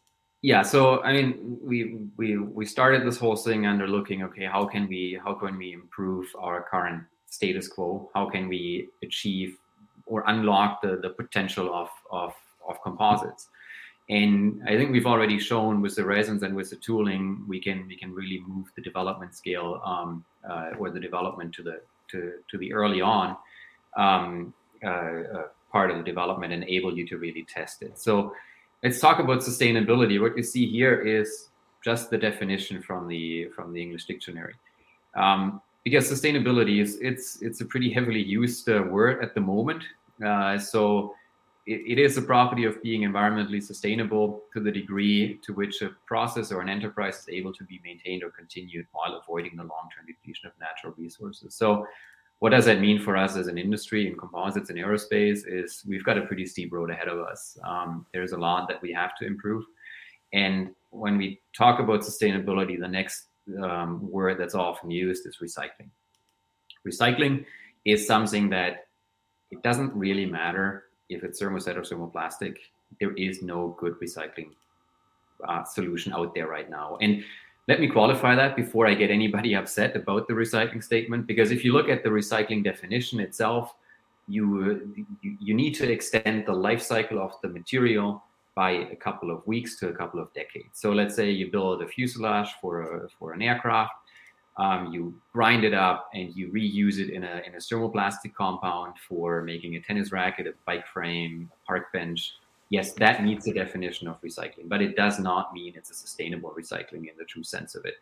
yeah 0.52 0.62
so 0.62 1.02
i 1.04 1.12
mean 1.12 1.60
we 1.62 1.78
we 2.16 2.38
we 2.38 2.66
started 2.66 3.06
this 3.06 3.18
whole 3.18 3.36
thing 3.36 3.66
under 3.66 3.86
looking 3.86 4.24
okay 4.24 4.46
how 4.46 4.64
can 4.74 4.88
we 4.88 5.20
how 5.26 5.34
can 5.34 5.58
we 5.58 5.74
improve 5.74 6.26
our 6.40 6.58
current 6.72 7.04
status 7.26 7.68
quo 7.68 8.10
how 8.16 8.26
can 8.34 8.48
we 8.48 8.88
achieve 9.04 9.58
or 10.06 10.24
unlock 10.28 10.82
the 10.82 10.94
the 11.06 11.10
potential 11.22 11.68
of 11.82 11.90
of 12.12 12.34
of 12.70 12.82
composites 12.82 13.50
and 14.10 14.62
i 14.72 14.74
think 14.78 14.90
we've 14.90 15.12
already 15.14 15.38
shown 15.38 15.82
with 15.82 15.94
the 15.98 16.06
resins 16.16 16.44
and 16.44 16.56
with 16.56 16.70
the 16.70 16.80
tooling 16.88 17.24
we 17.46 17.60
can 17.60 17.86
we 17.92 17.98
can 17.98 18.14
really 18.14 18.40
move 18.48 18.68
the 18.78 18.82
development 18.90 19.36
scale 19.36 19.82
um, 19.92 20.24
uh, 20.50 20.80
or 20.80 20.90
the 20.90 21.00
development 21.10 21.54
to 21.54 21.62
the 21.62 21.82
to, 22.12 22.20
to 22.50 22.58
the 22.58 22.72
early 22.72 23.02
on 23.02 23.36
um, 23.98 24.54
uh, 24.82 24.88
uh, 24.88 25.48
part 25.72 25.92
of 25.92 25.98
the 25.98 26.04
development 26.04 26.54
enable 26.54 26.98
you 26.98 27.06
to 27.06 27.18
really 27.18 27.44
test 27.44 27.82
it. 27.82 28.00
So 28.00 28.34
let's 28.84 29.00
talk 29.00 29.20
about 29.20 29.40
sustainability. 29.40 30.22
What 30.22 30.38
you 30.38 30.44
see 30.44 30.68
here 30.68 31.00
is 31.02 31.50
just 31.84 32.10
the 32.10 32.18
definition 32.18 32.82
from 32.82 33.08
the 33.08 33.50
from 33.56 33.74
the 33.74 33.82
English 33.82 34.06
dictionary. 34.06 34.56
Um, 35.16 35.62
because 35.84 36.12
sustainability 36.12 36.82
is 36.82 36.98
it's 37.02 37.42
it's 37.42 37.62
a 37.62 37.66
pretty 37.66 37.92
heavily 37.92 38.22
used 38.22 38.70
uh, 38.70 38.84
word 38.90 39.24
at 39.24 39.34
the 39.34 39.42
moment. 39.42 39.84
Uh, 40.26 40.58
so 40.58 41.14
it, 41.66 41.98
it 41.98 42.00
is 42.00 42.18
a 42.18 42.22
property 42.22 42.66
of 42.66 42.82
being 42.82 43.02
environmentally 43.02 43.62
sustainable 43.62 44.44
to 44.54 44.60
the 44.60 44.72
degree 44.72 45.40
to 45.46 45.54
which 45.54 45.82
a 45.82 45.90
process 46.06 46.52
or 46.52 46.62
an 46.62 46.70
enterprise 46.70 47.20
is 47.20 47.30
able 47.30 47.54
to 47.54 47.64
be 47.64 47.80
maintained 47.84 48.24
or 48.24 48.32
continued 48.32 48.86
while 48.92 49.14
avoiding 49.16 49.56
the 49.56 49.64
long-term 49.64 50.06
depletion 50.08 50.48
of 50.48 50.54
natural 50.60 50.94
resources. 50.98 51.54
So 51.56 51.88
what 52.40 52.52
does 52.52 52.66
that 52.66 52.80
mean 52.80 53.00
for 53.00 53.18
us 53.18 53.36
as 53.36 53.48
an 53.48 53.58
industry 53.58 54.08
in 54.08 54.16
composites 54.16 54.70
and 54.70 54.78
aerospace 54.78 55.42
is 55.48 55.84
we've 55.88 56.04
got 56.04 56.18
a 56.18 56.22
pretty 56.22 56.46
steep 56.46 56.72
road 56.72 56.92
ahead 56.92 57.08
of 57.08 57.20
us. 57.20 57.58
Um, 57.64 58.06
there's 58.14 58.32
a 58.32 58.38
lot 58.38 58.68
that 58.68 58.82
we 58.82 58.94
have 58.94 59.16
to 59.18 59.26
improve. 59.26 59.64
And 60.34 60.70
when 60.92 61.18
we 61.18 61.42
talk 61.56 61.80
about 61.80 62.02
sustainability, 62.02 62.80
the 62.80 62.88
next 62.88 63.26
um, 63.64 64.10
word 64.12 64.40
that's 64.40 64.56
often 64.56 64.92
used 64.92 65.26
is 65.26 65.38
recycling. 65.42 65.90
Recycling 66.88 67.46
is 67.86 68.06
something 68.06 68.50
that 68.50 68.88
it 69.50 69.64
doesn't 69.64 69.94
really 69.96 70.26
matter 70.26 70.86
if 71.10 71.24
it's 71.24 71.42
thermoset 71.42 71.76
or 71.78 71.82
thermoplastic, 71.82 72.58
there 73.00 73.14
is 73.14 73.42
no 73.42 73.76
good 73.80 73.96
recycling 74.00 74.50
uh, 75.48 75.64
solution 75.64 76.14
out 76.14 76.34
there 76.34 76.48
right 76.48 76.70
now. 76.70 76.98
And 77.02 77.24
let 77.68 77.80
me 77.80 77.88
qualify 77.88 78.36
that 78.36 78.56
before 78.56 78.88
I 78.88 78.94
get 78.94 79.12
anybody 79.12 79.56
upset 79.62 79.96
about 79.96 80.28
the 80.28 80.34
recycling 80.34 80.84
statement, 80.84 81.28
because 81.28 81.52
if 81.52 81.64
you 81.64 81.74
look 81.74 81.90
at 81.90 82.04
the 82.04 82.10
recycling 82.10 82.64
definition 82.64 83.20
itself, 83.20 83.76
you, 84.28 85.06
you, 85.22 85.54
need 85.54 85.74
to 85.76 85.90
extend 85.90 86.46
the 86.46 86.52
life 86.52 86.82
cycle 86.82 87.18
of 87.18 87.32
the 87.42 87.48
material 87.48 88.22
by 88.56 88.72
a 88.72 88.96
couple 88.96 89.32
of 89.32 89.46
weeks 89.48 89.80
to 89.80 89.88
a 89.88 89.94
couple 89.94 90.20
of 90.20 90.34
decades. 90.34 90.82
So 90.82 90.92
let's 90.92 91.16
say 91.16 91.32
you 91.32 91.50
build 91.50 91.82
a 91.82 91.88
fuselage 91.88 92.50
for 92.60 92.82
a, 92.82 93.10
for 93.18 93.32
an 93.32 93.42
aircraft 93.42 93.94
um, 94.58 94.92
you 94.92 95.14
grind 95.34 95.64
it 95.64 95.74
up 95.74 96.10
and 96.14 96.36
you 96.36 96.50
reuse 96.50 96.98
it 96.98 97.12
in 97.12 97.24
a, 97.24 97.42
in 97.46 97.54
a 97.54 97.58
thermoplastic 97.58 98.34
compound 98.34 98.96
for 99.08 99.44
making 99.44 99.76
a 99.76 99.82
tennis 99.82 100.12
racket, 100.12 100.48
a 100.48 100.54
bike 100.66 100.88
frame, 100.88 101.50
a 101.54 101.66
park 101.66 101.94
bench. 101.94 102.34
Yes, 102.70 102.94
that 102.94 103.24
meets 103.24 103.46
the 103.46 103.54
definition 103.54 104.08
of 104.08 104.22
recycling, 104.22 104.68
but 104.68 104.82
it 104.82 104.96
does 104.96 105.20
not 105.20 105.54
mean 105.54 105.74
it's 105.76 105.90
a 105.90 105.94
sustainable 105.94 106.54
recycling 106.58 107.10
in 107.10 107.16
the 107.18 107.24
true 107.24 107.44
sense 107.44 107.76
of 107.76 107.86
it, 107.86 107.96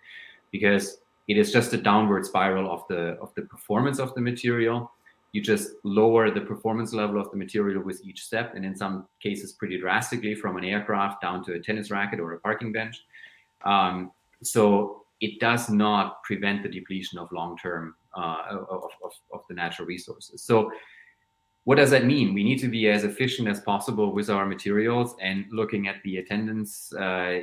because 0.51 0.99
it 1.28 1.38
is 1.38 1.51
just 1.51 1.74
a 1.74 1.78
downward 1.78 2.26
spiral 2.26 2.72
of 2.72 2.84
the 2.88 3.18
of 3.22 3.34
the 3.36 3.43
performance 3.43 3.99
of 3.99 4.13
the 4.16 4.22
material. 4.22 4.91
You 5.34 5.41
just 5.41 5.72
lower 5.84 6.32
the 6.32 6.41
performance 6.41 6.93
level 6.93 7.20
of 7.20 7.30
the 7.30 7.38
material 7.38 7.84
with 7.84 8.01
each 8.03 8.24
step, 8.24 8.55
and 8.55 8.66
in 8.66 8.76
some 8.76 9.07
cases, 9.20 9.51
pretty 9.53 9.78
drastically, 9.78 10.34
from 10.34 10.57
an 10.57 10.63
aircraft 10.63 11.22
down 11.22 11.43
to 11.45 11.53
a 11.53 11.59
tennis 11.59 11.91
racket 11.91 12.20
or 12.20 12.34
a 12.34 12.39
parking 12.39 12.72
bench. 12.72 13.03
Um, 13.66 14.11
so 14.41 15.03
it 15.22 15.39
does 15.39 15.70
not 15.70 16.24
prevent 16.24 16.63
the 16.63 16.70
depletion 16.70 17.20
of 17.20 17.32
long-term 17.32 17.95
uh, 18.16 18.43
of, 18.49 18.84
of, 19.03 19.11
of, 19.34 19.41
the 19.49 19.55
natural 19.55 19.88
resources. 19.88 20.41
So 20.41 20.72
what 21.66 21.76
does 21.76 21.89
that 21.91 22.05
mean? 22.05 22.34
We 22.34 22.43
need 22.43 22.59
to 22.59 22.68
be 22.68 22.88
as 22.89 23.03
efficient 23.03 23.47
as 23.47 23.59
possible 23.59 24.13
with 24.13 24.30
our 24.30 24.45
materials 24.45 25.16
and 25.22 25.45
looking 25.51 25.88
at 25.88 25.95
the 26.03 26.18
attendance. 26.18 26.93
Uh, 26.93 27.41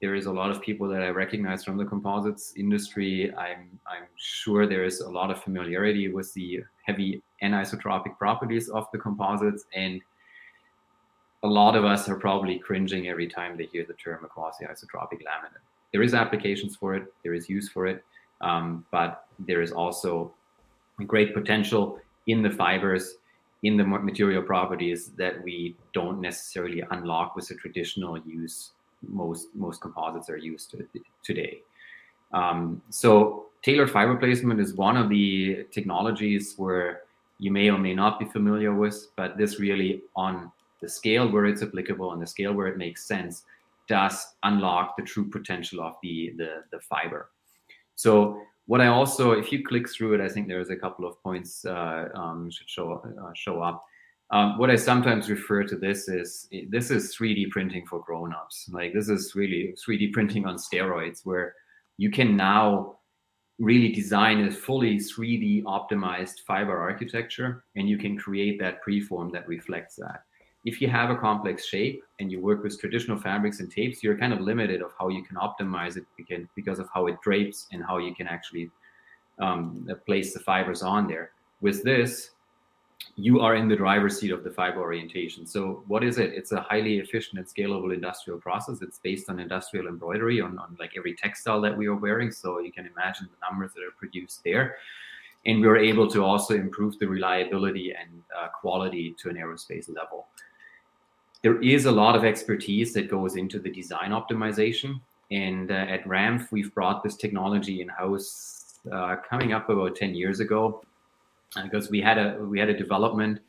there 0.00 0.14
is 0.14 0.26
a 0.26 0.32
lot 0.32 0.50
of 0.50 0.60
people 0.60 0.88
that 0.88 1.02
I 1.02 1.08
recognize 1.08 1.64
from 1.64 1.76
the 1.76 1.84
composites 1.84 2.54
industry. 2.56 3.32
I'm, 3.34 3.78
I'm 3.86 4.06
sure 4.16 4.66
there 4.66 4.84
is 4.84 5.00
a 5.00 5.08
lot 5.08 5.30
of 5.30 5.42
familiarity 5.42 6.08
with 6.08 6.32
the 6.34 6.64
heavy 6.84 7.22
anisotropic 7.42 8.16
properties 8.18 8.68
of 8.68 8.86
the 8.92 8.98
composites 8.98 9.64
and 9.74 10.00
a 11.44 11.48
lot 11.48 11.76
of 11.76 11.84
us 11.84 12.08
are 12.08 12.16
probably 12.16 12.58
cringing 12.58 13.08
every 13.08 13.28
time 13.28 13.56
they 13.56 13.66
hear 13.66 13.84
the 13.86 13.94
term 13.94 14.24
a 14.24 14.28
quasi-isotropic 14.28 15.20
laminate 15.28 15.62
there 15.92 16.02
is 16.02 16.14
applications 16.14 16.74
for 16.74 16.94
it, 16.94 17.04
there 17.22 17.34
is 17.34 17.48
use 17.48 17.68
for 17.68 17.86
it, 17.86 18.04
um, 18.40 18.84
but 18.90 19.26
there 19.38 19.60
is 19.60 19.72
also 19.72 20.32
great 21.06 21.34
potential 21.34 21.98
in 22.26 22.42
the 22.42 22.50
fibers, 22.50 23.16
in 23.62 23.76
the 23.76 23.84
material 23.84 24.42
properties 24.42 25.10
that 25.16 25.42
we 25.42 25.76
don't 25.92 26.20
necessarily 26.20 26.82
unlock 26.90 27.36
with 27.36 27.48
the 27.48 27.54
traditional 27.54 28.18
use 28.18 28.72
most 29.08 29.48
most 29.54 29.80
composites 29.80 30.30
are 30.30 30.36
used 30.36 30.70
to, 30.70 30.86
today. 31.22 31.60
Um, 32.32 32.82
so 32.90 33.46
tailored 33.62 33.90
fiber 33.90 34.16
placement 34.16 34.60
is 34.60 34.74
one 34.74 34.96
of 34.96 35.08
the 35.08 35.66
technologies 35.70 36.54
where 36.56 37.02
you 37.38 37.50
may 37.50 37.68
or 37.68 37.78
may 37.78 37.94
not 37.94 38.18
be 38.18 38.26
familiar 38.26 38.74
with, 38.74 39.08
but 39.16 39.36
this 39.36 39.58
really 39.58 40.02
on 40.14 40.50
the 40.80 40.88
scale 40.88 41.30
where 41.30 41.46
it's 41.46 41.62
applicable 41.62 42.12
and 42.12 42.22
the 42.22 42.26
scale 42.26 42.52
where 42.52 42.68
it 42.68 42.78
makes 42.78 43.04
sense 43.04 43.44
does 43.88 44.34
unlock 44.44 44.96
the 44.96 45.02
true 45.02 45.28
potential 45.28 45.82
of 45.82 45.94
the, 46.02 46.32
the, 46.36 46.62
the 46.70 46.80
fiber. 46.80 47.30
So 47.96 48.40
what 48.66 48.80
I 48.80 48.86
also, 48.86 49.32
if 49.32 49.50
you 49.52 49.64
click 49.64 49.88
through 49.88 50.14
it, 50.14 50.20
I 50.20 50.28
think 50.28 50.48
there's 50.48 50.70
a 50.70 50.76
couple 50.76 51.06
of 51.06 51.20
points 51.22 51.64
uh, 51.64 52.08
um, 52.14 52.50
should 52.50 52.68
show 52.68 53.02
uh, 53.22 53.32
show 53.34 53.60
up. 53.62 53.84
Um, 54.30 54.56
what 54.56 54.70
I 54.70 54.76
sometimes 54.76 55.28
refer 55.28 55.64
to 55.64 55.76
this 55.76 56.08
is 56.08 56.48
this 56.70 56.90
is 56.90 57.14
3D 57.14 57.50
printing 57.50 57.86
for 57.86 58.00
grown-ups. 58.00 58.70
Like 58.72 58.94
this 58.94 59.08
is 59.08 59.34
really 59.34 59.74
3D 59.86 60.12
printing 60.12 60.46
on 60.46 60.56
steroids, 60.56 61.20
where 61.24 61.54
you 61.98 62.10
can 62.10 62.36
now 62.36 62.98
really 63.58 63.92
design 63.92 64.46
a 64.46 64.50
fully 64.50 64.96
3D 64.96 65.64
optimized 65.64 66.40
fiber 66.46 66.80
architecture, 66.80 67.64
and 67.76 67.88
you 67.88 67.98
can 67.98 68.16
create 68.16 68.58
that 68.60 68.78
preform 68.86 69.32
that 69.32 69.46
reflects 69.48 69.96
that 69.96 70.22
if 70.64 70.80
you 70.80 70.88
have 70.88 71.10
a 71.10 71.16
complex 71.16 71.66
shape 71.66 72.04
and 72.20 72.30
you 72.30 72.40
work 72.40 72.62
with 72.62 72.78
traditional 72.78 73.18
fabrics 73.18 73.60
and 73.60 73.70
tapes, 73.70 74.02
you're 74.02 74.16
kind 74.16 74.32
of 74.32 74.40
limited 74.40 74.80
of 74.80 74.92
how 74.98 75.08
you 75.08 75.22
can 75.22 75.36
optimize 75.36 75.96
it 75.96 76.04
because, 76.54 76.78
of 76.78 76.88
how 76.94 77.06
it 77.06 77.20
drapes 77.20 77.66
and 77.72 77.84
how 77.84 77.98
you 77.98 78.14
can 78.14 78.28
actually 78.28 78.70
um, 79.40 79.88
place 80.06 80.32
the 80.32 80.40
fibers 80.40 80.82
on 80.82 81.08
there. 81.08 81.32
With 81.60 81.82
this, 81.82 82.30
you 83.16 83.40
are 83.40 83.56
in 83.56 83.66
the 83.66 83.74
driver's 83.74 84.20
seat 84.20 84.30
of 84.30 84.44
the 84.44 84.50
fiber 84.50 84.80
orientation. 84.80 85.44
So 85.46 85.82
what 85.88 86.04
is 86.04 86.18
it? 86.18 86.32
It's 86.32 86.52
a 86.52 86.60
highly 86.60 86.98
efficient 86.98 87.38
and 87.38 87.46
scalable 87.48 87.92
industrial 87.92 88.38
process. 88.38 88.82
It's 88.82 89.00
based 89.00 89.28
on 89.28 89.40
industrial 89.40 89.88
embroidery 89.88 90.40
on, 90.40 90.58
on 90.58 90.76
like 90.78 90.92
every 90.96 91.14
textile 91.14 91.60
that 91.62 91.76
we 91.76 91.88
are 91.88 91.96
wearing. 91.96 92.30
So 92.30 92.60
you 92.60 92.70
can 92.70 92.86
imagine 92.86 93.28
the 93.28 93.50
numbers 93.50 93.72
that 93.74 93.82
are 93.82 93.94
produced 93.98 94.44
there. 94.44 94.76
And 95.44 95.60
we 95.60 95.66
are 95.66 95.76
able 95.76 96.08
to 96.12 96.24
also 96.24 96.54
improve 96.54 97.00
the 97.00 97.08
reliability 97.08 97.92
and 97.92 98.22
uh, 98.38 98.46
quality 98.48 99.16
to 99.18 99.28
an 99.28 99.34
aerospace 99.34 99.92
level 99.92 100.28
there 101.42 101.60
is 101.60 101.86
a 101.86 101.92
lot 101.92 102.16
of 102.16 102.24
expertise 102.24 102.92
that 102.94 103.10
goes 103.10 103.36
into 103.36 103.58
the 103.58 103.70
design 103.70 104.10
optimization 104.10 105.00
And 105.30 105.70
uh, 105.70 105.94
at 105.94 106.04
RAMPF, 106.04 106.52
we've 106.52 106.72
brought 106.74 107.02
this 107.02 107.16
technology 107.16 107.80
in 107.80 107.88
house 107.88 108.78
uh, 108.90 109.16
coming 109.28 109.52
up 109.52 109.68
about 109.68 109.96
10 109.96 110.14
years 110.14 110.40
ago 110.40 110.82
because 111.62 111.90
we 111.90 112.00
had 112.00 112.18
a 112.18 112.38
we 112.52 112.58
had 112.58 112.70
a 112.70 112.76
development 112.76 113.40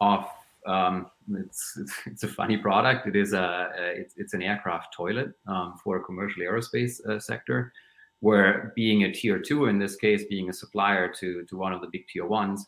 of 0.00 0.26
um, 0.66 1.10
it's, 1.30 1.78
it's, 2.06 2.24
a 2.24 2.28
funny 2.28 2.56
product. 2.56 3.06
It 3.06 3.16
is 3.16 3.32
a, 3.32 3.70
a 3.78 4.00
it's, 4.00 4.14
it's 4.16 4.34
an 4.34 4.42
aircraft 4.42 4.92
toilet 4.92 5.30
um, 5.46 5.78
for 5.82 5.96
a 5.96 6.04
commercial 6.04 6.42
aerospace 6.42 7.04
uh, 7.06 7.20
sector, 7.20 7.72
where 8.20 8.72
being 8.74 9.04
a 9.04 9.12
tier 9.12 9.38
two 9.38 9.66
in 9.66 9.78
this 9.78 9.96
case, 9.96 10.24
being 10.28 10.48
a 10.50 10.52
supplier 10.52 11.12
to 11.20 11.44
to 11.44 11.56
one 11.56 11.72
of 11.72 11.80
the 11.80 11.88
big 11.92 12.06
tier 12.08 12.26
ones, 12.26 12.66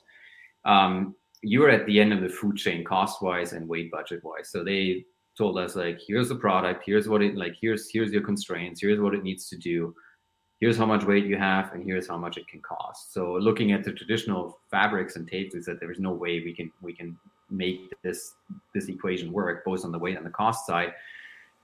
um, 0.65 1.15
you're 1.43 1.71
at 1.71 1.87
the 1.87 2.01
end 2.01 2.13
of 2.13 2.21
the 2.21 2.29
food 2.29 2.57
chain 2.57 2.85
cost 2.85 3.23
wise 3.23 3.53
and 3.53 3.69
weight 3.69 3.91
budget 3.91 4.23
wise. 4.25 4.51
So 4.51 4.65
they 4.65 5.05
told 5.37 5.59
us 5.59 5.77
like, 5.77 6.01
here's 6.07 6.29
the 6.29 6.35
product, 6.35 6.83
here's 6.85 7.09
what 7.09 7.23
it 7.23 7.37
like, 7.37 7.55
here's 7.61 7.91
here's 7.91 8.13
your 8.13 8.23
constraints, 8.23 8.81
here's 8.81 9.01
what 9.01 9.15
it 9.15 9.23
needs 9.23 9.49
to 9.49 9.57
do, 9.57 9.95
here's 10.61 10.77
how 10.77 10.87
much 10.87 11.05
weight 11.05 11.25
you 11.25 11.37
have, 11.37 11.73
and 11.73 11.85
here's 11.85 12.09
how 12.09 12.19
much 12.19 12.37
it 12.37 12.49
can 12.49 12.61
cost. 12.63 13.13
So 13.13 13.35
looking 13.35 13.73
at 13.73 13.85
the 13.85 13.93
traditional 13.93 14.59
fabrics 14.71 15.17
and 15.17 15.29
tapes, 15.29 15.55
is 15.55 15.65
that 15.67 15.81
there's 15.81 16.01
no 16.01 16.13
way 16.13 16.41
we 16.41 16.55
can 16.55 16.73
we 16.83 16.93
can 16.93 17.17
make 17.51 17.93
this 18.03 18.35
this 18.75 18.89
equation 18.89 19.33
work 19.33 19.65
both 19.65 19.85
on 19.85 19.93
the 19.93 19.99
weight 19.99 20.17
and 20.17 20.27
the 20.27 20.31
cost 20.31 20.67
side. 20.67 20.93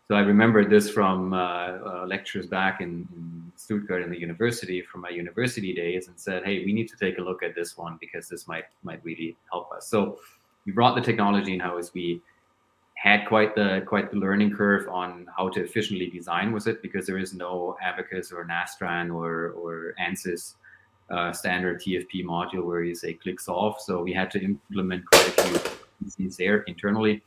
So 0.09 0.16
I 0.16 0.20
remember 0.20 0.68
this 0.68 0.90
from 0.90 1.32
uh, 1.32 1.36
uh, 1.36 2.05
lectures 2.07 2.46
back 2.46 2.82
in, 2.82 3.09
in, 3.16 3.52
Stuttgart 3.57 4.02
in 4.02 4.11
the 4.11 4.18
university 4.18 4.82
from 4.82 5.00
my 5.00 5.09
university 5.09 5.72
days, 5.72 6.09
and 6.09 6.18
said, 6.18 6.44
"Hey, 6.44 6.64
we 6.64 6.72
need 6.72 6.88
to 6.88 6.96
take 6.96 7.18
a 7.18 7.22
look 7.22 7.42
at 7.42 7.55
this 7.55 7.78
one 7.78 7.96
because 8.00 8.28
this 8.28 8.46
might 8.48 8.64
might 8.82 9.02
really 9.05 9.36
help 9.50 9.70
us." 9.72 9.86
So 9.86 10.18
we 10.66 10.72
brought 10.72 10.94
the 10.96 11.00
technology 11.00 11.55
in 11.55 11.61
house. 11.61 11.94
We 11.94 12.20
had 12.96 13.26
quite 13.28 13.55
the 13.55 13.82
quite 13.86 14.11
the 14.11 14.18
learning 14.18 14.55
curve 14.55 14.88
on 14.88 15.26
how 15.36 15.48
to 15.50 15.62
efficiently 15.62 16.11
design 16.11 16.52
with 16.52 16.66
it 16.66 16.82
because 16.82 17.07
there 17.07 17.18
is 17.18 17.32
no 17.32 17.76
Abaqus 17.82 18.32
or 18.32 18.44
Nastran 18.44 19.14
or 19.14 19.50
or 19.52 19.94
ANSYS 19.98 20.55
uh, 21.11 21.32
standard 21.32 21.80
TFP 21.80 22.24
module 22.24 22.64
where 22.64 22.82
you 22.82 22.94
say 22.94 23.14
click 23.14 23.40
solve. 23.40 23.80
So 23.80 24.02
we 24.02 24.12
had 24.12 24.30
to 24.32 24.42
implement 24.42 25.07
quite 25.11 25.28
a 25.28 25.42
few 25.42 26.11
things 26.11 26.36
there 26.36 26.62
internally 26.62 27.22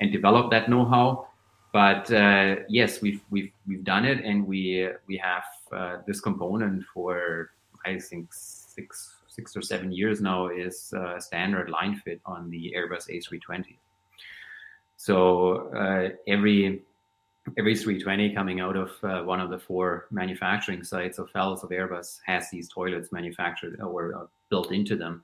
and 0.00 0.12
develop 0.12 0.50
that 0.50 0.68
know-how. 0.68 1.29
But 1.72 2.10
uh, 2.12 2.56
yes, 2.68 3.00
we've 3.00 3.20
we've 3.30 3.52
we've 3.66 3.84
done 3.84 4.04
it, 4.04 4.24
and 4.24 4.46
we 4.46 4.88
we 5.06 5.16
have 5.18 5.44
uh, 5.72 5.96
this 6.06 6.20
component 6.20 6.84
for 6.92 7.50
I 7.86 7.98
think 7.98 8.28
six 8.32 9.14
six 9.28 9.56
or 9.56 9.62
seven 9.62 9.92
years 9.92 10.20
now 10.20 10.48
is 10.48 10.92
uh, 10.92 11.20
standard 11.20 11.70
line 11.70 11.96
fit 12.04 12.20
on 12.26 12.50
the 12.50 12.74
Airbus 12.76 13.08
A320. 13.08 13.76
So 14.96 15.70
uh, 15.74 16.10
every 16.26 16.82
every 17.58 17.74
320 17.74 18.34
coming 18.34 18.60
out 18.60 18.76
of 18.76 18.90
uh, 19.02 19.22
one 19.22 19.40
of 19.40 19.50
the 19.50 19.58
four 19.58 20.06
manufacturing 20.10 20.84
sites 20.84 21.18
of 21.18 21.30
FALS 21.30 21.64
of 21.64 21.70
Airbus 21.70 22.18
has 22.26 22.50
these 22.50 22.68
toilets 22.68 23.12
manufactured 23.12 23.80
or 23.80 24.14
uh, 24.14 24.26
built 24.50 24.72
into 24.72 24.96
them. 24.96 25.22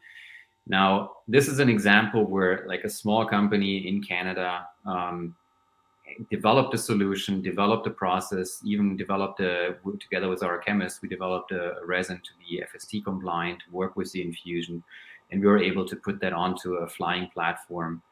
Now, 0.67 1.13
this 1.29 1.47
is 1.47 1.59
an 1.59 1.69
example 1.69 2.25
where, 2.25 2.65
like 2.67 2.85
a 2.85 2.89
small 2.89 3.27
company 3.27 3.87
in 3.87 4.03
Canada, 4.03 4.67
um, 4.85 5.37
developed 6.31 6.75
a 6.75 6.79
solution, 6.79 7.43
developed 7.43 7.87
a 7.87 7.91
process, 7.91 8.61
even 8.65 8.97
developed 8.97 9.41
a 9.41 9.77
together 10.01 10.29
with 10.29 10.43
our 10.43 10.59
chemists, 10.59 11.03
we 11.03 11.09
developed 11.09 11.53
a, 11.53 11.75
resin 11.85 12.21
to 12.25 12.31
be 12.39 12.63
FST 12.63 13.05
compliant, 13.05 13.63
work 13.71 13.97
with 13.97 14.11
the 14.13 14.23
infusion, 14.23 14.83
and 15.31 15.41
we 15.41 15.47
were 15.47 15.59
able 15.59 15.87
to 15.87 15.97
put 15.97 16.21
that 16.21 16.33
onto 16.33 16.75
a 16.75 16.89
flying 16.89 17.29
platform 17.31 18.03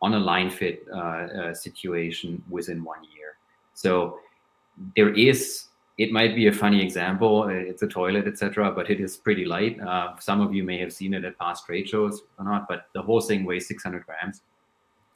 on 0.00 0.14
a 0.14 0.18
line 0.18 0.50
fit 0.50 0.86
uh, 0.92 0.98
uh, 0.98 1.54
situation 1.54 2.42
within 2.50 2.82
one 2.82 3.04
year. 3.04 3.36
So 3.74 4.18
there 4.96 5.14
is 5.14 5.68
it 5.98 6.10
might 6.10 6.34
be 6.34 6.46
a 6.46 6.52
funny 6.52 6.82
example. 6.82 7.48
It's 7.48 7.82
a 7.82 7.86
toilet, 7.86 8.26
etc., 8.26 8.72
but 8.72 8.90
it 8.90 8.98
is 8.98 9.16
pretty 9.16 9.44
light. 9.44 9.78
Uh, 9.78 10.18
some 10.18 10.40
of 10.40 10.54
you 10.54 10.64
may 10.64 10.78
have 10.78 10.92
seen 10.92 11.12
it 11.12 11.24
at 11.24 11.38
past 11.38 11.66
trade 11.66 11.88
shows 11.88 12.22
or 12.38 12.44
not, 12.44 12.66
but 12.66 12.86
the 12.94 13.02
whole 13.02 13.20
thing 13.20 13.44
weighs 13.44 13.68
600 13.68 14.06
grams, 14.06 14.40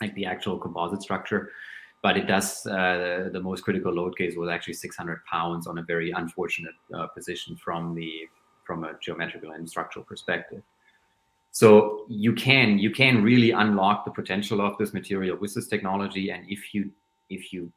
like 0.03 0.15
the 0.15 0.27
actual 0.27 0.59
composite 0.59 1.03
structure. 1.03 1.51
But 2.07 2.17
it 2.17 2.29
does. 2.29 2.65
Uh, 2.65 3.31
the 3.33 3.41
most 3.41 3.65
critical 3.65 3.93
load 3.93 4.17
case 4.17 4.37
was 4.37 4.49
actually 4.49 4.75
600 4.75 5.25
pounds 5.25 5.67
on 5.67 5.79
a 5.79 5.83
very 5.83 6.13
unfortunate 6.13 6.77
uh, 6.95 7.09
position 7.09 7.57
from 7.57 7.97
the 7.97 8.29
from 8.63 8.85
a 8.85 8.93
geometrical 9.03 9.51
and 9.51 9.69
structural 9.69 10.05
perspective. 10.05 10.63
So 11.51 12.05
you 12.09 12.33
can 12.33 12.79
you 12.79 12.93
can 12.93 13.25
really 13.25 13.51
unlock 13.51 14.05
the 14.05 14.13
potential 14.13 14.61
of 14.61 14.79
this 14.79 14.95
material 14.95 15.37
with 15.37 15.53
this 15.55 15.67
technology, 15.67 16.31
and 16.31 16.45
if 16.49 16.73
you 16.73 16.93
if 17.29 17.53
you 17.53 17.73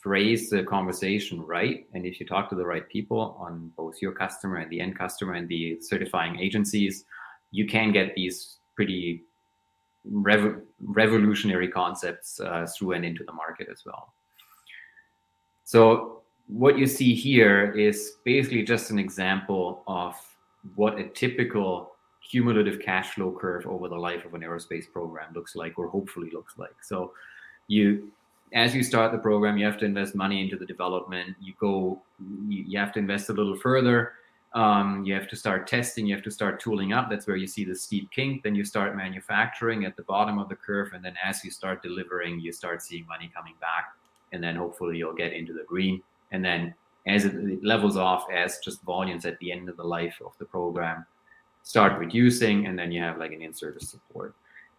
phrase 0.00 0.48
the 0.48 0.62
conversation 0.62 1.42
right 1.42 1.86
and 1.92 2.06
if 2.06 2.18
you 2.18 2.24
talk 2.24 2.48
to 2.48 2.54
the 2.54 2.64
right 2.64 2.88
people 2.88 3.36
on 3.38 3.70
both 3.76 4.00
your 4.00 4.12
customer 4.12 4.56
and 4.56 4.70
the 4.70 4.80
end 4.80 4.96
customer 4.96 5.34
and 5.34 5.48
the 5.48 5.76
certifying 5.80 6.38
agencies 6.38 7.04
you 7.50 7.66
can 7.66 7.90
get 7.90 8.14
these 8.14 8.58
pretty 8.76 9.24
rev- 10.10 10.60
revolutionary 10.80 11.68
concepts 11.68 12.40
uh, 12.40 12.66
through 12.66 12.92
and 12.92 13.04
into 13.04 13.24
the 13.24 13.32
market 13.32 13.68
as 13.70 13.84
well 13.84 14.12
so 15.64 16.22
what 16.48 16.78
you 16.78 16.86
see 16.86 17.14
here 17.14 17.72
is 17.72 18.18
basically 18.24 18.62
just 18.62 18.90
an 18.90 18.98
example 18.98 19.82
of 19.86 20.14
what 20.74 20.98
a 20.98 21.08
typical 21.08 21.92
cumulative 22.28 22.80
cash 22.80 23.14
flow 23.14 23.30
curve 23.30 23.66
over 23.66 23.88
the 23.88 23.96
life 23.96 24.24
of 24.24 24.34
an 24.34 24.40
aerospace 24.40 24.90
program 24.92 25.32
looks 25.34 25.54
like 25.54 25.78
or 25.78 25.88
hopefully 25.88 26.30
looks 26.32 26.58
like 26.58 26.74
so 26.82 27.12
you 27.68 28.10
as 28.52 28.74
you 28.74 28.82
start 28.82 29.12
the 29.12 29.18
program, 29.18 29.58
you 29.58 29.64
have 29.66 29.78
to 29.78 29.84
invest 29.84 30.14
money 30.14 30.40
into 30.40 30.56
the 30.56 30.66
development. 30.66 31.36
You 31.40 31.54
go, 31.58 32.00
you, 32.48 32.78
have 32.78 32.92
to 32.92 32.98
invest 32.98 33.28
a 33.28 33.32
little 33.32 33.56
further. 33.56 34.12
Um, 34.56 35.04
you 35.04 35.14
have 35.14 35.28
to 35.28 35.36
start 35.36 35.66
testing. 35.66 36.06
You 36.06 36.14
have 36.14 36.24
to 36.24 36.30
start 36.30 36.60
tooling 36.60 36.92
up. 36.92 37.08
That's 37.08 37.26
where 37.26 37.36
you 37.36 37.46
see 37.46 37.64
the 37.64 37.74
steep 37.74 38.10
kink. 38.10 38.42
Then 38.42 38.54
you 38.54 38.64
start 38.64 38.96
manufacturing 38.96 39.84
at 39.84 39.96
the 39.96 40.02
bottom 40.02 40.38
of 40.38 40.48
the 40.48 40.56
curve, 40.56 40.92
and 40.94 41.04
then 41.04 41.14
as 41.22 41.44
you 41.44 41.50
start 41.50 41.82
delivering, 41.82 42.40
you 42.40 42.52
start 42.52 42.82
seeing 42.82 43.06
money 43.06 43.30
coming 43.34 43.54
back, 43.60 43.94
and 44.32 44.42
then 44.42 44.56
hopefully 44.56 44.96
you'll 44.96 45.12
get 45.14 45.32
into 45.32 45.52
the 45.52 45.64
green. 45.64 46.02
And 46.32 46.44
then 46.44 46.74
as 47.06 47.24
it 47.24 47.62
levels 47.62 47.96
off, 47.96 48.24
as 48.32 48.58
just 48.58 48.82
volumes 48.82 49.26
at 49.26 49.38
the 49.38 49.52
end 49.52 49.68
of 49.68 49.76
the 49.76 49.84
life 49.84 50.20
of 50.24 50.32
the 50.38 50.46
program 50.46 51.06
start 51.62 51.98
reducing, 51.98 52.66
and 52.66 52.78
then 52.78 52.90
you 52.90 53.00
have 53.02 53.18
like 53.18 53.32
an 53.32 53.42
in-service 53.42 53.88
support 53.88 54.34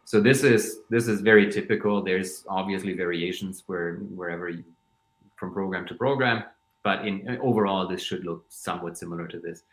so 0.07 0.21
this 0.21 0.45
is 0.45 0.79
this 0.89 1.09
is 1.09 1.19
very 1.19 1.51
typical 1.51 2.01
there's 2.01 2.45
obviously 2.47 2.93
variations 2.93 3.63
where 3.67 3.95
wherever 4.15 4.47
you 4.47 4.63
from 5.35 5.51
program 5.53 5.85
to 5.85 5.93
program 5.93 6.43
but 6.87 7.05
in 7.07 7.15
overall 7.49 7.85
this 7.87 8.03
should 8.07 8.23
look 8.29 8.45
somewhat 8.49 8.97
similar 8.97 9.27
to 9.27 9.39
this. 9.39 9.63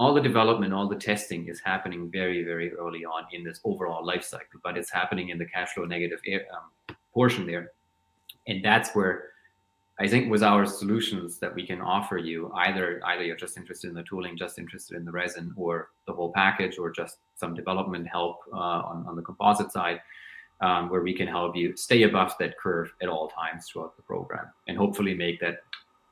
All 0.00 0.12
the 0.12 0.26
development 0.30 0.74
all 0.74 0.88
the 0.88 1.02
testing 1.10 1.42
is 1.52 1.60
happening 1.60 2.10
very 2.18 2.40
very 2.50 2.68
early 2.82 3.04
on 3.04 3.22
in 3.32 3.44
this 3.44 3.60
overall 3.70 4.04
life 4.12 4.24
cycle 4.32 4.60
but 4.66 4.76
it's 4.76 4.92
happening 5.00 5.28
in 5.32 5.38
the 5.42 5.48
cash 5.54 5.70
flow 5.72 5.84
negative 5.84 6.20
um, 6.54 6.96
portion 7.14 7.46
there. 7.46 7.70
And 8.48 8.64
that's 8.64 8.90
where 8.96 9.14
I 9.98 10.06
think 10.12 10.30
with 10.30 10.42
our 10.42 10.66
solutions 10.66 11.38
that 11.38 11.54
we 11.54 11.64
can 11.70 11.80
offer 11.80 12.18
you, 12.18 12.38
either 12.66 13.00
either 13.10 13.24
you're 13.26 13.44
just 13.46 13.56
interested 13.56 13.88
in 13.88 13.96
the 14.00 14.06
tooling, 14.10 14.36
just 14.36 14.58
interested 14.58 14.94
in 14.98 15.04
the 15.06 15.14
resin, 15.22 15.54
or 15.56 15.88
the 16.06 16.12
whole 16.12 16.32
package, 16.32 16.74
or 16.82 16.90
just 16.90 17.14
some 17.42 17.54
development 17.54 18.06
help 18.18 18.36
uh, 18.52 18.80
on, 18.90 19.06
on 19.08 19.16
the 19.16 19.22
composite 19.22 19.70
side, 19.72 20.00
um, 20.60 20.90
where 20.90 21.04
we 21.08 21.14
can 21.14 21.28
help 21.38 21.56
you 21.56 21.74
stay 21.76 22.02
above 22.02 22.34
that 22.40 22.58
curve 22.58 22.92
at 23.02 23.08
all 23.08 23.26
times 23.28 23.66
throughout 23.66 23.96
the 23.96 24.02
program, 24.02 24.46
and 24.68 24.76
hopefully 24.76 25.14
make 25.14 25.40
that 25.40 25.56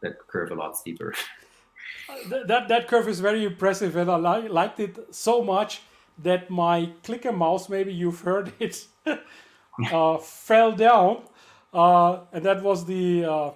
that 0.05 0.26
curve 0.28 0.50
a 0.50 0.55
lot 0.55 0.76
steeper. 0.76 1.14
that 2.48 2.68
that 2.68 2.88
curve 2.88 3.09
is 3.09 3.20
very 3.20 3.44
impressive, 3.44 3.96
and 3.96 4.11
I 4.11 4.16
li- 4.16 4.48
liked 4.48 4.80
it 4.80 5.14
so 5.14 5.42
much 5.42 5.82
that 6.22 6.50
my 6.50 6.90
clicker 7.02 7.32
mouse, 7.32 7.68
maybe 7.68 7.92
you've 7.92 8.20
heard 8.20 8.52
it, 8.61 8.86
uh, 9.92 10.18
fell 10.18 10.72
down, 10.72 11.22
uh, 11.72 12.20
and 12.32 12.44
that 12.44 12.62
was 12.62 12.84
the 12.84 13.24
uh, 13.24 13.50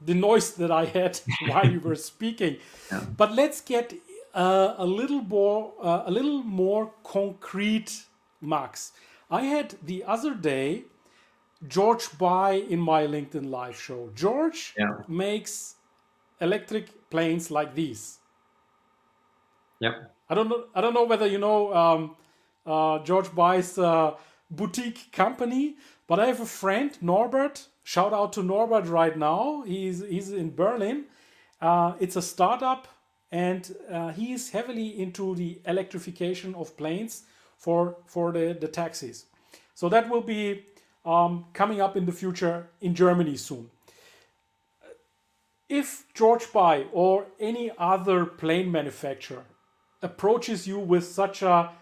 the 0.00 0.14
noise 0.14 0.52
that 0.54 0.70
I 0.70 0.84
had 0.84 1.20
while 1.48 1.66
you 1.66 1.80
were 1.80 1.96
speaking. 1.96 2.58
Yeah. 2.90 3.04
But 3.16 3.34
let's 3.34 3.60
get 3.60 3.94
uh, 4.34 4.74
a 4.76 4.86
little 4.86 5.22
more 5.22 5.72
uh, 5.82 6.04
a 6.06 6.10
little 6.10 6.42
more 6.42 6.92
concrete, 7.02 8.04
Max. 8.40 8.92
I 9.30 9.42
had 9.42 9.74
the 9.82 10.04
other 10.04 10.34
day 10.34 10.84
George 11.66 12.16
Bai 12.18 12.52
in 12.54 12.80
my 12.80 13.06
LinkedIn 13.06 13.48
live 13.50 13.80
show. 13.80 14.10
George 14.14 14.74
yeah. 14.76 14.98
makes 15.08 15.76
electric 16.40 17.10
planes 17.10 17.50
like 17.50 17.74
these. 17.74 18.18
Yeah. 19.80 19.94
I 20.28 20.34
don't 20.34 20.48
know. 20.48 20.64
I 20.74 20.80
don't 20.80 20.94
know 20.94 21.04
whether 21.04 21.26
you 21.26 21.38
know 21.38 21.74
um, 21.74 22.16
uh, 22.66 22.98
George 23.00 23.34
Bai's 23.34 23.78
uh, 23.78 24.14
boutique 24.50 25.12
company, 25.12 25.76
but 26.06 26.18
I 26.18 26.26
have 26.26 26.40
a 26.40 26.46
friend 26.46 26.96
Norbert 27.00 27.68
shout 27.84 28.12
out 28.12 28.32
to 28.32 28.42
Norbert 28.42 28.86
right 28.86 29.16
now. 29.16 29.62
He's 29.66 30.00
he's 30.00 30.32
in 30.32 30.54
Berlin. 30.54 31.04
Uh, 31.60 31.92
it's 32.00 32.16
a 32.16 32.22
startup, 32.22 32.88
and 33.30 33.74
uh, 33.90 34.08
he 34.12 34.32
is 34.32 34.50
heavily 34.50 35.00
into 35.00 35.34
the 35.36 35.60
electrification 35.66 36.54
of 36.54 36.76
planes 36.76 37.22
for 37.56 37.96
for 38.06 38.32
the 38.32 38.56
the 38.60 38.68
taxis. 38.68 39.26
So 39.74 39.88
that 39.90 40.08
will 40.08 40.22
be 40.22 40.64
um, 41.04 41.46
coming 41.52 41.80
up 41.80 41.96
in 41.96 42.06
the 42.06 42.12
future 42.12 42.68
in 42.80 42.94
Germany 42.94 43.36
soon. 43.36 43.70
If 45.74 46.04
George 46.14 46.52
By 46.52 46.86
or 46.92 47.26
any 47.40 47.72
other 47.76 48.24
plane 48.24 48.70
manufacturer 48.70 49.44
approaches 50.02 50.68
you 50.68 50.78
with 50.78 51.04
such 51.04 51.42
a 51.42 51.72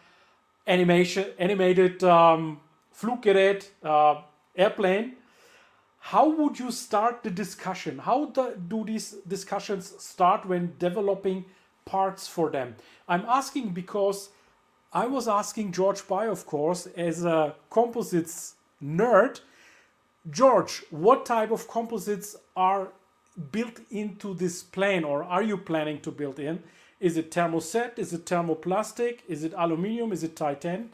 animation 0.67 1.27
animated 1.39 2.03
um, 2.03 2.61
Fluggerät 2.95 3.69
uh, 3.83 4.23
airplane, 4.57 5.17
how 5.99 6.27
would 6.31 6.59
you 6.59 6.71
start 6.71 7.23
the 7.23 7.31
discussion? 7.31 7.99
How 7.99 8.27
do, 8.27 8.57
do 8.69 8.85
these 8.85 9.17
discussions 9.29 9.93
start 9.99 10.47
when 10.47 10.75
developing 10.79 11.45
parts 11.85 12.27
for 12.27 12.51
them? 12.51 12.77
I'm 13.07 13.27
asking 13.29 13.71
because 13.75 14.31
I 14.93 15.07
was 15.07 15.29
asking 15.29 15.73
George 15.73 16.09
By, 16.09 16.29
of 16.29 16.47
course, 16.47 16.87
as 16.97 17.25
a 17.25 17.55
composites 17.69 18.55
nerd. 18.83 19.41
George, 20.31 20.83
what 20.91 21.27
type 21.27 21.51
of 21.51 21.69
composites 21.69 22.37
are 22.57 22.89
built 23.51 23.81
into 23.91 24.35
this 24.35 24.63
plane 24.63 25.05
or 25.05 25.25
are 25.25 25.43
you 25.43 25.57
planning 25.57 26.01
to 26.01 26.11
build 26.11 26.39
in? 26.39 26.63
Is 27.01 27.17
it 27.17 27.31
thermoset? 27.31 27.99
Is 27.99 28.13
it 28.13 28.27
thermoplastic? 28.27 29.21
Is 29.29 29.43
it 29.45 29.53
aluminium? 29.57 30.13
Is 30.13 30.23
it 30.23 30.37
titan? 30.37 30.91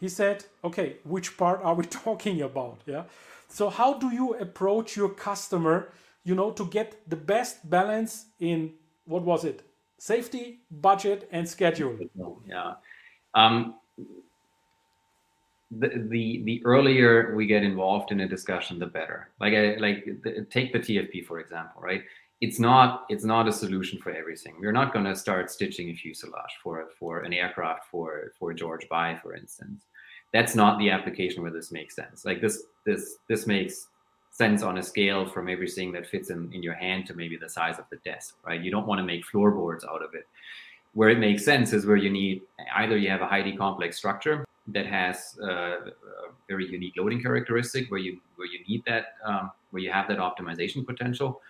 He 0.00 0.08
said, 0.08 0.44
okay, 0.64 0.96
which 1.04 1.36
part 1.36 1.60
are 1.62 1.74
we 1.74 1.84
talking 2.04 2.42
about? 2.42 2.80
Yeah. 2.86 3.04
So 3.48 3.68
how 3.68 3.94
do 3.94 4.12
you 4.12 4.34
approach 4.34 4.96
your 4.96 5.10
customer, 5.10 5.92
you 6.24 6.34
know, 6.34 6.50
to 6.52 6.64
get 6.66 7.08
the 7.08 7.16
best 7.16 7.68
balance 7.68 8.26
in 8.38 8.72
what 9.04 9.22
was 9.22 9.44
it? 9.44 9.62
Safety, 9.98 10.60
budget, 10.70 11.28
and 11.30 11.48
schedule. 11.48 11.98
Yeah. 12.46 12.74
Um, 13.34 13.74
the, 15.78 15.88
the 16.08 16.42
the 16.44 16.62
earlier 16.64 17.34
we 17.34 17.46
get 17.46 17.62
involved 17.62 18.10
in 18.10 18.20
a 18.20 18.28
discussion, 18.28 18.78
the 18.78 18.86
better. 18.86 19.30
Like 19.40 19.54
I, 19.54 19.76
like 19.76 20.04
the, 20.22 20.46
take 20.50 20.72
the 20.72 20.80
TFP 20.80 21.26
for 21.26 21.40
example, 21.40 21.80
right? 21.80 22.02
It's 22.40 22.58
not 22.58 23.06
it's 23.08 23.24
not 23.24 23.46
a 23.46 23.52
solution 23.52 23.98
for 24.00 24.10
everything. 24.10 24.54
We're 24.58 24.72
not 24.72 24.92
going 24.92 25.04
to 25.04 25.14
start 25.14 25.50
stitching 25.50 25.90
a 25.90 25.94
fuselage 25.94 26.58
for 26.62 26.88
for 26.98 27.20
an 27.20 27.32
aircraft 27.32 27.86
for 27.90 28.32
for 28.38 28.52
George 28.52 28.88
By, 28.88 29.18
for 29.22 29.34
instance. 29.34 29.84
That's 30.32 30.54
not 30.54 30.78
the 30.78 30.90
application 30.90 31.42
where 31.42 31.52
this 31.52 31.70
makes 31.70 31.94
sense. 31.94 32.24
Like 32.24 32.40
this 32.40 32.64
this 32.84 33.16
this 33.28 33.46
makes 33.46 33.88
sense 34.32 34.62
on 34.62 34.78
a 34.78 34.82
scale 34.82 35.28
from 35.28 35.48
everything 35.48 35.92
that 35.92 36.06
fits 36.06 36.30
in, 36.30 36.50
in 36.52 36.62
your 36.62 36.74
hand 36.74 37.04
to 37.04 37.14
maybe 37.14 37.36
the 37.36 37.48
size 37.48 37.78
of 37.78 37.84
the 37.90 37.96
desk, 37.98 38.36
right? 38.46 38.60
You 38.60 38.70
don't 38.70 38.86
want 38.86 39.00
to 39.00 39.04
make 39.04 39.24
floorboards 39.26 39.84
out 39.84 40.02
of 40.02 40.14
it. 40.14 40.26
Where 40.94 41.10
it 41.10 41.18
makes 41.18 41.44
sense 41.44 41.72
is 41.72 41.84
where 41.84 41.96
you 41.96 42.10
need 42.10 42.42
either 42.76 42.96
you 42.96 43.10
have 43.10 43.20
a 43.20 43.26
highly 43.26 43.56
complex 43.56 43.96
structure 43.96 44.44
that 44.72 44.86
has 44.86 45.38
uh, 45.42 45.46
a 45.46 46.30
very 46.48 46.70
unique 46.70 46.94
loading 46.96 47.22
characteristic 47.22 47.90
where 47.90 48.00
you 48.00 48.20
where 48.36 48.48
you 48.48 48.60
need 48.68 48.82
that 48.86 49.14
um, 49.24 49.50
where 49.70 49.82
you 49.82 49.90
have 49.90 50.08
that 50.08 50.18
optimization 50.18 50.84
potential, 50.84 51.40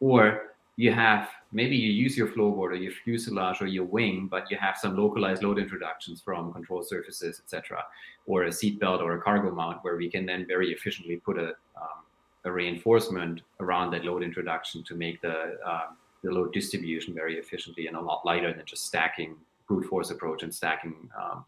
or 0.00 0.54
you 0.76 0.92
have 0.92 1.28
maybe 1.52 1.76
you 1.76 1.90
use 1.90 2.16
your 2.16 2.28
floorboard 2.28 2.70
or 2.70 2.76
your 2.76 2.92
fuselage 2.92 3.60
or 3.60 3.66
your 3.66 3.84
wing, 3.84 4.28
but 4.30 4.50
you 4.50 4.56
have 4.56 4.76
some 4.76 4.96
localized 4.96 5.42
load 5.42 5.58
introductions 5.58 6.20
from 6.20 6.52
control 6.52 6.82
surfaces, 6.82 7.40
etc., 7.44 7.82
or 8.26 8.44
a 8.44 8.52
seat 8.52 8.78
belt 8.78 9.00
or 9.00 9.14
a 9.14 9.20
cargo 9.20 9.50
mount 9.50 9.78
where 9.82 9.96
we 9.96 10.08
can 10.08 10.24
then 10.24 10.46
very 10.46 10.72
efficiently 10.72 11.16
put 11.16 11.38
a 11.38 11.48
um, 11.76 12.04
a 12.44 12.52
reinforcement 12.52 13.42
around 13.60 13.90
that 13.90 14.04
load 14.04 14.22
introduction 14.22 14.82
to 14.84 14.94
make 14.94 15.20
the 15.20 15.58
uh, 15.66 15.86
the 16.22 16.30
load 16.30 16.52
distribution 16.52 17.14
very 17.14 17.38
efficiently 17.38 17.86
and 17.86 17.96
a 17.96 18.00
lot 18.00 18.24
lighter 18.24 18.52
than 18.52 18.64
just 18.66 18.86
stacking 18.86 19.36
brute 19.68 19.86
force 19.86 20.10
approach 20.10 20.42
and 20.42 20.54
stacking 20.54 21.08
um, 21.20 21.44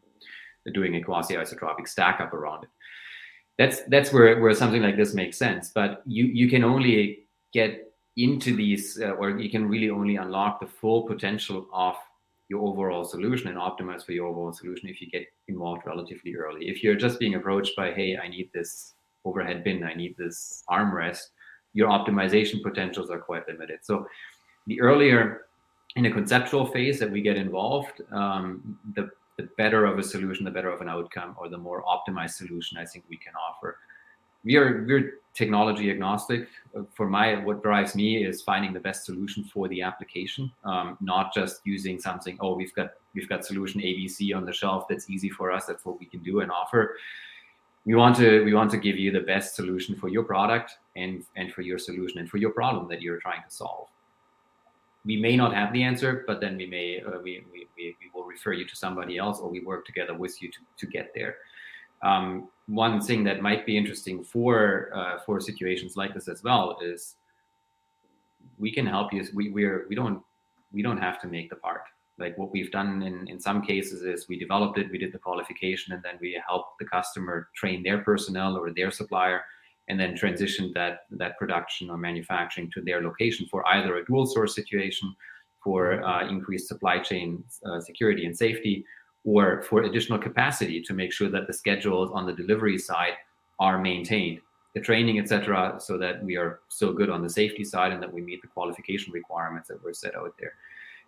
doing 0.73 0.97
a 0.97 1.03
quasi 1.03 1.35
isotropic 1.35 1.89
stack 1.89 2.21
up 2.21 2.33
around 2.33 2.65
it. 2.65 2.71
That's 3.59 3.83
that's 3.89 4.13
where 4.13 4.41
where 4.41 4.55
something 4.55 4.83
like 4.83 4.97
this 4.97 5.15
makes 5.15 5.37
sense. 5.37 5.71
But 5.75 6.03
you 6.07 6.27
you 6.27 6.49
can 6.49 6.65
only 6.65 7.27
get 7.53 7.93
into 8.17 8.55
these, 8.55 9.01
uh, 9.01 9.11
or 9.11 9.39
you 9.39 9.51
can 9.51 9.69
really 9.69 9.91
only 9.91 10.17
unlock 10.17 10.61
the 10.61 10.67
full 10.67 11.03
potential 11.03 11.67
of 11.73 11.97
your 12.49 12.67
overall 12.67 13.05
solution 13.05 13.49
and 13.49 13.57
optimize 13.57 14.05
for 14.05 14.13
your 14.13 14.27
overall 14.27 14.53
solution 14.53 14.89
if 14.89 15.01
you 15.01 15.09
get 15.09 15.27
involved 15.49 15.83
relatively 15.87 16.35
early. 16.35 16.69
If 16.69 16.83
you're 16.83 16.97
just 16.97 17.19
being 17.19 17.37
approached 17.37 17.77
by, 17.77 17.93
hey, 17.93 18.19
I 18.19 18.29
need 18.29 18.51
this 18.53 18.95
overhead 19.25 19.63
bin, 19.63 19.85
I 19.85 19.95
need 19.95 20.17
this 20.17 20.65
armrest, 20.69 21.29
your 21.73 21.89
optimization 21.89 22.63
potentials 22.63 23.11
are 23.11 23.21
quite 23.21 23.47
limited. 23.49 23.81
So 23.83 24.07
the 24.67 24.81
earlier 24.81 25.47
in 25.97 26.03
the 26.03 26.11
conceptual 26.11 26.67
phase 26.67 26.99
that 26.99 27.11
we 27.11 27.21
get 27.21 27.37
involved, 27.37 28.03
um, 28.13 28.79
the 28.95 29.11
the 29.41 29.49
better 29.57 29.85
of 29.85 29.99
a 29.99 30.03
solution, 30.03 30.45
the 30.45 30.51
better 30.51 30.71
of 30.71 30.81
an 30.81 30.89
outcome, 30.89 31.35
or 31.39 31.49
the 31.49 31.59
more 31.59 31.83
optimized 31.85 32.33
solution 32.33 32.79
I 32.79 32.85
think 32.85 33.05
we 33.09 33.17
can 33.17 33.33
offer. 33.35 33.79
We 34.45 34.57
are 34.57 34.85
we're 34.87 35.21
technology 35.35 35.91
agnostic. 35.91 36.49
For 36.95 37.09
my 37.09 37.43
what 37.45 37.63
drives 37.63 37.95
me 37.95 38.25
is 38.25 38.43
finding 38.43 38.73
the 38.73 38.81
best 38.81 39.05
solution 39.05 39.45
for 39.45 39.69
the 39.69 39.83
application, 39.83 40.51
um, 40.65 40.97
not 41.01 41.35
just 41.35 41.61
using 41.65 42.01
something. 42.01 42.39
Oh, 42.41 42.55
we've 42.55 42.75
got 42.75 42.91
we've 43.15 43.29
got 43.29 43.45
solution 43.45 43.81
ABC 43.81 44.35
on 44.35 44.45
the 44.45 44.53
shelf 44.53 44.87
that's 44.89 45.11
easy 45.11 45.29
for 45.29 45.53
us. 45.53 45.67
That's 45.67 45.85
what 45.85 45.99
we 46.01 46.07
can 46.07 46.23
do 46.23 46.41
and 46.41 46.51
offer. 46.51 46.97
We 47.85 47.95
want 47.95 48.17
to 48.17 48.45
we 48.45 48.55
want 48.55 48.71
to 48.73 48.79
give 48.79 48.99
you 48.99 49.11
the 49.11 49.21
best 49.21 49.55
solution 49.57 49.95
for 49.95 50.09
your 50.09 50.25
product 50.25 50.79
and 50.97 51.25
and 51.37 51.53
for 51.53 51.63
your 51.63 51.79
solution 51.79 52.19
and 52.19 52.29
for 52.29 52.39
your 52.39 52.51
problem 52.51 52.89
that 52.89 53.03
you're 53.03 53.19
trying 53.19 53.43
to 53.43 53.55
solve 53.55 53.89
we 55.05 55.17
may 55.17 55.37
not 55.37 55.55
have 55.55 55.73
the 55.73 55.83
answer, 55.83 56.25
but 56.27 56.41
then 56.41 56.57
we 56.57 56.67
may 56.67 57.03
uh, 57.03 57.19
we, 57.23 57.43
we, 57.53 57.67
we, 57.77 57.97
will 58.15 58.25
refer 58.25 58.53
you 58.53 58.67
to 58.67 58.77
somebody 58.77 59.17
else, 59.17 59.41
or 59.41 59.49
we 59.49 59.61
work 59.61 59.87
together 59.87 60.15
with 60.15 60.43
you 60.43 60.51
to, 60.51 60.59
to 60.79 60.87
get 60.87 61.13
there. 61.15 61.37
Um, 62.03 62.49
one 62.67 63.01
thing 63.01 63.25
that 63.25 63.43
might 63.43 63.67
be 63.67 63.77
interesting 63.77 64.23
for 64.23 64.91
uh, 64.95 65.19
for 65.25 65.41
situations 65.41 65.97
like 65.97 66.15
this 66.15 66.29
as 66.29 66.43
well 66.43 66.79
is 66.83 67.17
we 68.59 68.73
can 68.73 68.87
help 68.87 69.13
you. 69.13 69.27
We 69.35 69.51
we're 69.51 69.87
we 69.89 69.95
don't 69.95 70.23
we 70.73 70.83
don't 70.83 70.99
have 70.99 71.21
to 71.23 71.29
make 71.29 71.51
the 71.51 71.57
part. 71.57 71.83
Like 72.19 72.37
what 72.37 72.53
we've 72.53 72.71
done 72.71 73.03
in 73.03 73.27
in 73.29 73.41
some 73.41 73.63
cases 73.63 74.03
is 74.03 74.29
we 74.29 74.39
developed 74.39 74.79
it, 74.79 74.91
we 74.91 74.99
did 74.99 75.13
the 75.13 75.19
qualification, 75.19 75.95
and 75.95 76.03
then 76.03 76.19
we 76.21 76.41
help 76.47 76.79
the 76.79 76.85
customer 76.85 77.49
train 77.55 77.83
their 77.83 77.99
personnel 77.99 78.57
or 78.57 78.71
their 78.71 78.91
supplier 78.91 79.45
and 79.91 79.99
then 79.99 80.15
transition 80.15 80.71
that 80.73 81.01
that 81.11 81.37
production 81.37 81.91
or 81.91 81.99
manufacturing 81.99 82.71
to 82.71 82.81
their 82.81 83.03
location 83.03 83.45
for 83.51 83.67
either 83.75 83.97
a 83.97 84.05
dual 84.05 84.25
source 84.25 84.55
situation 84.55 85.15
for 85.63 86.03
uh, 86.05 86.29
increased 86.29 86.69
supply 86.69 86.99
chain 86.99 87.43
uh, 87.67 87.81
security 87.81 88.25
and 88.25 88.37
safety 88.37 88.85
or 89.25 89.63
for 89.69 89.83
additional 89.83 90.19
capacity 90.19 90.81
to 90.81 90.95
make 90.95 91.13
sure 91.13 91.29
that 91.29 91.47
the 91.49 91.53
schedules 91.53 92.11
on 92.15 92.25
the 92.25 92.33
delivery 92.33 92.79
side 92.79 93.15
are 93.59 93.79
maintained. 93.79 94.39
The 94.75 94.81
training 94.81 95.19
etc 95.19 95.77
so 95.81 95.99
that 95.99 96.23
we 96.23 96.37
are 96.37 96.61
still 96.69 96.93
good 96.93 97.11
on 97.11 97.21
the 97.21 97.29
safety 97.29 97.65
side 97.65 97.93
and 97.93 98.01
that 98.03 98.13
we 98.13 98.21
meet 98.21 98.41
the 98.43 98.49
qualification 98.49 99.13
requirements 99.13 99.67
that 99.69 99.83
were 99.83 99.93
set 99.93 100.15
out 100.15 100.35
there. 100.39 100.55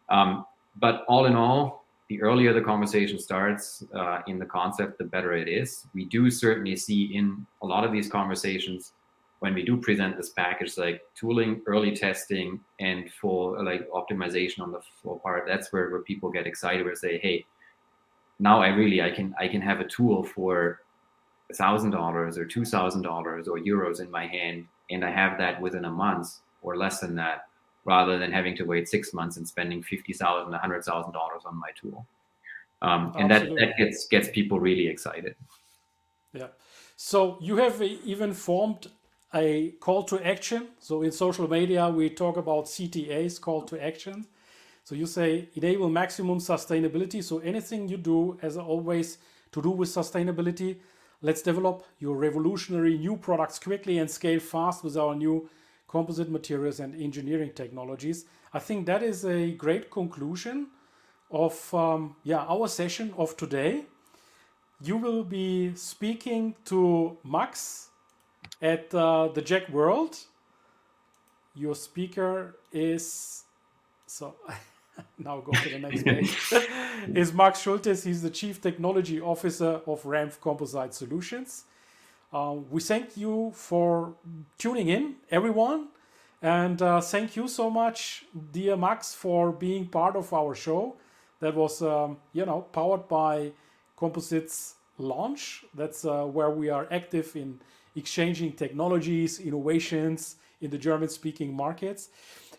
Um, 0.09 0.45
but 0.76 1.05
all 1.07 1.26
in 1.26 1.37
all 1.37 1.82
the 2.13 2.21
earlier 2.21 2.53
the 2.53 2.61
conversation 2.61 3.19
starts 3.19 3.83
uh, 3.95 4.19
in 4.27 4.39
the 4.39 4.45
concept, 4.45 4.99
the 4.99 5.05
better 5.05 5.33
it 5.33 5.49
is. 5.49 5.87
We 5.95 6.05
do 6.05 6.31
certainly 6.31 6.77
see 6.77 7.17
in 7.17 7.47
a 7.63 7.67
lot 7.67 7.85
of 7.85 7.93
these 7.93 8.07
conversations 8.11 8.93
when 9.39 9.55
we 9.55 9.65
do 9.65 9.79
present 9.79 10.19
this 10.19 10.29
package, 10.29 10.77
like 10.77 11.01
tooling, 11.15 11.63
early 11.67 11.97
testing, 11.97 12.61
and 12.81 13.11
full 13.19 13.65
like 13.65 13.89
optimization 13.91 14.61
on 14.61 14.73
the 14.73 14.81
full 15.03 15.21
part. 15.21 15.45
That's 15.47 15.73
where, 15.73 15.89
where 15.89 16.03
people 16.03 16.31
get 16.31 16.47
excited. 16.47 16.85
Where 16.85 16.95
say, 16.95 17.17
hey, 17.17 17.47
now 18.39 18.61
I 18.61 18.69
really 18.69 19.01
I 19.01 19.11
can 19.11 19.35
I 19.41 19.49
can 19.49 19.63
have 19.63 19.81
a 19.81 19.89
tool 19.89 20.23
for 20.23 20.81
a 21.51 21.55
thousand 21.55 21.93
dollars 21.93 22.37
or 22.37 22.45
two 22.45 22.67
thousand 22.67 23.03
dollars 23.03 23.49
or 23.49 23.57
euros 23.59 24.01
in 24.01 24.11
my 24.11 24.27
hand, 24.27 24.67
and 24.91 25.03
I 25.03 25.11
have 25.11 25.39
that 25.39 25.63
within 25.63 25.87
a 25.87 25.91
month 25.91 26.29
or 26.61 26.77
less 26.77 27.01
than 27.01 27.15
that 27.15 27.47
rather 27.85 28.18
than 28.18 28.33
having 28.33 28.57
to 28.57 28.64
wait 28.64 28.89
six 28.89 29.12
months 29.12 29.37
and 29.37 29.47
spending 29.47 29.83
fifty 29.83 30.12
thousand, 30.12 30.55
a 30.55 30.59
hundred 30.59 30.85
thousand 30.85 31.12
dollars 31.12 31.43
on 31.45 31.57
my 31.57 31.70
tool. 31.80 32.07
Um, 32.80 33.12
and 33.16 33.30
that, 33.30 33.49
that 33.55 33.76
gets 33.78 34.07
gets 34.07 34.28
people 34.28 34.59
really 34.59 34.89
excited. 34.89 35.37
Yeah. 36.33 36.49
So 36.97 37.39
you 37.41 37.57
have 37.57 37.80
even 37.83 38.33
formed 38.33 38.89
a 39.35 39.70
call 39.80 40.03
to 40.05 40.24
action. 40.26 40.68
So 40.78 41.03
in 41.03 41.12
social 41.12 41.49
media, 41.49 41.89
we 41.89 42.11
talk 42.11 42.37
about 42.37 42.66
CTAs, 42.66 43.41
call 43.41 43.62
to 43.62 43.83
action. 43.83 44.26
So 44.85 44.95
you 44.95 45.07
say 45.07 45.49
enable 45.55 45.89
maximum 45.89 46.39
sustainability. 46.39 47.22
So 47.22 47.39
anything 47.39 47.89
you 47.89 47.97
do, 47.97 48.39
as 48.43 48.57
always, 48.57 49.18
to 49.53 49.62
do 49.62 49.70
with 49.70 49.89
sustainability, 49.89 50.76
let's 51.20 51.43
develop 51.43 51.85
your 51.99 52.16
revolutionary 52.16 52.99
new 52.99 53.16
products 53.16 53.59
quickly 53.59 53.99
and 53.99 54.11
scale 54.11 54.41
fast 54.41 54.83
with 54.83 54.97
our 54.97 55.14
new 55.14 55.49
composite 55.93 56.30
materials 56.30 56.80
and 56.80 56.90
engineering 57.09 57.53
technologies. 57.55 58.24
I 58.55 58.59
think 58.59 58.86
that 58.86 59.03
is 59.03 59.24
a 59.26 59.53
great 59.53 59.90
conclusion 59.90 60.68
of 61.30 61.55
um, 61.74 62.16
yeah 62.24 62.45
our 62.55 62.66
session 62.68 63.12
of 63.16 63.36
today. 63.36 63.84
You 64.82 64.97
will 64.97 65.22
be 65.22 65.74
speaking 65.76 66.55
to 66.70 67.16
Max 67.22 67.90
at 68.61 68.95
uh, 68.95 69.28
the 69.28 69.43
JEC 69.43 69.70
World. 69.70 70.16
Your 71.55 71.74
speaker 71.74 72.57
is 72.72 73.45
so. 74.07 74.34
now 75.18 75.40
go 75.40 75.53
to 75.53 75.68
the 75.70 75.78
next 75.78 76.03
page. 76.05 76.32
is 77.22 77.32
Max 77.32 77.62
Schultes. 77.64 78.05
He's 78.05 78.22
the 78.22 78.30
Chief 78.30 78.61
Technology 78.61 79.20
Officer 79.20 79.72
of 79.86 80.03
RAMPF 80.05 80.40
Composite 80.40 80.95
Solutions. 80.95 81.64
Uh, 82.33 82.57
we 82.70 82.80
thank 82.80 83.14
you 83.14 83.53
for 83.55 84.14
tuning 84.57 84.89
in, 84.89 85.16
everyone. 85.30 85.89
And 86.41 86.80
uh, 86.80 87.03
thank 87.03 87.37
you 87.37 87.47
so 87.47 87.68
much, 87.68 88.24
dear 88.53 88.74
Max, 88.74 89.12
for 89.12 89.53
being 89.53 89.87
part 89.87 90.16
of 90.16 90.33
our 90.33 90.55
show. 90.55 90.97
That 91.41 91.55
was, 91.55 91.83
um, 91.83 92.16
you 92.33 92.47
know, 92.47 92.62
powered 92.72 93.07
by 93.07 93.53
Composites 93.99 94.76
Lounge. 94.97 95.64
That's 95.74 96.07
uh, 96.07 96.24
where 96.24 96.51
we 96.51 96.70
are 96.70 96.89
active 96.91 97.37
in 97.37 97.61
exchanging 97.95 98.55
technologies, 98.55 99.39
innovations 99.39 100.37
in 100.62 100.70
the 100.70 100.78
German 100.78 101.11
speaking 101.11 101.55
markets. 101.55 102.09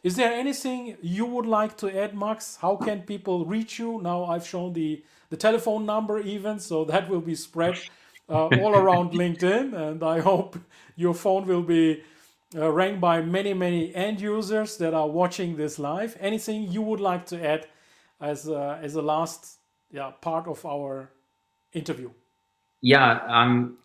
Is 0.04 0.16
there 0.18 0.32
anything 0.32 0.98
you 1.02 1.26
would 1.26 1.48
like 1.48 1.78
to 1.78 1.90
add, 1.90 2.16
Max? 2.16 2.58
How 2.62 2.76
can 2.76 3.02
people 3.02 3.46
reach 3.46 3.80
you? 3.80 4.00
Now 4.04 4.26
I've 4.26 4.46
shown 4.46 4.74
the, 4.74 5.02
the 5.32 5.38
telephone 5.38 5.88
number 5.88 6.20
even, 6.20 6.60
so 6.60 6.86
that 6.86 7.10
will 7.10 7.22
be 7.22 7.34
spread 7.34 7.80
all 8.34 8.76
around 8.76 9.12
LinkedIn. 9.12 9.74
And 9.74 10.04
I 10.04 10.20
hope 10.20 10.58
your 10.96 11.14
phone 11.14 11.46
will 11.46 11.64
be 11.64 12.04
uh, 12.56 12.72
rang 12.72 13.00
by 13.00 13.22
many, 13.22 13.54
many 13.54 13.94
end 13.96 14.22
users 14.22 14.78
that 14.78 14.94
are 14.94 15.08
watching 15.08 15.56
this 15.56 15.80
live. 15.80 16.18
Anything 16.20 16.72
you 16.72 16.82
would 16.82 17.00
like 17.00 17.26
to 17.28 17.46
add 17.46 17.68
as 18.22 18.48
a, 18.48 18.80
as 18.82 18.96
a 18.96 19.02
last 19.02 19.60
yeah, 19.92 20.12
part 20.22 20.48
of 20.48 20.66
our 20.66 21.10
interview? 21.74 22.10
Yeah, 22.82 23.20
um, 23.28 23.78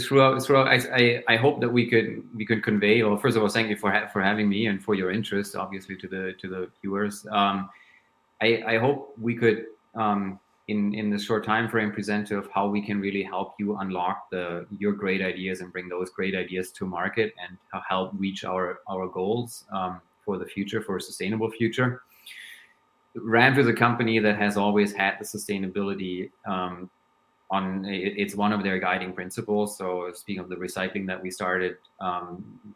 throughout, 0.00 0.42
throughout 0.42 0.68
I, 0.68 0.76
I, 0.94 1.22
I, 1.28 1.36
hope 1.36 1.60
that 1.60 1.68
we 1.68 1.88
could 1.88 2.22
we 2.34 2.46
could 2.46 2.62
convey. 2.62 3.02
Well, 3.02 3.16
first 3.16 3.36
of 3.36 3.42
all, 3.42 3.48
thank 3.48 3.68
you 3.68 3.76
for 3.76 3.90
ha- 3.90 4.06
for 4.06 4.22
having 4.22 4.48
me 4.48 4.66
and 4.66 4.82
for 4.82 4.94
your 4.94 5.10
interest, 5.10 5.56
obviously 5.56 5.96
to 5.96 6.08
the 6.08 6.34
to 6.40 6.48
the 6.48 6.70
viewers. 6.80 7.26
Um, 7.30 7.68
I, 8.40 8.62
I 8.66 8.78
hope 8.78 9.14
we 9.20 9.34
could 9.34 9.66
um, 9.94 10.38
in 10.68 10.94
in 10.94 11.10
the 11.10 11.18
short 11.18 11.44
time 11.44 11.68
frame 11.68 11.90
present 11.90 12.30
of 12.30 12.48
how 12.52 12.68
we 12.68 12.80
can 12.80 13.00
really 13.00 13.22
help 13.22 13.54
you 13.58 13.76
unlock 13.78 14.30
the 14.30 14.66
your 14.78 14.92
great 14.92 15.20
ideas 15.20 15.60
and 15.60 15.72
bring 15.72 15.88
those 15.88 16.10
great 16.10 16.34
ideas 16.34 16.70
to 16.72 16.86
market 16.86 17.34
and 17.42 17.58
help 17.88 18.12
reach 18.16 18.44
our 18.44 18.80
our 18.88 19.08
goals 19.08 19.64
um, 19.72 20.00
for 20.24 20.38
the 20.38 20.46
future 20.46 20.80
for 20.82 20.96
a 20.96 21.00
sustainable 21.00 21.50
future. 21.50 22.02
RAMPF 23.16 23.58
is 23.58 23.66
a 23.66 23.72
company 23.72 24.20
that 24.20 24.38
has 24.38 24.56
always 24.56 24.92
had 24.92 25.16
the 25.18 25.24
sustainability 25.24 26.30
um, 26.46 26.88
on 27.50 27.84
it's 27.84 28.36
one 28.36 28.52
of 28.52 28.62
their 28.62 28.78
guiding 28.78 29.12
principles. 29.12 29.76
So 29.76 30.12
speaking 30.12 30.40
of 30.40 30.48
the 30.48 30.56
recycling 30.56 31.06
that 31.08 31.20
we 31.20 31.30
started 31.30 31.76
um, 31.98 32.74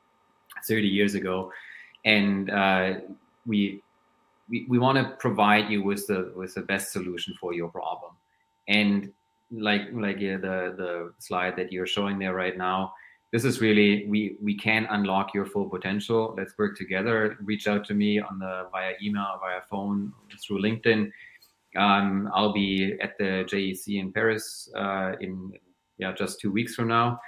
30 0.66 0.88
years 0.88 1.14
ago, 1.14 1.52
and 2.04 2.50
uh, 2.50 2.94
we 3.46 3.83
we, 4.48 4.66
we 4.68 4.78
want 4.78 4.98
to 4.98 5.16
provide 5.18 5.70
you 5.70 5.82
with 5.82 6.06
the 6.06 6.32
with 6.36 6.54
the 6.54 6.62
best 6.62 6.92
solution 6.92 7.34
for 7.40 7.54
your 7.54 7.68
problem. 7.68 8.12
And 8.68 9.12
like 9.50 9.82
like 9.92 10.20
yeah, 10.20 10.36
the 10.36 10.74
the 10.76 11.12
slide 11.18 11.56
that 11.56 11.72
you're 11.72 11.86
showing 11.86 12.18
there 12.18 12.34
right 12.34 12.56
now, 12.56 12.94
this 13.32 13.44
is 13.44 13.60
really 13.60 14.06
we 14.08 14.36
we 14.42 14.56
can 14.56 14.86
unlock 14.90 15.34
your 15.34 15.46
full 15.46 15.68
potential. 15.68 16.34
Let's 16.36 16.56
work 16.58 16.76
together. 16.76 17.36
Reach 17.42 17.66
out 17.66 17.84
to 17.86 17.94
me 17.94 18.20
on 18.20 18.38
the 18.38 18.68
via 18.72 18.94
email, 19.02 19.38
via 19.40 19.60
phone, 19.70 20.12
through 20.42 20.62
LinkedIn 20.62 21.10
um, 21.76 22.30
I'll 22.32 22.52
be 22.52 22.96
at 23.00 23.18
the 23.18 23.44
JEC 23.50 24.00
in 24.00 24.12
Paris 24.12 24.68
uh, 24.76 25.12
in 25.20 25.52
yeah 25.98 26.12
just 26.12 26.40
two 26.40 26.50
weeks 26.50 26.74
from 26.74 26.88
now, 26.88 27.20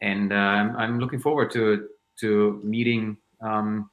and 0.00 0.32
um, 0.32 0.76
I'm 0.76 0.98
looking 0.98 1.20
forward 1.20 1.50
to 1.52 1.88
to 2.20 2.60
meeting 2.64 3.16
um, 3.42 3.90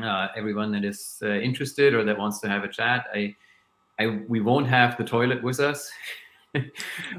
uh, 0.00 0.28
everyone 0.36 0.72
that 0.72 0.84
is 0.84 1.18
uh, 1.22 1.28
interested 1.28 1.94
or 1.94 2.04
that 2.04 2.18
wants 2.18 2.40
to 2.40 2.48
have 2.48 2.64
a 2.64 2.68
chat. 2.68 3.06
I, 3.14 3.34
I 3.98 4.22
we 4.28 4.40
won't 4.40 4.68
have 4.68 4.96
the 4.96 5.04
toilet 5.04 5.42
with 5.42 5.60
us. 5.60 5.90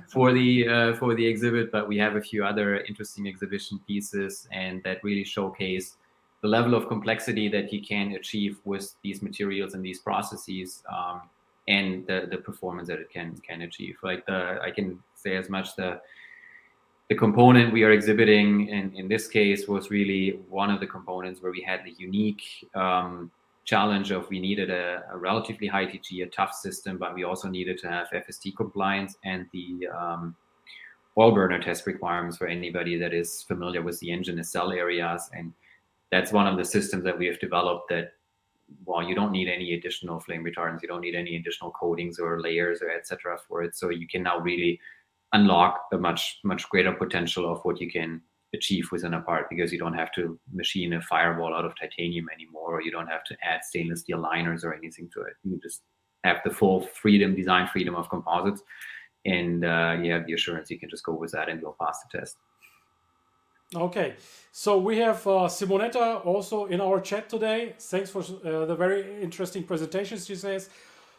for 0.08 0.32
the 0.32 0.68
uh, 0.68 0.94
for 0.96 1.16
the 1.16 1.26
exhibit, 1.26 1.72
but 1.72 1.88
we 1.88 1.98
have 1.98 2.16
a 2.16 2.22
few 2.22 2.46
other 2.46 2.82
interesting 2.82 3.28
exhibition 3.28 3.80
pieces, 3.88 4.48
and 4.52 4.84
that 4.84 5.04
really 5.04 5.24
showcase 5.24 5.96
the 6.44 6.48
level 6.48 6.76
of 6.76 6.88
complexity 6.88 7.50
that 7.50 7.74
you 7.74 7.82
can 7.82 8.12
achieve 8.12 8.60
with 8.64 8.94
these 9.02 9.24
materials 9.24 9.74
and 9.74 9.84
these 9.84 10.00
processes. 10.00 10.84
Um, 10.94 11.22
and 11.68 12.06
the, 12.08 12.28
the 12.30 12.38
performance 12.38 12.88
that 12.90 13.00
it 13.00 13.10
can 13.10 13.38
can 13.38 13.62
achieve. 13.62 13.98
Like 14.04 14.26
the 14.26 14.60
I 14.62 14.72
can 14.72 15.02
say 15.16 15.36
as 15.38 15.50
much 15.50 15.76
the 15.76 16.02
the 17.14 17.20
component 17.20 17.72
we 17.72 17.84
are 17.84 17.92
exhibiting 17.92 18.70
in, 18.70 18.92
in 18.96 19.08
this 19.08 19.28
case 19.28 19.68
was 19.68 19.92
really 19.92 20.40
one 20.50 20.72
of 20.72 20.80
the 20.80 20.88
components 20.88 21.44
where 21.44 21.52
we 21.52 21.62
had 21.62 21.82
the 21.86 21.94
unique 22.00 22.42
um, 22.74 23.30
challenge 23.66 24.10
of 24.10 24.28
we 24.32 24.40
needed 24.40 24.72
a, 24.72 25.04
a, 25.12 25.18
relatively 25.18 25.68
high 25.68 25.86
TG, 25.86 26.24
a 26.24 26.26
tough 26.26 26.54
system, 26.56 26.98
but 26.98 27.14
we 27.14 27.24
also 27.24 27.48
needed 27.48 27.78
to 27.78 27.88
have 27.88 28.08
FST 28.10 28.58
compliance 28.58 29.16
and 29.24 29.46
the 29.54 29.88
um, 29.96 30.36
oil 31.16 31.32
burner 31.32 31.62
test 31.62 31.86
requirements 31.86 32.36
for 32.36 32.48
anybody 32.48 32.98
that 32.98 33.14
is 33.14 33.44
familiar 33.44 33.84
with 33.84 34.00
the 34.00 34.12
engine 34.12 34.38
nacelle 34.38 34.72
areas. 34.72 35.30
And 35.34 35.54
that's 36.12 36.32
one 36.32 36.48
of 36.48 36.58
the 36.58 36.66
systems 36.66 37.04
that 37.04 37.16
we 37.16 37.28
have 37.28 37.40
developed 37.40 37.90
that 37.90 38.14
well, 38.86 39.04
you 39.04 39.14
don't 39.14 39.32
need 39.32 39.50
any 39.50 39.76
additional 39.76 40.20
flame 40.20 40.44
retardants, 40.44 40.82
you 40.82 40.88
don't 40.88 41.02
need 41.02 41.14
any 41.14 41.36
additional 41.36 41.70
coatings 41.72 42.18
or 42.18 42.42
layers 42.42 42.82
or 42.82 42.90
etc. 42.90 43.38
for 43.48 43.62
it. 43.62 43.76
So 43.76 43.90
you 43.90 44.08
can 44.08 44.24
now 44.24 44.40
really 44.40 44.80
unlock 45.34 45.88
a 45.92 45.98
much 45.98 46.40
much 46.44 46.70
greater 46.70 46.94
potential 46.94 47.52
of 47.52 47.60
what 47.64 47.82
you 47.82 47.92
can 47.92 48.22
achieve 48.54 48.92
within 48.92 49.16
a 49.16 49.22
part 49.22 49.50
because 49.50 49.74
you 49.74 49.80
don't 49.80 49.96
have 49.96 50.12
to 50.12 50.40
machine 50.54 50.94
a 50.94 51.02
firewall 51.02 51.56
out 51.56 51.66
of 51.66 51.74
titanium 51.76 52.28
anymore, 52.34 52.76
or 52.76 52.82
you 52.82 52.92
don't 52.92 53.08
have 53.08 53.24
to 53.26 53.36
add 53.44 53.64
stainless 53.64 54.02
steel 54.02 54.20
liners 54.20 54.64
or 54.64 54.74
anything 54.74 55.10
to 55.14 55.22
it. 55.22 55.34
You 55.44 55.60
just 55.62 55.82
have 56.24 56.38
the 56.46 56.52
full 56.52 56.82
freedom, 56.82 57.36
design 57.36 57.68
freedom 57.68 57.96
of 57.96 58.10
composites, 58.10 58.62
and 59.26 59.66
uh, 59.66 59.98
you 60.02 60.12
have 60.12 60.26
the 60.26 60.34
assurance 60.34 60.70
you 60.70 60.80
can 60.80 60.90
just 60.90 61.04
go 61.04 61.14
with 61.14 61.32
that 61.32 61.50
and 61.50 61.60
you'll 61.62 61.76
pass 61.80 62.00
the 62.04 62.20
test. 62.20 62.38
Okay, 63.76 64.16
so 64.52 64.78
we 64.78 65.00
have 65.00 65.26
uh, 65.26 65.48
Simonetta 65.48 66.24
also 66.26 66.66
in 66.66 66.80
our 66.80 67.02
chat 67.02 67.28
today. 67.28 67.74
Thanks 67.80 68.12
for 68.12 68.20
uh, 68.20 68.66
the 68.66 68.76
very 68.76 69.20
interesting 69.22 69.64
presentations. 69.64 70.28
She 70.28 70.36
says, 70.36 70.70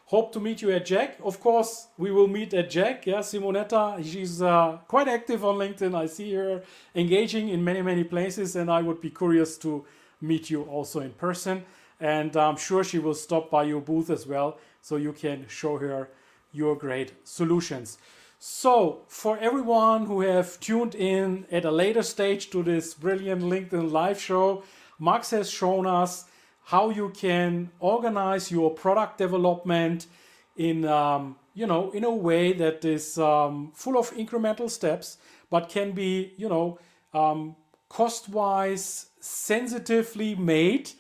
"Hope 0.07 0.33
to 0.33 0.41
meet 0.41 0.63
you 0.63 0.71
at 0.71 0.87
JEC. 0.87 1.21
Of 1.23 1.41
course, 1.41 1.89
we 1.97 2.11
will 2.11 2.29
meet 2.29 2.53
at 2.55 2.71
JEC. 2.71 3.07
Yeah, 3.07 3.21
Simonetta, 3.21 4.05
she's 4.05 4.43
uh, 4.43 4.79
quite 4.87 5.09
active 5.09 5.45
on 5.45 5.57
LinkedIn. 5.57 5.95
I 5.95 6.07
see 6.07 6.35
her 6.35 6.63
engaging 6.95 7.49
in 7.49 7.65
many 7.65 7.83
many 7.83 8.05
places, 8.05 8.57
and 8.57 8.71
I 8.71 8.83
would 8.83 9.01
be 9.01 9.11
curious 9.11 9.57
to 9.59 9.85
meet 10.21 10.51
you 10.51 10.63
also 10.65 11.01
in 11.01 11.13
person. 11.13 11.65
And 12.01 12.37
I'm 12.37 12.57
sure 12.57 12.85
she 12.85 12.99
will 12.99 13.15
stop 13.15 13.51
by 13.51 13.65
your 13.65 13.81
booth 13.81 14.11
as 14.11 14.27
well, 14.27 14.59
so 14.81 14.97
you 14.97 15.13
can 15.13 15.47
show 15.49 15.79
her 15.79 16.11
your 16.53 16.77
great 16.77 17.13
solutions. 17.25 17.99
So, 18.39 19.05
for 19.09 19.39
everyone 19.39 20.05
who 20.05 20.21
have 20.21 20.61
tuned 20.61 20.95
in 20.95 21.47
at 21.51 21.65
a 21.65 21.71
later 21.71 22.03
stage 22.03 22.51
to 22.51 22.63
this 22.63 22.93
brilliant 22.93 23.43
LinkedIn 23.43 23.91
live 23.91 24.21
show, 24.21 24.65
Max 24.99 25.31
has 25.31 25.51
shown 25.51 25.87
us 25.87 26.27
how 26.65 26.91
you 26.91 27.11
can 27.11 27.71
organize 27.79 28.51
your 28.51 28.71
product 28.71 29.19
development 29.19 30.07
in 30.57 30.85
um, 30.85 31.37
you 31.55 31.67
know 31.67 31.91
in 31.93 32.05
a 32.05 32.11
way 32.11 32.53
that 32.53 32.85
is 32.85 33.19
um, 33.19 33.73
full 33.75 33.99
of 33.99 34.11
incremental 34.13 34.71
steps, 34.71 35.19
but 35.51 35.69
can 35.69 35.93
be 35.93 36.33
you 36.37 36.49
know 36.49 36.79
um, 37.13 37.57
cost-wise 37.89 39.07
sensitively 39.21 40.35
made 40.35 40.91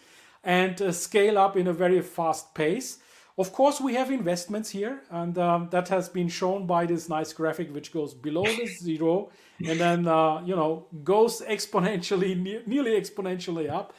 and 0.44 0.80
uh, 0.80 0.92
scale 0.92 1.38
up 1.38 1.56
in 1.56 1.66
a 1.66 1.72
very 1.72 2.00
fast 2.00 2.54
pace. 2.54 2.98
Of 3.36 3.52
course, 3.52 3.80
we 3.80 3.94
have 3.94 4.12
investments 4.12 4.70
here, 4.70 5.00
and 5.10 5.36
um, 5.38 5.68
that 5.70 5.88
has 5.88 6.08
been 6.08 6.28
shown 6.28 6.66
by 6.66 6.86
this 6.86 7.08
nice 7.08 7.32
graphic, 7.32 7.74
which 7.74 7.92
goes 7.92 8.14
below 8.14 8.44
the 8.44 8.66
zero 8.80 9.30
and 9.60 9.80
then 9.80 10.06
uh, 10.06 10.42
you 10.44 10.56
know 10.56 10.86
goes 11.02 11.40
exponentially, 11.48 12.36
ne- 12.36 12.62
nearly 12.66 12.92
exponentially 12.92 13.70
up. 13.70 13.94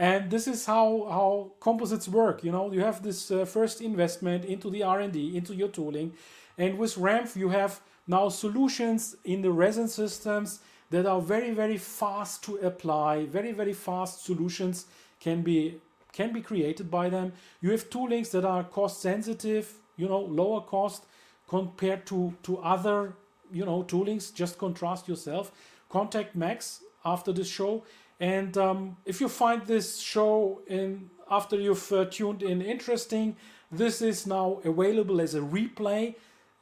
And 0.00 0.30
this 0.30 0.48
is 0.48 0.64
how 0.64 1.06
how 1.10 1.52
composites 1.60 2.08
work. 2.08 2.42
You 2.42 2.52
know, 2.52 2.72
you 2.72 2.80
have 2.80 3.02
this 3.02 3.30
uh, 3.30 3.44
first 3.44 3.82
investment 3.82 4.46
into 4.46 4.70
the 4.70 4.82
R 4.82 5.00
and 5.00 5.12
D, 5.12 5.36
into 5.36 5.54
your 5.54 5.68
tooling, 5.68 6.14
and 6.56 6.78
with 6.78 6.94
RAMPF 6.94 7.36
you 7.36 7.50
have 7.50 7.80
now 8.06 8.30
solutions 8.30 9.14
in 9.24 9.42
the 9.42 9.52
resin 9.52 9.88
systems 9.88 10.60
that 10.88 11.04
are 11.04 11.20
very 11.20 11.50
very 11.50 11.76
fast 11.76 12.42
to 12.44 12.56
apply. 12.56 13.26
Very 13.26 13.52
very 13.52 13.74
fast 13.74 14.24
solutions 14.24 14.86
can 15.20 15.42
be 15.42 15.74
can 16.12 16.32
be 16.32 16.40
created 16.40 16.90
by 16.90 17.10
them. 17.10 17.32
You 17.60 17.70
have 17.72 17.90
toolings 17.90 18.30
that 18.30 18.46
are 18.46 18.64
cost 18.64 19.02
sensitive, 19.02 19.74
you 19.98 20.08
know, 20.08 20.20
lower 20.20 20.62
cost 20.62 21.04
compared 21.46 22.06
to, 22.06 22.34
to 22.44 22.58
other, 22.58 23.14
you 23.52 23.64
know, 23.66 23.82
toolings. 23.82 24.32
Just 24.32 24.56
contrast 24.58 25.08
yourself. 25.08 25.52
Contact 25.90 26.34
Max 26.34 26.82
after 27.04 27.32
this 27.32 27.48
show. 27.48 27.84
And 28.20 28.56
um, 28.58 28.96
if 29.04 29.20
you 29.20 29.28
find 29.28 29.66
this 29.66 29.98
show 29.98 30.60
in 30.66 31.10
after 31.30 31.56
you've 31.56 31.92
uh, 31.92 32.04
tuned 32.04 32.42
in 32.42 32.60
interesting, 32.60 33.36
this 33.72 34.02
is 34.02 34.26
now 34.26 34.60
available 34.64 35.20
as 35.20 35.34
a 35.34 35.40
replay. 35.40 36.14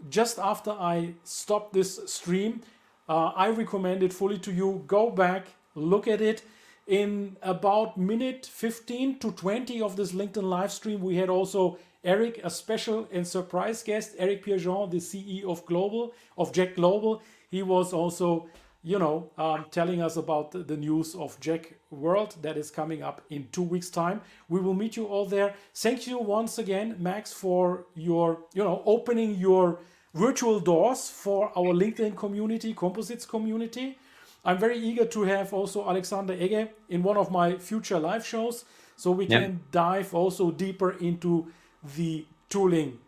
Just 0.08 0.38
after 0.38 0.70
I 0.70 1.14
stop 1.24 1.72
this 1.72 2.00
stream, 2.06 2.60
uh, 3.08 3.32
I 3.34 3.48
recommend 3.48 4.02
it 4.02 4.12
fully 4.12 4.38
to 4.38 4.52
you. 4.52 4.84
Go 4.86 5.10
back, 5.10 5.48
look 5.74 6.06
at 6.06 6.20
it 6.20 6.42
in 6.88 7.36
about 7.42 7.98
minute 7.98 8.46
15 8.46 9.18
to 9.18 9.30
20 9.32 9.82
of 9.82 9.94
this 9.94 10.12
LinkedIn 10.12 10.42
live 10.42 10.72
stream, 10.72 11.02
we 11.02 11.16
had 11.16 11.28
also 11.28 11.78
Eric, 12.02 12.40
a 12.42 12.48
special 12.48 13.06
and 13.12 13.26
surprise 13.26 13.82
guest, 13.82 14.14
Eric 14.18 14.44
Pierrejean, 14.44 14.90
the 14.90 14.96
CEO 14.96 15.44
of 15.44 15.66
Global, 15.66 16.14
of 16.38 16.52
JEC 16.52 16.76
Global. 16.76 17.22
He 17.50 17.62
was 17.62 17.92
also, 17.92 18.48
you 18.88 18.98
know, 18.98 19.30
um, 19.36 19.66
telling 19.70 20.00
us 20.00 20.16
about 20.16 20.50
the, 20.52 20.76
news 20.78 21.14
of 21.14 21.38
JEC 21.40 21.74
World 21.90 22.36
that 22.40 22.56
is 22.56 22.70
coming 22.70 23.02
up 23.02 23.20
in 23.28 23.46
two 23.52 23.62
weeks' 23.62 23.90
time. 23.90 24.22
We 24.48 24.60
will 24.60 24.72
meet 24.72 24.96
you 24.96 25.04
all 25.04 25.26
there. 25.26 25.54
Thank 25.74 26.06
you 26.06 26.16
once 26.18 26.56
again, 26.58 26.96
Max, 26.98 27.30
for 27.30 27.84
your, 27.94 28.38
you 28.54 28.64
know, 28.64 28.82
opening 28.86 29.34
your 29.34 29.80
virtual 30.14 30.58
doors 30.58 31.10
for 31.10 31.52
our 31.54 31.74
LinkedIn 31.74 32.16
community, 32.16 32.72
composites 32.72 33.26
community. 33.26 33.98
I'm 34.42 34.56
very 34.56 34.78
eager 34.78 35.04
to 35.04 35.22
have 35.24 35.52
also 35.52 35.86
Alexander 35.86 36.34
Ege 36.34 36.70
in 36.88 37.02
one 37.02 37.18
of 37.18 37.30
my 37.30 37.58
future 37.58 37.98
live 37.98 38.24
shows 38.24 38.64
so 38.96 39.10
we 39.10 39.26
can 39.26 39.60
dive 39.70 40.14
also 40.14 40.50
deeper 40.50 40.92
into 40.92 41.52
the 41.94 42.24
tooling 42.48 42.98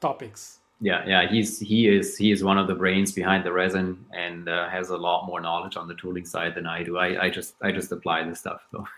topics 0.00 0.60
yeah 0.80 1.02
yeah 1.06 1.26
he's 1.26 1.58
he 1.58 1.88
is 1.88 2.16
he 2.18 2.30
is 2.30 2.44
one 2.44 2.58
of 2.58 2.66
the 2.66 2.74
brains 2.74 3.12
behind 3.12 3.44
the 3.44 3.52
resin 3.52 4.04
and 4.12 4.48
uh, 4.48 4.68
has 4.68 4.90
a 4.90 4.96
lot 4.96 5.26
more 5.26 5.40
knowledge 5.40 5.76
on 5.76 5.88
the 5.88 5.94
tooling 5.94 6.26
side 6.26 6.54
than 6.54 6.66
i 6.66 6.82
do. 6.82 6.98
I, 6.98 7.24
I 7.24 7.30
just 7.30 7.54
i 7.62 7.72
just 7.72 7.92
apply 7.92 8.24
the 8.24 8.34
stuff 8.34 8.60
so. 8.70 8.84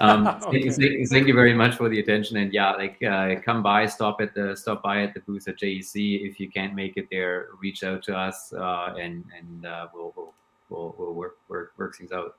Um, 0.00 0.26
okay. 0.26 0.70
thank, 0.70 1.08
thank, 1.10 1.26
you 1.26 1.34
very 1.34 1.52
much 1.52 1.74
for 1.76 1.90
the 1.90 2.00
attention 2.00 2.38
and 2.38 2.50
yeah 2.50 2.72
like 2.72 2.96
uh, 3.02 3.34
come 3.44 3.62
by 3.62 3.84
stop 3.84 4.22
at 4.22 4.34
the 4.34 4.56
stop 4.56 4.82
by 4.82 5.02
at 5.02 5.12
the 5.12 5.20
booth 5.20 5.46
at 5.46 5.58
jec 5.58 5.92
if 5.94 6.40
you 6.40 6.50
can't 6.50 6.74
make 6.74 6.96
it 6.96 7.08
there 7.10 7.48
reach 7.60 7.84
out 7.84 8.02
to 8.04 8.16
us 8.16 8.54
uh, 8.54 8.94
and 8.98 9.22
and 9.38 9.66
uh, 9.66 9.88
we'll, 9.92 10.14
we'll 10.16 10.32
we'll 10.70 10.94
we'll 10.96 11.12
work 11.12 11.36
work 11.48 11.74
work 11.76 11.94
things 11.94 12.12
out. 12.12 12.36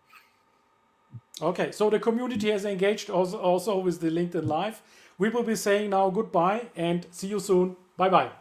Okay 1.40 1.72
so 1.72 1.92
the 1.92 2.00
community 2.00 2.50
has 2.50 2.66
engaged 2.66 3.12
also 3.12 3.38
also 3.38 3.78
with 3.78 4.02
the 4.02 4.10
linkedin 4.10 4.48
live. 4.48 4.82
We 5.20 5.30
will 5.30 5.44
be 5.44 5.56
saying 5.56 5.92
now 5.92 6.10
goodbye 6.10 6.70
and 6.76 7.06
see 7.12 7.28
you 7.28 7.40
soon. 7.40 7.76
Bye 7.98 8.10
bye 8.10 8.32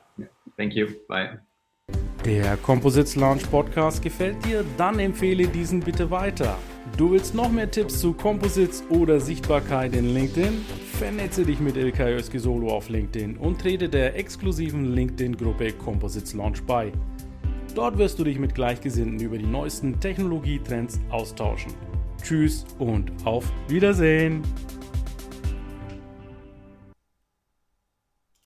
Thank 0.57 0.75
you. 0.75 0.89
Bye. 1.09 1.41
Der 2.25 2.57
Composites 2.57 3.17
Launch 3.17 3.51
Podcast 3.51 4.01
gefällt 4.01 4.43
dir? 4.47 4.65
Dann 4.79 4.99
empfehle 4.99 5.47
diesen 5.47 5.81
bitte 5.81 6.11
weiter. 6.11 6.57
Du 6.97 7.11
willst 7.11 7.35
noch 7.35 7.51
mehr 7.51 7.71
Tipps 7.71 8.01
zu 8.01 8.15
Composites 8.15 8.83
oder 8.89 9.21
Sichtbarkeit 9.21 9.95
in 9.95 10.15
LinkedIn? 10.15 10.65
Vernetze 10.99 11.45
dich 11.45 11.61
mit 11.61 11.77
Ilkay 11.77 12.19
Solo 12.39 12.69
auf 12.69 12.89
LinkedIn 12.89 13.37
und 13.37 13.61
trete 13.61 13.91
der 13.91 14.17
exklusiven 14.17 14.95
LinkedIn-Gruppe 14.95 15.73
Composites 15.73 16.33
Launch 16.33 16.63
bei. 16.63 16.93
Dort 17.75 17.99
wirst 17.99 18.19
du 18.19 18.25
dich 18.25 18.39
mit 18.39 18.55
Gleichgesinnten 18.55 19.21
über 19.21 19.37
die 19.37 19.47
neuesten 19.47 20.01
Technologietrends 20.01 21.01
austauschen. 21.11 21.75
Tschüss 22.23 22.65
und 22.79 23.13
auf 23.27 23.53
Wiedersehen! 23.69 24.43